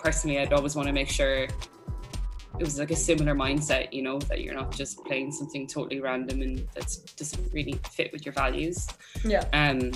personally, 0.00 0.38
I'd 0.38 0.52
always 0.52 0.76
want 0.76 0.86
to 0.86 0.92
make 0.92 1.08
sure 1.08 1.48
it 2.58 2.64
was 2.64 2.78
like 2.78 2.90
a 2.90 2.96
similar 2.96 3.34
mindset, 3.34 3.92
you 3.92 4.02
know, 4.02 4.18
that 4.20 4.42
you're 4.42 4.54
not 4.54 4.72
just 4.72 5.04
playing 5.04 5.30
something 5.32 5.66
totally 5.66 6.00
random 6.00 6.42
and 6.42 6.58
that 6.74 6.96
doesn't 7.16 7.52
really 7.52 7.78
fit 7.90 8.12
with 8.12 8.24
your 8.24 8.32
values. 8.32 8.86
Yeah. 9.24 9.44
Um. 9.52 9.92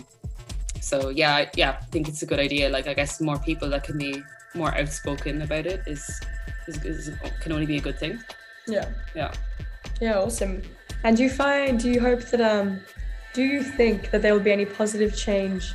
So 0.80 1.10
yeah, 1.10 1.48
yeah, 1.56 1.78
I 1.80 1.84
think 1.86 2.08
it's 2.08 2.22
a 2.22 2.26
good 2.26 2.40
idea. 2.40 2.68
Like 2.68 2.86
I 2.86 2.94
guess 2.94 3.20
more 3.20 3.38
people 3.38 3.68
that 3.70 3.84
can 3.84 3.98
be 3.98 4.22
more 4.54 4.74
outspoken 4.76 5.42
about 5.42 5.66
it 5.66 5.82
is, 5.86 6.20
is, 6.68 6.84
is 6.84 7.10
can 7.40 7.52
only 7.52 7.66
be 7.66 7.76
a 7.76 7.80
good 7.80 7.98
thing. 7.98 8.22
Yeah. 8.66 8.88
Yeah. 9.14 9.32
Yeah, 10.00 10.18
awesome. 10.18 10.62
And 11.04 11.16
do 11.16 11.22
you 11.22 11.30
find 11.30 11.78
do 11.80 11.90
you 11.90 12.00
hope 12.00 12.22
that 12.30 12.40
um 12.40 12.80
do 13.34 13.42
you 13.42 13.62
think 13.62 14.10
that 14.10 14.22
there 14.22 14.32
will 14.34 14.40
be 14.40 14.52
any 14.52 14.66
positive 14.66 15.16
change 15.16 15.74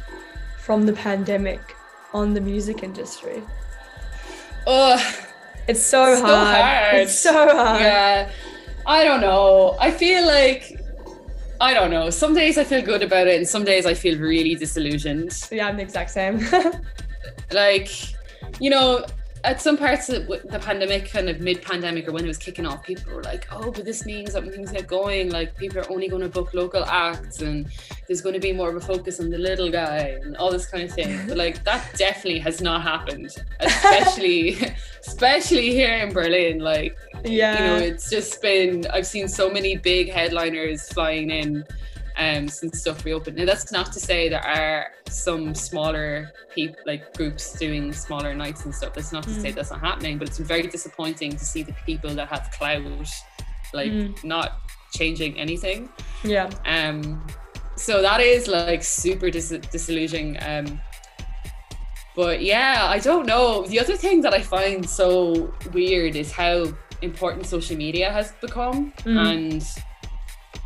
from 0.59 0.85
the 0.85 0.93
pandemic 0.93 1.59
on 2.13 2.33
the 2.33 2.41
music 2.41 2.83
industry? 2.83 3.41
Oh, 4.65 4.97
It's 5.67 5.81
so, 5.81 6.15
So 6.15 6.25
hard. 6.25 6.61
hard. 6.61 6.95
It's 7.01 7.17
so 7.27 7.33
hard. 7.33 7.81
Yeah. 7.81 8.29
I 8.85 9.03
don't 9.03 9.21
know. 9.21 9.75
I 9.79 9.91
feel 9.91 10.25
like 10.25 10.79
I 11.59 11.73
don't 11.73 11.89
know. 11.91 12.09
Some 12.09 12.33
days 12.35 12.57
I 12.57 12.63
feel 12.63 12.81
good 12.83 13.01
about 13.01 13.27
it, 13.27 13.35
and 13.37 13.47
some 13.47 13.63
days 13.65 13.85
I 13.85 13.93
feel 13.95 14.17
really 14.19 14.53
disillusioned. 14.55 15.31
Yeah, 15.51 15.67
I'm 15.67 15.75
the 15.77 15.83
exact 15.83 16.11
same. 16.11 16.39
Like, 17.51 17.89
you 18.59 18.69
know, 18.69 19.05
at 19.43 19.61
some 19.61 19.77
parts 19.77 20.09
of 20.09 20.27
the 20.27 20.59
pandemic, 20.59 21.09
kind 21.09 21.29
of 21.29 21.39
mid-pandemic 21.39 22.07
or 22.07 22.11
when 22.11 22.23
it 22.23 22.27
was 22.27 22.37
kicking 22.37 22.65
off, 22.65 22.83
people 22.83 23.13
were 23.13 23.23
like, 23.23 23.47
"Oh, 23.51 23.71
but 23.71 23.85
this 23.85 24.05
means 24.05 24.33
that 24.33 24.43
when 24.43 24.51
things 24.51 24.71
get 24.71 24.87
going, 24.87 25.29
like 25.29 25.55
people 25.55 25.79
are 25.79 25.89
only 25.91 26.07
going 26.07 26.21
to 26.21 26.29
book 26.29 26.53
local 26.53 26.83
acts, 26.85 27.41
and 27.41 27.67
there's 28.07 28.21
going 28.21 28.33
to 28.33 28.39
be 28.41 28.51
more 28.51 28.69
of 28.69 28.75
a 28.75 28.81
focus 28.81 29.19
on 29.19 29.29
the 29.29 29.37
little 29.37 29.69
guy 29.69 30.17
and 30.21 30.35
all 30.37 30.51
this 30.51 30.65
kind 30.65 30.83
of 30.83 30.91
thing." 30.91 31.17
But 31.27 31.37
like 31.37 31.63
that 31.63 31.95
definitely 31.97 32.39
has 32.39 32.61
not 32.61 32.81
happened, 32.81 33.35
especially, 33.59 34.57
especially 35.07 35.71
here 35.71 35.95
in 35.97 36.11
Berlin. 36.13 36.59
Like, 36.59 36.97
yeah. 37.23 37.53
you 37.53 37.67
know, 37.67 37.77
it's 37.77 38.09
just 38.09 38.41
been 38.41 38.85
I've 38.87 39.07
seen 39.07 39.27
so 39.27 39.49
many 39.49 39.77
big 39.77 40.11
headliners 40.11 40.89
flying 40.89 41.29
in 41.29 41.63
um 42.17 42.47
since 42.47 42.79
stuff 42.81 43.05
reopened. 43.05 43.37
Now 43.37 43.45
that's 43.45 43.71
not 43.71 43.91
to 43.93 43.99
say 43.99 44.29
there 44.29 44.45
are 44.45 44.87
some 45.09 45.53
smaller 45.55 46.31
people 46.55 46.79
like 46.85 47.13
groups 47.15 47.53
doing 47.59 47.93
smaller 47.93 48.33
nights 48.33 48.65
and 48.65 48.73
stuff. 48.73 48.93
That's 48.93 49.11
not 49.11 49.23
to 49.23 49.33
say 49.41 49.51
Mm. 49.51 49.55
that's 49.55 49.71
not 49.71 49.81
happening, 49.81 50.17
but 50.17 50.27
it's 50.29 50.39
very 50.39 50.67
disappointing 50.67 51.31
to 51.31 51.45
see 51.45 51.63
the 51.63 51.73
people 51.85 52.09
that 52.15 52.27
have 52.29 52.49
clout 52.57 52.83
like 53.73 53.91
Mm. 53.91 54.23
not 54.23 54.49
changing 54.93 55.37
anything. 55.39 55.89
yeah. 56.23 56.49
Um 56.65 57.25
so 57.75 58.01
that 58.01 58.19
is 58.21 58.47
like 58.47 58.83
super 58.83 59.29
dis- 59.29 59.61
disillusioning. 59.71 60.37
Um 60.41 60.81
but 62.15 62.41
yeah, 62.41 62.87
I 62.89 62.97
don't 62.99 63.27
know. 63.27 63.67
The 63.67 63.79
other 63.79 63.95
thing 63.95 64.21
that 64.21 64.33
I 64.33 64.41
find 64.41 64.89
so 64.89 65.53
weird 65.71 66.15
is 66.15 66.31
how 66.31 66.65
important 67.03 67.45
social 67.45 67.77
media 67.77 68.11
has 68.11 68.31
become. 68.41 68.91
Mm. 69.05 69.17
And 69.33 69.63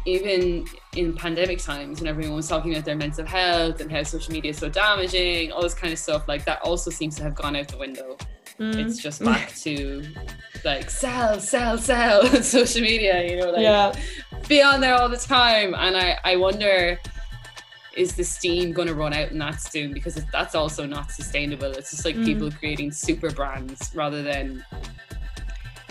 even 0.06 0.66
in 0.96 1.14
pandemic 1.14 1.60
times, 1.60 2.00
when 2.00 2.08
everyone 2.08 2.36
was 2.36 2.48
talking 2.48 2.72
about 2.74 2.86
their 2.86 2.96
mental 2.96 3.26
health 3.26 3.82
and 3.82 3.92
how 3.92 4.04
social 4.04 4.34
media 4.34 4.52
is 4.52 4.58
so 4.58 4.70
damaging, 4.70 5.52
all 5.52 5.62
this 5.62 5.74
kind 5.74 5.94
of 5.94 6.00
stuff, 6.00 6.28
like 6.28 6.46
that 6.46 6.62
also 6.64 6.90
seems 6.90 7.16
to 7.18 7.24
have 7.24 7.36
gone 7.36 7.56
out 7.56 7.68
the 7.68 7.78
window. 7.78 8.18
Mm. 8.60 8.76
It's 8.76 8.98
just 9.02 9.24
back 9.24 9.54
to 9.64 10.04
like 10.66 10.90
sell, 10.90 11.40
sell, 11.40 11.78
sell 11.78 12.26
on 12.36 12.44
social 12.44 12.82
media, 12.82 13.24
you 13.30 13.38
know, 13.40 13.52
like 13.52 13.62
yeah. 13.62 13.94
be 14.48 14.62
on 14.62 14.82
there 14.82 14.96
all 14.96 15.10
the 15.10 15.18
time. 15.18 15.74
And 15.76 15.96
I, 15.96 16.18
I 16.24 16.36
wonder, 16.36 17.00
is 17.96 18.16
the 18.16 18.24
steam 18.24 18.72
going 18.72 18.88
to 18.88 18.96
run 18.96 19.14
out 19.14 19.32
in 19.32 19.38
that 19.40 19.62
soon? 19.62 19.94
Because 19.94 20.16
that's 20.32 20.56
also 20.56 20.86
not 20.86 21.12
sustainable. 21.12 21.72
It's 21.72 21.92
just 21.92 22.06
like 22.06 22.16
Mm. 22.16 22.26
people 22.26 22.52
creating 22.52 22.92
super 22.92 23.32
brands 23.32 23.92
rather 23.96 24.22
than 24.24 24.64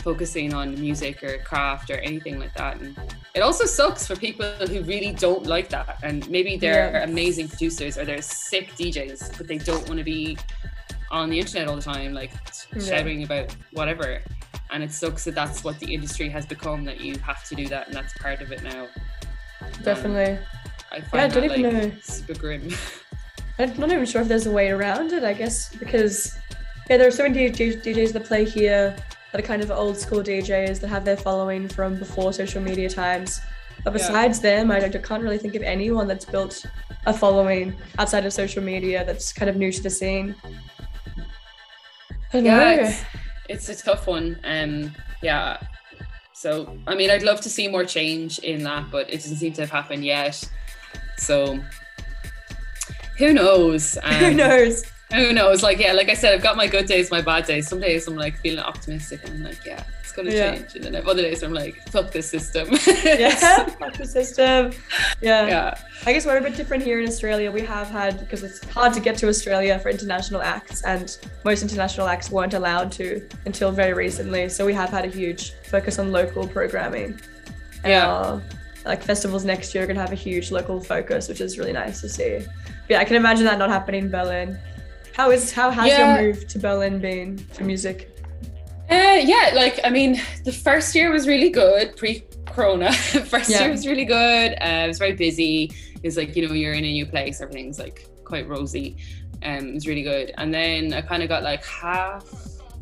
focusing 0.03 0.55
on 0.55 0.79
music 0.81 1.23
or 1.23 1.39
craft 1.39 1.91
or 1.91 1.99
anything 1.99 2.39
like 2.39 2.55
that. 2.55 2.81
And 2.81 2.97
it 3.35 3.41
also 3.41 3.65
sucks 3.65 4.07
for 4.07 4.17
people 4.17 4.47
who 4.67 4.83
really 4.83 5.13
don't 5.13 5.47
like 5.47 5.69
that. 5.71 5.99
And 6.03 6.29
maybe 6.31 6.57
they're 6.57 6.91
Yeah. 6.93 7.05
amazing 7.05 7.49
producers 7.49 7.97
or 7.99 8.05
they're 8.05 8.23
sick 8.23 8.75
DJs, 8.77 9.37
but 9.37 9.47
they 9.47 9.59
don't 9.59 9.87
want 9.89 9.99
to 9.99 10.05
be 10.05 10.37
on 11.11 11.29
the 11.31 11.39
internet 11.39 11.69
all 11.69 11.77
the 11.77 11.83
time, 11.83 12.13
like 12.15 12.33
Yeah. 12.75 12.83
shouting 12.85 13.23
about 13.25 13.55
whatever. 13.73 14.23
And 14.73 14.83
it 14.83 14.93
sucks 14.93 15.25
that 15.25 15.35
that's 15.35 15.65
what 15.65 15.79
the 15.81 15.93
industry 15.93 16.29
has 16.29 16.47
become, 16.47 16.85
that 16.85 17.01
you 17.01 17.19
have 17.19 17.45
to 17.49 17.55
do 17.55 17.67
that 17.69 17.89
and 17.89 17.95
that's 17.97 18.13
part 18.19 18.41
of 18.41 18.53
it 18.53 18.63
now. 18.63 18.85
Um, 19.63 19.69
Definitely. 19.83 20.39
I 20.93 21.01
find 21.01 21.13
Yeah, 21.15 21.25
I 21.25 21.29
don't 21.29 21.49
that 21.49 21.59
even 21.59 21.75
like 21.81 21.93
know. 21.93 21.99
super 22.03 22.35
grim. 22.35 22.69
I'm 23.59 23.77
not 23.79 23.93
even 23.93 24.07
sure 24.07 24.23
if 24.23 24.29
there's 24.29 24.47
a 24.47 24.51
way 24.51 24.71
around 24.71 25.13
it, 25.13 25.23
I 25.23 25.35
guess, 25.35 25.75
because 25.75 26.35
yeah, 26.89 26.97
there 26.97 27.07
are 27.09 27.11
so 27.11 27.25
many 27.25 27.51
DJs 27.51 28.13
that 28.15 28.25
play 28.25 28.45
here 28.45 28.97
that 29.33 29.41
are 29.41 29.47
kind 29.47 29.63
of 29.63 29.71
old 29.71 29.97
school 29.97 30.21
DJs 30.21 30.81
that 30.81 30.89
have 30.89 31.05
their 31.05 31.17
following 31.17 31.69
from 31.69 31.99
before 31.99 32.33
social 32.33 32.61
media 32.63 32.89
times. 32.89 33.41
But 33.85 33.93
Yeah. 33.93 33.99
besides 33.99 34.41
them, 34.41 34.71
I, 34.71 34.81
don't- 34.81 35.03
can't 35.05 35.23
really 35.23 35.39
think 35.39 35.55
of 35.55 35.63
anyone 35.63 36.07
that's 36.07 36.25
built 36.25 36.65
a 37.07 37.13
following 37.15 37.75
outside 37.99 38.27
of 38.27 38.33
social 38.33 38.63
media 38.63 39.05
that's 39.05 39.33
kind 39.33 39.49
of 39.49 39.57
new 39.57 39.73
to 39.73 39.83
the 39.83 39.89
scene. 39.91 40.35
Yeah, 42.33 42.73
it's, 43.49 43.69
it's 43.69 43.69
a 43.81 43.85
tough 43.85 44.07
one. 44.07 44.39
Um, 44.45 44.95
yeah. 45.23 45.59
So 46.33 46.77
I 46.87 46.95
mean, 46.95 47.11
I'd 47.11 47.23
love 47.23 47.41
to 47.43 47.51
see 47.51 47.69
more 47.69 47.85
change 47.85 48.39
in 48.41 48.63
that, 48.65 48.91
but 48.91 49.09
it 49.11 49.17
doesn't 49.17 49.37
seem 49.37 49.53
to 49.55 49.63
have 49.63 49.71
happened 49.71 50.05
yet. 50.05 50.43
So 51.19 51.59
who 53.19 53.33
knows? 53.33 53.99
Who 54.05 54.27
Um, 54.27 54.37
knows? 54.37 54.85
Who 55.13 55.33
knows? 55.33 55.63
Like 55.63 55.79
yeah, 55.79 55.93
like 55.93 56.09
I 56.09 56.15
said, 56.15 56.35
I've 56.35 56.43
got 56.43 56.57
my 56.57 56.67
good 56.67 56.87
days, 56.87 57.11
my 57.11 57.21
bad 57.21 57.45
days. 57.47 57.69
Some 57.69 57.81
days 57.81 58.07
I'm 58.07 58.15
like 58.17 58.37
feeling 58.39 58.61
optimistic 58.61 59.21
and 59.25 59.35
I'm 59.35 59.43
like, 59.45 59.65
yeah, 59.67 59.83
it's 60.01 60.13
gonna 60.13 60.31
Yeah. 60.31 60.55
change. 60.55 60.77
And 60.77 60.85
then 60.85 60.95
I 60.95 60.99
have 60.99 61.09
other 61.09 61.23
days 61.23 61.43
I'm 61.43 61.53
like, 61.53 61.77
fuck 61.91 62.11
this 62.13 62.29
system. 62.31 62.69
Yeah, 63.05 63.65
fuck 63.81 63.95
the 63.97 64.07
system. 64.07 64.73
Yeah. 65.21 65.47
yeah. 65.49 65.75
I 66.07 66.13
guess 66.13 66.27
we're 66.27 66.37
a 66.39 66.41
bit 66.41 66.57
different 66.57 66.83
here 66.85 67.01
in 67.01 67.09
Australia. 67.09 67.51
We 67.51 67.63
have 67.63 67.89
had 67.89 68.21
because 68.21 68.43
it's 68.45 68.65
hard 68.73 68.93
to 68.95 69.01
get 69.01 69.17
to 69.19 69.29
Australia 69.29 69.79
for 69.81 69.89
international 69.91 70.43
acts, 70.43 70.83
and 70.85 71.17
most 71.45 71.63
international 71.63 72.07
acts 72.07 72.31
weren't 72.31 72.55
allowed 72.55 72.93
to 72.93 73.27
until 73.47 73.73
very 73.73 73.93
recently. 73.95 74.49
So 74.49 74.65
we 74.65 74.75
have 74.75 74.91
had 74.91 75.05
a 75.05 75.09
huge 75.09 75.55
focus 75.65 75.99
on 75.99 76.13
local 76.13 76.47
programming. 76.47 77.21
And 77.83 77.91
Yeah. 77.93 78.07
our, 78.07 78.43
like 78.85 79.03
festivals 79.03 79.45
next 79.45 79.75
year 79.75 79.85
are 79.85 79.87
gonna 79.87 80.01
have 80.01 80.13
a 80.13 80.23
huge 80.29 80.51
local 80.53 80.81
focus, 80.81 81.29
which 81.29 81.41
is 81.41 81.59
really 81.59 81.73
nice 81.73 82.01
to 82.03 82.09
see. 82.09 82.39
But 82.39 82.47
yeah, 82.89 83.01
I 83.01 83.05
can 83.05 83.17
imagine 83.17 83.45
that 83.45 83.59
not 83.59 83.69
happening 83.71 84.05
in 84.05 84.11
Berlin. 84.11 84.59
How 85.21 85.31
is 85.31 85.53
how 85.53 85.71
has 85.71 85.87
Yeah. 85.87 85.99
your 86.01 86.33
move 86.33 86.49
to 86.49 86.59
Berlin 86.59 86.99
been 86.99 87.37
for 87.37 87.65
music? 87.65 88.09
Uh, 88.91 89.19
yeah, 89.33 89.51
like 89.55 89.79
I 89.85 89.91
mean, 89.91 90.19
the 90.47 90.53
first 90.67 90.95
year 90.95 91.13
was 91.13 91.29
really 91.29 91.51
good 91.51 91.95
pre-corona. 91.95 92.91
first 93.35 93.51
Yeah. 93.51 93.61
year 93.65 93.71
was 93.71 93.87
really 93.87 94.07
good. 94.07 94.53
Uh, 94.53 94.85
it 94.85 94.89
was 94.89 94.99
very 94.99 95.13
busy. 95.13 95.73
It's 96.03 96.17
like 96.17 96.35
you 96.35 96.49
know 96.49 96.55
you're 96.55 96.73
in 96.73 96.87
a 96.87 96.93
new 96.99 97.05
place, 97.05 97.43
everything's 97.43 97.79
like 97.79 98.07
quite 98.25 98.49
rosy. 98.49 98.97
Um, 99.43 99.69
it 99.69 99.75
was 99.75 99.87
really 99.87 100.03
good. 100.03 100.33
And 100.39 100.55
then 100.55 100.95
I 100.95 101.03
kind 101.03 101.23
of 101.23 101.29
got 101.29 101.43
like 101.43 101.67
half. 101.67 102.25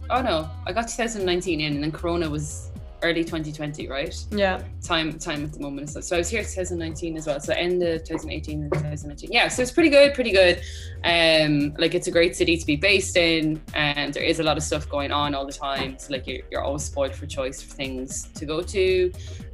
Oh 0.09 0.22
no, 0.22 0.49
I 0.64 0.72
got 0.72 0.86
2019 0.86 1.61
in, 1.61 1.74
and 1.74 1.82
then 1.82 1.91
Corona 1.91 2.30
was 2.30 2.68
early 3.03 3.25
2020, 3.25 3.89
right? 3.89 4.15
Yeah, 4.31 4.63
Time 4.83 5.19
time 5.19 5.45
at 5.45 5.53
the 5.53 5.61
moment. 5.61 5.81
and 5.81 5.91
stuff. 5.91 6.05
So 6.05 6.17
I 6.17 6.19
was 6.19 6.29
here 6.29 6.43
2019 6.43 7.17
as 7.17 7.27
well. 7.27 7.41
So 7.41 7.53
end 7.55 7.83
of 7.83 8.05
2018 8.05 8.63
and 8.63 8.73
2019. 8.73 9.31
Yeah, 9.33 9.49
so 9.49 9.63
it's 9.63 9.71
pretty 9.73 9.91
good, 9.91 10.15
pretty 10.15 10.33
good. 10.33 10.61
Um, 11.05 11.75
like 11.79 11.95
it's 11.95 12.07
a 12.07 12.11
great 12.11 12.37
city 12.37 12.57
to 12.57 12.67
be 12.67 12.77
based 12.77 13.17
in, 13.17 13.61
and 13.75 14.13
there 14.15 14.23
is 14.23 14.41
a 14.41 14.43
lot 14.43 14.57
of 14.57 14.63
stuff 14.63 14.89
going 14.89 15.13
on 15.13 15.35
all 15.35 15.47
the 15.47 15.53
time. 15.53 15.99
So 15.99 16.13
like 16.13 16.27
you're, 16.27 16.43
you're 16.51 16.63
always 16.63 16.85
spoiled 16.85 17.15
for 17.15 17.27
choice 17.27 17.63
for 17.63 17.75
things 17.75 18.29
to 18.35 18.45
go 18.47 18.63
to, 18.63 19.13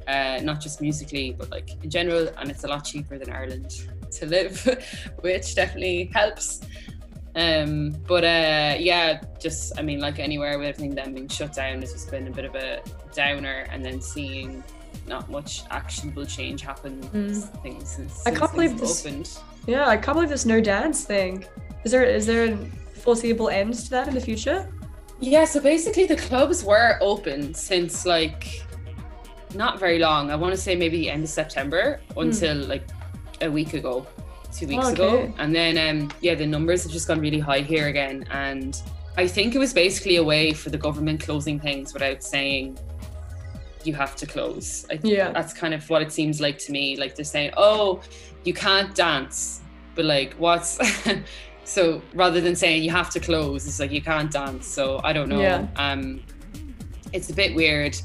uh, 0.08 0.40
not 0.42 0.60
just 0.60 0.80
musically, 0.80 1.32
but 1.38 1.50
like 1.50 1.70
in 1.82 1.90
general. 1.90 2.28
And 2.38 2.50
it's 2.50 2.64
a 2.64 2.68
lot 2.68 2.84
cheaper 2.84 3.18
than 3.18 3.30
Ireland 3.30 3.86
to 4.12 4.26
live, 4.26 4.64
which 5.20 5.54
definitely 5.54 6.10
helps. 6.14 6.60
Um, 7.36 7.90
but 8.06 8.22
uh, 8.24 8.76
yeah, 8.78 9.20
just 9.40 9.78
I 9.78 9.82
mean, 9.82 10.00
like 10.00 10.18
anywhere 10.18 10.58
with 10.58 10.68
everything 10.68 10.94
then 10.94 11.14
being 11.14 11.28
shut 11.28 11.52
down, 11.54 11.82
it's 11.82 11.92
just 11.92 12.10
been 12.10 12.28
a 12.28 12.30
bit 12.30 12.44
of 12.44 12.54
a 12.54 12.80
downer, 13.14 13.66
and 13.70 13.84
then 13.84 14.00
seeing 14.00 14.62
not 15.06 15.28
much 15.30 15.64
actionable 15.70 16.24
change 16.24 16.62
happen. 16.62 17.02
Mm. 17.12 17.62
Things 17.62 17.88
since, 17.88 18.26
I 18.26 18.30
can't 18.30 18.52
believe 18.52 18.70
things 18.70 19.02
this- 19.02 19.06
opened. 19.06 19.38
yeah. 19.66 19.88
I 19.88 19.96
can't 19.96 20.14
believe 20.14 20.30
this 20.30 20.46
no 20.46 20.60
dance 20.60 21.04
thing. 21.04 21.44
Is 21.84 21.90
there 21.92 22.04
is 22.04 22.24
there 22.26 22.52
a 22.52 22.56
foreseeable 23.00 23.48
end 23.48 23.74
to 23.74 23.90
that 23.90 24.08
in 24.08 24.14
the 24.14 24.20
future? 24.20 24.70
Yeah, 25.20 25.44
so 25.44 25.60
basically 25.60 26.06
the 26.06 26.16
clubs 26.16 26.64
were 26.64 26.98
open 27.00 27.52
since 27.54 28.06
like 28.06 28.62
not 29.54 29.78
very 29.78 29.98
long. 29.98 30.30
I 30.30 30.36
want 30.36 30.54
to 30.54 30.60
say 30.60 30.74
maybe 30.76 30.98
the 30.98 31.10
end 31.10 31.24
of 31.24 31.30
September 31.30 32.00
until 32.16 32.56
like 32.56 32.86
a 33.40 33.50
week 33.50 33.74
ago, 33.74 34.06
two 34.54 34.66
weeks 34.68 34.86
Oh, 34.86 34.92
ago. 34.92 35.34
And 35.38 35.54
then 35.54 35.76
um 35.78 36.10
yeah, 36.20 36.34
the 36.34 36.46
numbers 36.46 36.82
have 36.84 36.92
just 36.92 37.08
gone 37.08 37.20
really 37.20 37.40
high 37.40 37.60
here 37.60 37.88
again. 37.88 38.24
And 38.30 38.80
I 39.16 39.26
think 39.26 39.54
it 39.54 39.58
was 39.58 39.72
basically 39.72 40.16
a 40.16 40.24
way 40.24 40.52
for 40.52 40.70
the 40.70 40.78
government 40.78 41.20
closing 41.22 41.58
things 41.60 41.92
without 41.92 42.22
saying 42.22 42.78
you 43.84 43.94
have 43.94 44.16
to 44.16 44.26
close. 44.26 44.86
I 44.90 44.96
think 44.96 45.14
Yeah. 45.14 45.30
that's 45.32 45.52
kind 45.52 45.74
of 45.74 45.88
what 45.90 46.02
it 46.02 46.10
seems 46.12 46.40
like 46.40 46.58
to 46.58 46.72
me. 46.72 46.96
Like 46.96 47.14
they're 47.16 47.24
saying, 47.24 47.52
"Oh, 47.56 48.00
you 48.44 48.54
can't 48.54 48.94
dance," 48.94 49.60
but 49.94 50.04
like, 50.06 50.34
what's 50.34 50.78
so 51.64 52.00
rather 52.14 52.40
than 52.40 52.56
saying 52.56 52.82
you 52.82 52.90
have 52.90 53.10
to 53.10 53.20
close, 53.20 53.66
it's 53.66 53.78
like 53.80 53.90
you 53.92 54.00
can't 54.02 54.30
dance. 54.30 54.66
So 54.66 55.00
I 55.04 55.12
don't 55.12 55.28
know. 55.28 55.40
Yeah. 55.40 55.66
Um, 55.76 56.22
it's 57.12 57.30
a 57.30 57.34
bit 57.34 57.54
weird. 57.54 57.96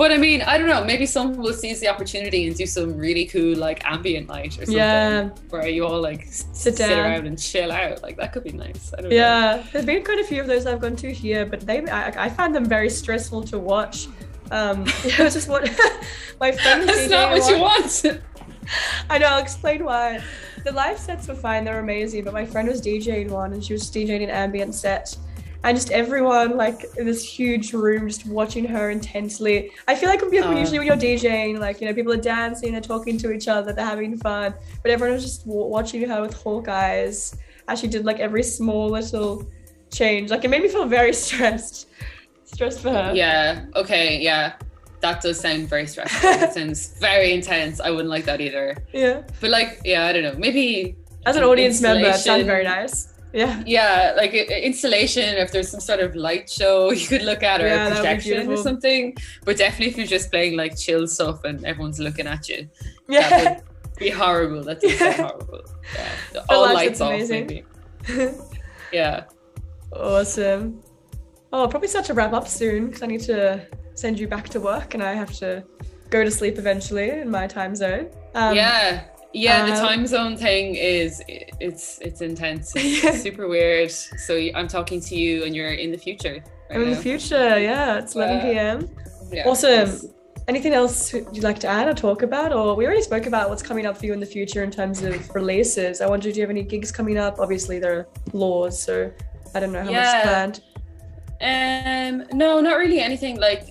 But 0.00 0.12
I 0.12 0.16
mean, 0.16 0.40
I 0.40 0.56
don't 0.56 0.66
know. 0.66 0.82
Maybe 0.82 1.04
someone 1.04 1.36
will 1.42 1.52
seize 1.52 1.78
the 1.78 1.88
opportunity 1.88 2.46
and 2.46 2.56
do 2.56 2.64
some 2.64 2.96
really 2.96 3.26
cool 3.26 3.54
like 3.54 3.84
ambient 3.84 4.28
night 4.28 4.46
or 4.56 4.64
something, 4.64 4.76
Yeah. 4.76 5.28
where 5.50 5.68
you 5.68 5.84
all 5.84 6.00
like 6.00 6.26
Sit 6.30 6.76
down. 6.78 6.98
around 6.98 7.26
and 7.26 7.38
chill 7.38 7.70
out. 7.70 8.02
Like 8.02 8.16
that 8.16 8.32
could 8.32 8.44
be 8.44 8.52
nice. 8.52 8.94
I 8.96 9.02
don't 9.02 9.10
know. 9.10 9.16
Yeah, 9.16 9.62
there's 9.70 9.84
been 9.84 10.02
quite 10.02 10.18
a 10.18 10.24
few 10.24 10.40
of 10.40 10.46
those 10.46 10.64
I've 10.64 10.80
gone 10.80 10.96
to 11.04 11.12
here, 11.12 11.44
but 11.44 11.60
they 11.66 11.86
I, 11.86 12.24
I 12.24 12.28
found 12.30 12.54
them 12.54 12.64
very 12.64 12.88
stressful 12.88 13.42
to 13.52 13.58
watch. 13.58 14.06
Um, 14.50 14.84
it 15.04 15.18
was 15.18 15.34
just 15.34 15.50
what 15.50 15.64
my 16.40 16.50
friend 16.50 16.88
That's 16.88 17.10
not 17.10 17.32
what 17.32 17.50
you 17.50 17.58
want. 17.60 18.22
I 19.10 19.18
know. 19.18 19.26
I'll 19.26 19.42
explain 19.42 19.84
why. 19.84 20.22
The 20.64 20.72
live 20.72 20.98
sets 20.98 21.28
were 21.28 21.34
fine; 21.34 21.64
they 21.64 21.72
were 21.72 21.78
amazing. 21.80 22.24
But 22.24 22.32
my 22.32 22.46
friend 22.46 22.66
was 22.68 22.80
DJing 22.80 23.28
one, 23.28 23.52
and 23.52 23.62
she 23.62 23.74
was 23.74 23.90
DJing 23.90 24.22
an 24.24 24.30
ambient 24.30 24.74
set, 24.74 25.14
and 25.62 25.76
just 25.76 25.90
everyone 25.90 26.56
like 26.56 26.84
in 26.96 27.04
this 27.06 27.22
huge 27.22 27.72
room 27.74 28.08
just 28.08 28.26
watching 28.26 28.64
her 28.64 28.90
intensely. 28.90 29.70
I 29.86 29.94
feel 29.94 30.08
like 30.08 30.20
when 30.22 30.30
people 30.30 30.48
Oh. 30.50 30.58
usually 30.58 30.78
when 30.78 30.86
you're 30.86 30.96
DJing, 30.96 31.58
like 31.58 31.80
you 31.80 31.86
know, 31.86 31.94
people 31.94 32.12
are 32.12 32.16
dancing, 32.16 32.72
they're 32.72 32.80
talking 32.80 33.18
to 33.18 33.30
each 33.32 33.46
other, 33.48 33.72
they're 33.72 33.84
having 33.84 34.16
fun, 34.16 34.54
but 34.82 34.90
everyone 34.90 35.14
was 35.14 35.22
just 35.24 35.46
wa- 35.46 35.66
watching 35.66 36.08
her 36.08 36.22
with 36.22 36.34
hawk 36.34 36.68
eyes 36.68 37.36
as 37.68 37.78
she 37.80 37.86
did 37.88 38.04
like 38.04 38.20
every 38.20 38.42
small 38.42 38.88
little 38.90 39.46
change. 39.92 40.30
Like 40.30 40.44
it 40.44 40.48
made 40.48 40.62
me 40.62 40.68
feel 40.68 40.86
very 40.86 41.12
stressed, 41.24 41.88
stressed 42.44 42.80
for 42.80 42.90
her. 42.90 43.12
Yeah. 43.14 43.66
Okay. 43.76 44.18
Yeah. 44.20 44.54
That 45.00 45.22
does 45.22 45.40
sound 45.40 45.68
very 45.68 45.86
stressful. 45.86 46.28
it 46.30 46.52
sounds 46.58 46.98
very 47.00 47.32
intense. 47.32 47.80
I 47.80 47.90
wouldn't 47.90 48.10
like 48.10 48.24
that 48.26 48.40
either. 48.40 48.76
yeah. 48.92 49.22
But 49.40 49.50
like, 49.50 49.80
yeah, 49.84 50.06
I 50.06 50.12
don't 50.12 50.22
know. 50.22 50.34
Maybe 50.36 50.96
As 51.24 51.36
an 51.36 51.42
audience 51.44 51.80
member, 51.80 52.08
it 52.08 52.16
sounded 52.16 52.46
very 52.46 52.64
nice. 52.64 53.08
Yeah. 53.32 53.62
yeah, 53.64 54.14
like 54.16 54.34
installation. 54.34 55.36
If 55.36 55.52
there's 55.52 55.68
some 55.70 55.80
sort 55.80 56.00
of 56.00 56.16
light 56.16 56.50
show 56.50 56.90
you 57.00 57.06
could 57.06 57.22
look 57.22 57.42
at 57.42 57.60
or 57.60 57.66
Yeah, 57.68 57.86
a 57.86 57.90
that 57.90 58.02
would 58.02 58.02
be 58.02 58.08
projection 58.30 58.52
or 58.52 58.56
something. 58.56 59.16
But 59.44 59.56
definitely, 59.56 59.86
if 59.92 59.96
you're 59.98 60.06
just 60.06 60.30
playing 60.30 60.56
like 60.56 60.76
chill 60.76 61.06
stuff 61.06 61.44
and 61.44 61.64
everyone's 61.64 62.00
looking 62.00 62.26
at 62.26 62.48
you, 62.48 62.68
Yeah. 63.08 63.60
be 63.98 64.10
horrible. 64.10 64.62
That's 64.64 64.84
Yeah. 64.84 65.12
horrible. 65.28 65.60
Yeah. 65.94 66.42
All 66.48 66.72
lights 66.74 67.00
off, 67.00 67.28
maybe. 67.28 67.64
Yeah. 68.92 69.24
awesome. 69.92 70.82
Oh, 71.52 71.62
I'll 71.62 71.68
probably 71.68 71.88
start 71.88 72.04
to 72.06 72.14
wrap 72.14 72.32
up 72.32 72.48
soon 72.48 72.86
because 72.86 73.02
I 73.02 73.06
need 73.06 73.20
to 73.22 73.66
send 73.94 74.18
you 74.18 74.26
back 74.28 74.48
to 74.50 74.60
work 74.60 74.94
and 74.94 75.02
I 75.02 75.14
have 75.14 75.32
to 75.34 75.64
go 76.10 76.24
to 76.24 76.30
sleep 76.30 76.58
eventually 76.58 77.10
in 77.10 77.30
my 77.30 77.46
time 77.46 77.74
zone. 77.76 78.08
Um, 78.34 78.54
yeah. 78.56 79.04
Yeah, 79.32 79.64
the 79.64 79.72
um, 79.72 79.78
time 79.78 80.06
zone 80.06 80.36
thing 80.36 80.74
is 80.74 81.22
it's 81.28 81.98
it's 82.00 82.20
intense. 82.20 82.72
It's 82.74 83.04
Yeah. 83.04 83.12
super 83.12 83.46
weird. 83.48 83.90
So 83.90 84.36
I'm 84.54 84.66
talking 84.68 85.00
to 85.02 85.14
you, 85.16 85.44
and 85.44 85.54
you're 85.54 85.72
in 85.72 85.90
the 85.92 85.98
future. 85.98 86.34
right 86.34 86.42
I'm 86.76 86.82
in 86.82 86.90
the 86.90 86.96
future. 86.96 87.58
Yeah, 87.58 87.98
it's 87.98 88.14
11 88.16 88.36
Yeah. 88.36 88.42
p.m. 88.52 88.90
Yeah. 89.32 89.48
Awesome. 89.48 90.10
Anything 90.48 90.72
else 90.72 91.12
you'd 91.12 91.44
like 91.44 91.60
to 91.60 91.68
add 91.68 91.86
or 91.86 91.94
talk 91.94 92.22
about? 92.22 92.52
Or 92.52 92.74
we 92.74 92.84
already 92.84 93.02
spoke 93.02 93.26
about 93.26 93.50
what's 93.50 93.62
coming 93.62 93.86
up 93.86 93.96
for 93.96 94.06
you 94.06 94.12
in 94.12 94.18
the 94.18 94.26
future 94.26 94.64
in 94.64 94.70
terms 94.72 95.02
of 95.04 95.32
releases. 95.32 96.00
I 96.00 96.06
wonder, 96.08 96.32
do 96.32 96.36
you 96.36 96.42
have 96.42 96.50
any 96.50 96.64
gigs 96.64 96.90
coming 96.90 97.16
up? 97.16 97.38
Obviously, 97.38 97.78
there 97.78 97.98
are 98.00 98.08
laws, 98.32 98.82
so 98.82 99.12
I 99.54 99.60
don't 99.60 99.70
know 99.70 99.82
how 99.84 99.90
Yeah. 99.90 100.02
much 100.02 100.22
planned. 100.24 100.60
Um, 101.42 102.36
no, 102.36 102.60
not 102.60 102.78
really 102.78 102.98
anything. 103.00 103.38
Like, 103.38 103.68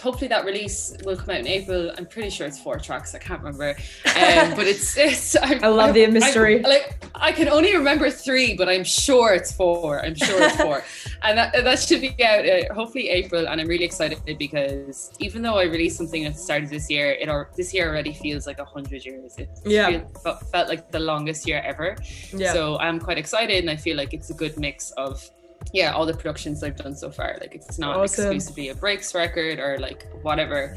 hopefully 0.00 0.28
that 0.28 0.44
release 0.44 0.96
will 1.04 1.16
come 1.16 1.30
out 1.30 1.40
in 1.40 1.46
April. 1.46 1.90
I'm 1.96 2.06
pretty 2.06 2.30
sure 2.30 2.46
it's 2.46 2.58
four 2.58 2.78
tracks. 2.78 3.14
I 3.14 3.18
can't 3.18 3.40
remember. 3.42 3.70
Um, 3.70 4.54
but 4.54 4.66
it's 4.66 4.96
it's. 5.08 5.36
I, 5.36 5.54
I 5.62 5.68
love 5.68 5.94
the 5.94 6.06
mystery. 6.06 6.64
I, 6.64 6.68
like 6.68 7.04
I 7.14 7.32
can 7.32 7.48
only 7.48 7.76
remember 7.76 8.10
three, 8.10 8.54
but 8.54 8.68
I'm 8.68 8.84
sure 8.84 9.34
it's 9.34 9.52
four. 9.52 10.04
I'm 10.04 10.14
sure 10.14 10.42
it's 10.42 10.56
four, 10.56 10.84
and 11.22 11.38
that 11.38 11.52
that 11.64 11.78
should 11.80 12.00
be 12.00 12.14
out 12.24 12.46
uh, 12.48 12.72
hopefully 12.74 13.08
April. 13.10 13.48
And 13.48 13.60
I'm 13.60 13.66
really 13.68 13.84
excited 13.84 14.18
because 14.38 15.12
even 15.18 15.42
though 15.42 15.58
I 15.58 15.64
released 15.64 15.96
something 15.96 16.24
at 16.24 16.34
the 16.34 16.38
start 16.38 16.62
of 16.64 16.70
this 16.70 16.88
year, 16.90 17.12
it 17.12 17.28
or 17.28 17.50
this 17.56 17.74
year 17.74 17.88
already 17.88 18.12
feels 18.12 18.46
like 18.46 18.58
a 18.58 18.64
hundred 18.64 19.04
years. 19.04 19.36
It 19.38 19.48
Yeah. 19.64 20.02
feel- 20.22 20.36
felt 20.52 20.68
like 20.68 20.90
the 20.90 21.00
longest 21.00 21.46
year 21.48 21.60
ever. 21.64 21.96
Yeah. 22.32 22.52
So 22.52 22.78
I'm 22.78 23.00
quite 23.00 23.18
excited, 23.18 23.58
and 23.58 23.70
I 23.70 23.76
feel 23.76 23.96
like 23.96 24.14
it's 24.14 24.30
a 24.30 24.34
good 24.34 24.58
mix 24.58 24.90
of, 24.92 25.28
yeah, 25.72 25.92
all 25.92 26.06
the 26.06 26.14
productions 26.14 26.62
I've 26.62 26.76
done 26.76 26.94
so 26.94 27.10
far. 27.10 27.36
Like 27.40 27.54
it's 27.54 27.78
not 27.78 27.96
Awesome. 27.96 28.26
exclusively 28.26 28.68
a 28.68 28.74
breaks 28.74 29.14
record 29.14 29.58
or 29.58 29.78
like 29.78 30.06
whatever. 30.22 30.76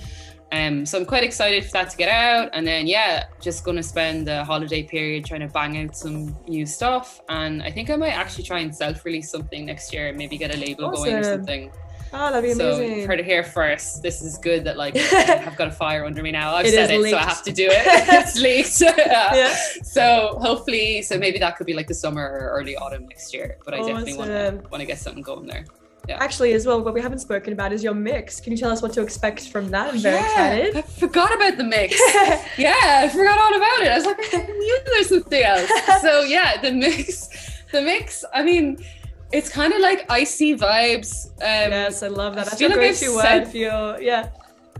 Um, 0.53 0.85
so 0.85 0.97
I'm 0.97 1.05
quite 1.05 1.23
excited 1.25 1.65
for 1.65 1.71
that 1.71 1.89
to 1.89 1.97
get 1.97 2.07
out, 2.07 2.51
and 2.53 2.65
then 2.65 2.87
yeah, 2.87 3.25
just 3.41 3.65
gonna 3.65 3.83
spend 3.83 4.25
the 4.27 4.45
holiday 4.45 4.81
period 4.81 5.25
trying 5.25 5.41
to 5.41 5.47
bang 5.47 5.77
out 5.83 5.95
some 5.95 6.37
new 6.47 6.65
stuff. 6.65 7.19
And 7.27 7.61
I 7.61 7.69
think 7.69 7.89
I 7.89 7.97
might 7.97 8.13
actually 8.13 8.45
try 8.45 8.59
and 8.59 8.73
self-release 8.73 9.29
something 9.29 9.65
next 9.65 9.91
year, 9.93 10.07
and 10.07 10.17
maybe 10.17 10.37
get 10.37 10.55
a 10.55 10.57
label 10.57 10.89
going 10.89 11.13
or 11.15 11.23
something. 11.23 11.69
Oh, 12.13 12.31
that'd 12.31 12.43
be 12.43 12.53
So 12.53 12.73
amazing. 12.75 12.97
you've 12.97 13.07
heard 13.07 13.19
it 13.19 13.25
here 13.25 13.43
first. 13.43 14.01
This 14.01 14.21
is 14.21 14.37
good 14.37 14.63
that 14.65 14.77
like 14.77 14.95
I've 15.13 15.55
got 15.55 15.67
a 15.67 15.71
fire 15.71 16.05
under 16.05 16.21
me 16.23 16.31
now. 16.31 16.55
I've 16.55 16.65
It 16.65 16.73
said 16.73 16.91
it, 16.91 17.09
so 17.09 17.17
I 17.17 17.21
have 17.23 17.43
to 17.43 17.51
do 17.51 17.67
it. 17.69 17.71
it's 17.85 18.39
leaked. 18.39 18.81
yeah. 18.81 19.35
yeah. 19.35 19.55
So 19.83 20.37
hopefully, 20.41 21.01
so 21.01 21.17
maybe 21.17 21.39
that 21.39 21.57
could 21.57 21.67
be 21.67 21.73
like 21.73 21.87
the 21.87 21.93
summer 21.93 22.23
or 22.23 22.49
early 22.59 22.75
autumn 22.75 23.07
next 23.07 23.33
year. 23.33 23.57
But 23.65 23.73
I 23.73 23.79
oh, 23.79 23.87
definitely 23.87 24.17
want 24.17 24.29
to 24.31 24.61
want 24.71 24.81
to 24.81 24.85
get 24.85 24.99
something 24.99 25.23
going 25.23 25.47
there. 25.47 25.65
Actually, 26.09 26.53
as 26.53 26.65
well, 26.65 26.81
what 26.81 26.93
we 26.93 27.01
haven't 27.01 27.19
spoken 27.19 27.51
about 27.51 27.73
is 27.73 27.83
your 27.83 27.93
mix. 27.93 28.39
Can 28.39 28.53
you 28.53 28.57
tell 28.57 28.71
us 28.71 28.81
what 28.81 28.93
to 28.93 29.01
expect 29.01 29.49
from 29.49 29.69
that? 29.71 29.93
I'm 29.93 29.99
very 29.99 30.17
I 30.17 30.55
excited. 30.55 30.85
forgot 30.85 31.35
about 31.35 31.57
the 31.57 31.65
mix. 31.65 31.99
yeah, 32.57 33.01
I 33.03 33.09
forgot 33.09 33.37
all 33.37 33.53
about 33.53 33.81
it. 33.81 33.89
I 33.89 33.95
was 33.97 34.05
like, 34.05 34.17
I 34.33 34.37
knew 34.37 34.79
there's 34.85 35.09
something 35.09 35.43
else. 35.43 35.69
so 36.01 36.21
yeah, 36.21 36.61
the 36.61 36.71
mix, 36.71 37.27
the 37.73 37.81
mix. 37.81 38.23
I 38.33 38.41
mean, 38.43 38.77
it's 39.31 39.49
kind 39.49 39.73
of 39.73 39.81
like 39.81 40.05
icy 40.09 40.55
vibes. 40.55 41.27
Um, 41.41 41.71
yes, 41.71 42.03
I 42.03 42.07
love 42.07 42.35
that. 42.35 42.47
I 42.53 42.55
feel 42.55 42.69
your 42.69 42.77
like 42.79 42.89
I've 42.91 42.99
go-to 42.99 43.21
said- 43.21 43.47
for 43.51 44.01
yeah. 44.01 44.29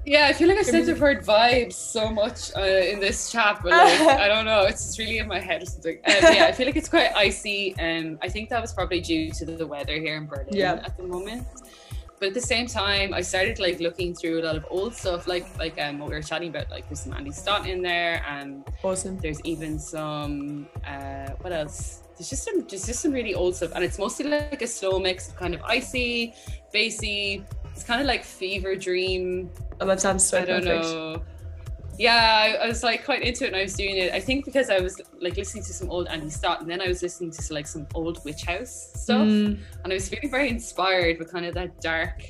Yeah, 0.05 0.27
I 0.27 0.31
feel 0.31 0.47
like 0.47 0.55
I 0.55 0.61
Your 0.61 0.71
said 0.71 0.85
the 0.85 0.95
word 1.01 1.25
vibes 1.25 1.73
so 1.73 2.09
much 2.09 2.51
uh, 2.55 2.61
in 2.61 3.01
this 3.01 3.29
chat, 3.29 3.59
but 3.61 3.71
like, 3.73 3.99
I 4.23 4.29
don't 4.29 4.45
know, 4.45 4.61
it's 4.61 4.85
just 4.85 4.97
really 4.99 5.17
in 5.17 5.27
my 5.27 5.41
head 5.41 5.61
or 5.61 5.65
something. 5.65 5.97
Um, 5.97 6.13
yeah, 6.33 6.45
I 6.45 6.53
feel 6.53 6.65
like 6.65 6.77
it's 6.77 6.87
quite 6.87 7.11
icy. 7.13 7.77
Um, 7.77 8.17
I 8.21 8.29
think 8.29 8.47
that 8.47 8.61
was 8.61 8.71
probably 8.71 9.01
due 9.01 9.31
to 9.31 9.43
the 9.45 9.67
weather 9.67 9.99
here 9.99 10.15
in 10.15 10.25
Berlin 10.25 10.47
Yeah. 10.51 10.79
at 10.85 10.95
the 10.95 11.03
moment. 11.03 11.45
But 12.21 12.29
at 12.29 12.33
the 12.33 12.39
same 12.41 12.67
time, 12.67 13.13
I 13.13 13.19
started 13.19 13.59
like 13.59 13.81
looking 13.81 14.15
through 14.15 14.39
a 14.39 14.43
lot 14.43 14.55
of 14.55 14.65
old 14.69 14.95
stuff, 14.95 15.27
like 15.27 15.45
like 15.59 15.77
um, 15.81 15.99
what 15.99 16.07
we 16.09 16.15
were 16.15 16.21
chatting 16.21 16.49
about. 16.49 16.71
Like 16.71 16.87
there's 16.87 17.01
some 17.01 17.11
Andy 17.13 17.31
Stott 17.31 17.67
in 17.67 17.81
there, 17.81 18.23
and 18.29 18.63
Awesome. 18.83 19.17
there's 19.17 19.41
even 19.41 19.77
some 19.77 20.67
uh, 20.87 21.31
what 21.41 21.51
else? 21.51 22.03
There's 22.17 22.29
just 22.29 22.43
some 22.43 22.65
there's 22.67 22.85
just 22.85 23.01
some 23.01 23.11
really 23.11 23.33
old 23.35 23.55
stuff, 23.55 23.71
and 23.75 23.83
it's 23.83 23.99
mostly 23.99 24.25
like 24.27 24.61
a 24.61 24.67
slow 24.67 24.99
mix 24.99 25.29
of 25.29 25.35
kind 25.35 25.53
of 25.53 25.61
icy, 25.61 26.33
bassy. 26.73 27.43
It's 27.73 27.83
kind 27.83 28.01
of 28.01 28.07
like 28.07 28.23
fever 28.23 28.75
dream 28.75 29.51
Oh, 29.79 29.85
that 29.85 30.01
sounds 30.01 30.25
so 30.25 30.39
I 30.41 30.45
don't 30.45 30.63
perfect. 30.63 30.83
know. 30.83 31.21
Yeah, 31.99 32.55
I, 32.59 32.65
I 32.65 32.67
was 32.67 32.83
like 32.83 33.05
quite 33.05 33.23
into 33.23 33.43
it 33.43 33.47
and 33.47 33.55
I 33.55 33.63
was 33.63 33.73
doing 33.73 33.97
it. 33.97 34.13
I 34.13 34.19
think 34.19 34.45
because 34.45 34.69
I 34.69 34.79
was 34.79 35.01
like 35.19 35.35
listening 35.35 35.63
to 35.63 35.73
some 35.73 35.89
old 35.89 36.07
Andy 36.07 36.29
Stott 36.29 36.61
and 36.61 36.69
then 36.69 36.79
I 36.81 36.87
was 36.87 37.01
listening 37.01 37.31
to 37.31 37.53
like 37.53 37.65
some 37.67 37.87
old 37.95 38.23
Witch 38.23 38.43
House 38.43 38.91
stuff 38.95 39.27
Mm, 39.27 39.57
and 39.83 39.93
I 39.93 39.95
was 39.95 40.07
feeling 40.09 40.29
very 40.29 40.49
inspired 40.49 41.17
with 41.17 41.31
kind 41.31 41.45
of 41.45 41.53
that 41.55 41.81
dark 41.81 42.23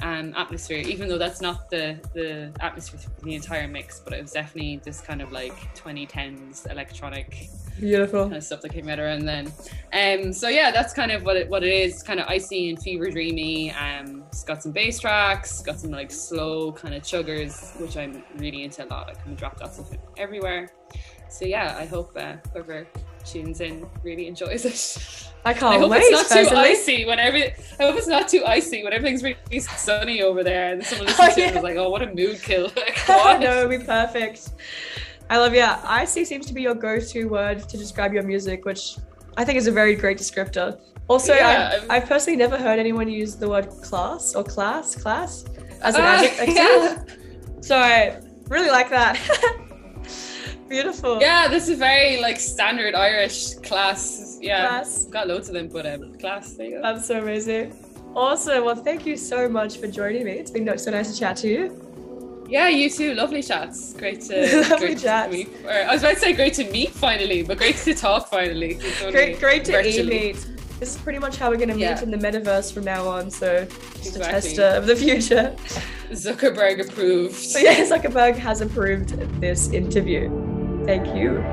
um, 0.00 0.34
atmosphere, 0.36 0.78
even 0.78 1.08
though 1.08 1.18
that's 1.18 1.40
not 1.40 1.70
the 1.70 1.98
the 2.14 2.52
atmosphere 2.60 3.00
for 3.00 3.24
the 3.24 3.34
entire 3.34 3.68
mix, 3.68 4.00
but 4.00 4.12
it 4.12 4.22
was 4.22 4.32
definitely 4.32 4.80
this 4.84 5.00
kind 5.00 5.20
of 5.20 5.32
like 5.32 5.54
2010s 5.74 6.70
electronic 6.70 7.48
beautiful. 7.78 8.24
kind 8.24 8.36
of 8.36 8.42
stuff 8.42 8.60
that 8.62 8.70
came 8.70 8.88
out 8.88 8.98
around 8.98 9.24
then. 9.24 9.52
Um, 9.92 10.32
so 10.32 10.48
yeah, 10.48 10.70
that's 10.70 10.92
kind 10.92 11.10
of 11.10 11.24
what 11.24 11.36
it 11.36 11.48
what 11.48 11.62
it 11.64 11.72
is. 11.72 12.02
Kind 12.02 12.20
of 12.20 12.26
icy 12.28 12.70
and 12.70 12.80
fever 12.80 13.10
dreamy. 13.10 13.72
Um, 13.72 14.24
it's 14.28 14.44
got 14.44 14.62
some 14.62 14.72
bass 14.72 15.00
tracks, 15.00 15.60
got 15.62 15.80
some 15.80 15.90
like 15.90 16.10
slow 16.10 16.72
kind 16.72 16.94
of 16.94 17.02
chuggers, 17.02 17.78
which 17.80 17.96
I'm 17.96 18.22
really 18.36 18.64
into 18.64 18.84
a 18.84 18.86
lot. 18.86 19.10
I 19.10 19.14
kind 19.14 19.32
of 19.32 19.36
drop 19.36 19.58
that 19.58 19.74
stuff 19.74 19.90
everywhere. 20.16 20.70
So 21.28 21.44
yeah, 21.44 21.76
I 21.78 21.86
hope 21.86 22.12
uh, 22.16 22.36
whoever 22.52 22.86
tunes 23.24 23.60
in 23.60 23.86
really 24.02 24.26
enjoys 24.26 24.64
it. 24.64 25.30
I 25.44 25.52
can't 25.54 25.76
I 25.76 25.78
hope 25.78 25.90
wait. 25.90 26.02
it's 26.02 26.30
not 26.34 26.48
too 26.48 26.56
icy 26.56 27.04
when 27.04 27.18
every. 27.18 27.44
I 27.44 27.82
hope 27.84 27.96
it's 27.96 28.06
not 28.08 28.28
too 28.28 28.44
icy 28.44 28.82
when 28.84 28.92
everything's 28.92 29.22
really 29.22 29.60
sunny 29.60 30.22
over 30.22 30.42
there, 30.42 30.72
and 30.72 30.84
someone 30.84 31.08
Oh, 31.08 31.10
listens 31.26 31.34
to 31.36 31.40
it 31.42 31.46
and 31.48 31.56
is 31.58 31.62
like, 31.62 31.76
"Oh, 31.76 31.88
what 31.90 32.02
a 32.02 32.06
mood 32.14 32.42
kill!" 32.42 32.64
Like, 32.76 32.96
what? 33.06 33.40
no, 33.40 33.58
it'd 33.64 33.80
be 33.80 33.86
perfect. 33.86 34.50
I 35.30 35.38
love 35.38 35.54
yeah. 35.54 35.80
Icy 35.84 36.24
seems 36.24 36.46
to 36.46 36.54
be 36.54 36.62
your 36.62 36.74
go-to 36.74 37.24
word 37.26 37.60
to 37.68 37.76
describe 37.76 38.12
your 38.12 38.22
music, 38.24 38.64
which 38.64 38.96
I 39.36 39.44
think 39.44 39.58
is 39.58 39.66
a 39.66 39.72
very 39.72 39.94
great 39.94 40.18
descriptor. 40.18 40.78
Also, 41.06 41.34
Yeah, 41.34 41.80
I've, 41.82 41.90
I've 41.90 42.08
personally 42.08 42.36
never 42.36 42.58
heard 42.58 42.78
anyone 42.78 43.08
use 43.08 43.36
the 43.36 43.48
word 43.48 43.68
class 43.82 44.34
or 44.34 44.42
class, 44.44 44.94
class 44.94 45.44
as 45.82 45.94
an 45.94 46.00
Ah, 46.04 46.18
adjective. 46.18 46.54
yeah. 46.54 46.98
So 47.62 47.76
I 47.76 48.20
really 48.48 48.70
like 48.70 48.90
that. 48.90 49.18
Beautiful. 50.68 51.20
Yeah, 51.20 51.48
this 51.48 51.68
is 51.68 51.78
very 51.78 52.20
like 52.20 52.38
standard 52.38 52.94
Irish 52.94 53.54
class. 53.54 54.38
Yeah, 54.40 54.68
Class. 54.68 55.06
got 55.06 55.26
loads 55.28 55.48
of 55.48 55.54
them, 55.54 55.68
but 55.68 55.86
um, 55.86 56.14
class. 56.18 56.52
There 56.54 56.66
you 56.66 56.76
go. 56.76 56.82
That's 56.82 57.06
so 57.06 57.18
amazing. 57.20 57.74
Awesome. 58.14 58.64
Well, 58.64 58.76
thank 58.76 59.06
you 59.06 59.16
so 59.16 59.48
much 59.48 59.78
for 59.78 59.86
joining 59.86 60.24
me. 60.24 60.32
It's 60.32 60.50
been 60.50 60.78
so 60.78 60.90
nice 60.90 61.12
to 61.12 61.18
chat 61.18 61.36
to 61.38 61.48
you. 61.48 62.44
Yeah, 62.48 62.68
you 62.68 62.88
too. 62.88 63.14
Lovely 63.14 63.42
chats. 63.42 63.92
Great 63.94 64.20
to 64.22 64.62
Lovely 64.70 64.78
great 64.88 64.98
chats. 64.98 65.30
To 65.30 65.36
meet. 65.36 65.48
Or, 65.64 65.70
I 65.70 65.92
was 65.92 66.02
about 66.02 66.14
to 66.14 66.20
say 66.20 66.32
great 66.32 66.54
to 66.54 66.64
meet 66.70 66.90
finally, 66.90 67.42
but 67.42 67.58
great 67.58 67.76
to 67.76 67.94
talk 67.94 68.28
finally. 68.28 68.78
Great, 69.10 69.38
great 69.38 69.64
to 69.66 69.72
virtually. 69.72 70.30
e-meet. 70.30 70.46
This 70.80 70.94
is 70.94 71.02
pretty 71.02 71.18
much 71.18 71.36
how 71.36 71.50
we're 71.50 71.56
going 71.56 71.68
to 71.68 71.74
meet 71.74 71.82
Yeah. 71.82 72.02
in 72.02 72.10
the 72.10 72.16
metaverse 72.16 72.72
from 72.72 72.84
now 72.84 73.06
on. 73.08 73.30
So 73.30 73.64
just 73.66 74.16
a 74.16 74.20
Exactly. 74.20 74.30
tester 74.30 74.64
of 74.64 74.86
the 74.86 74.96
future. 74.96 75.54
Zuckerberg 76.10 76.88
approved. 76.88 77.34
So 77.34 77.58
yeah, 77.66 77.74
Zuckerberg 77.84 78.36
has 78.36 78.60
approved 78.62 79.10
this 79.40 79.70
interview. 79.72 80.30
Thank 80.88 81.14
you. 81.14 81.44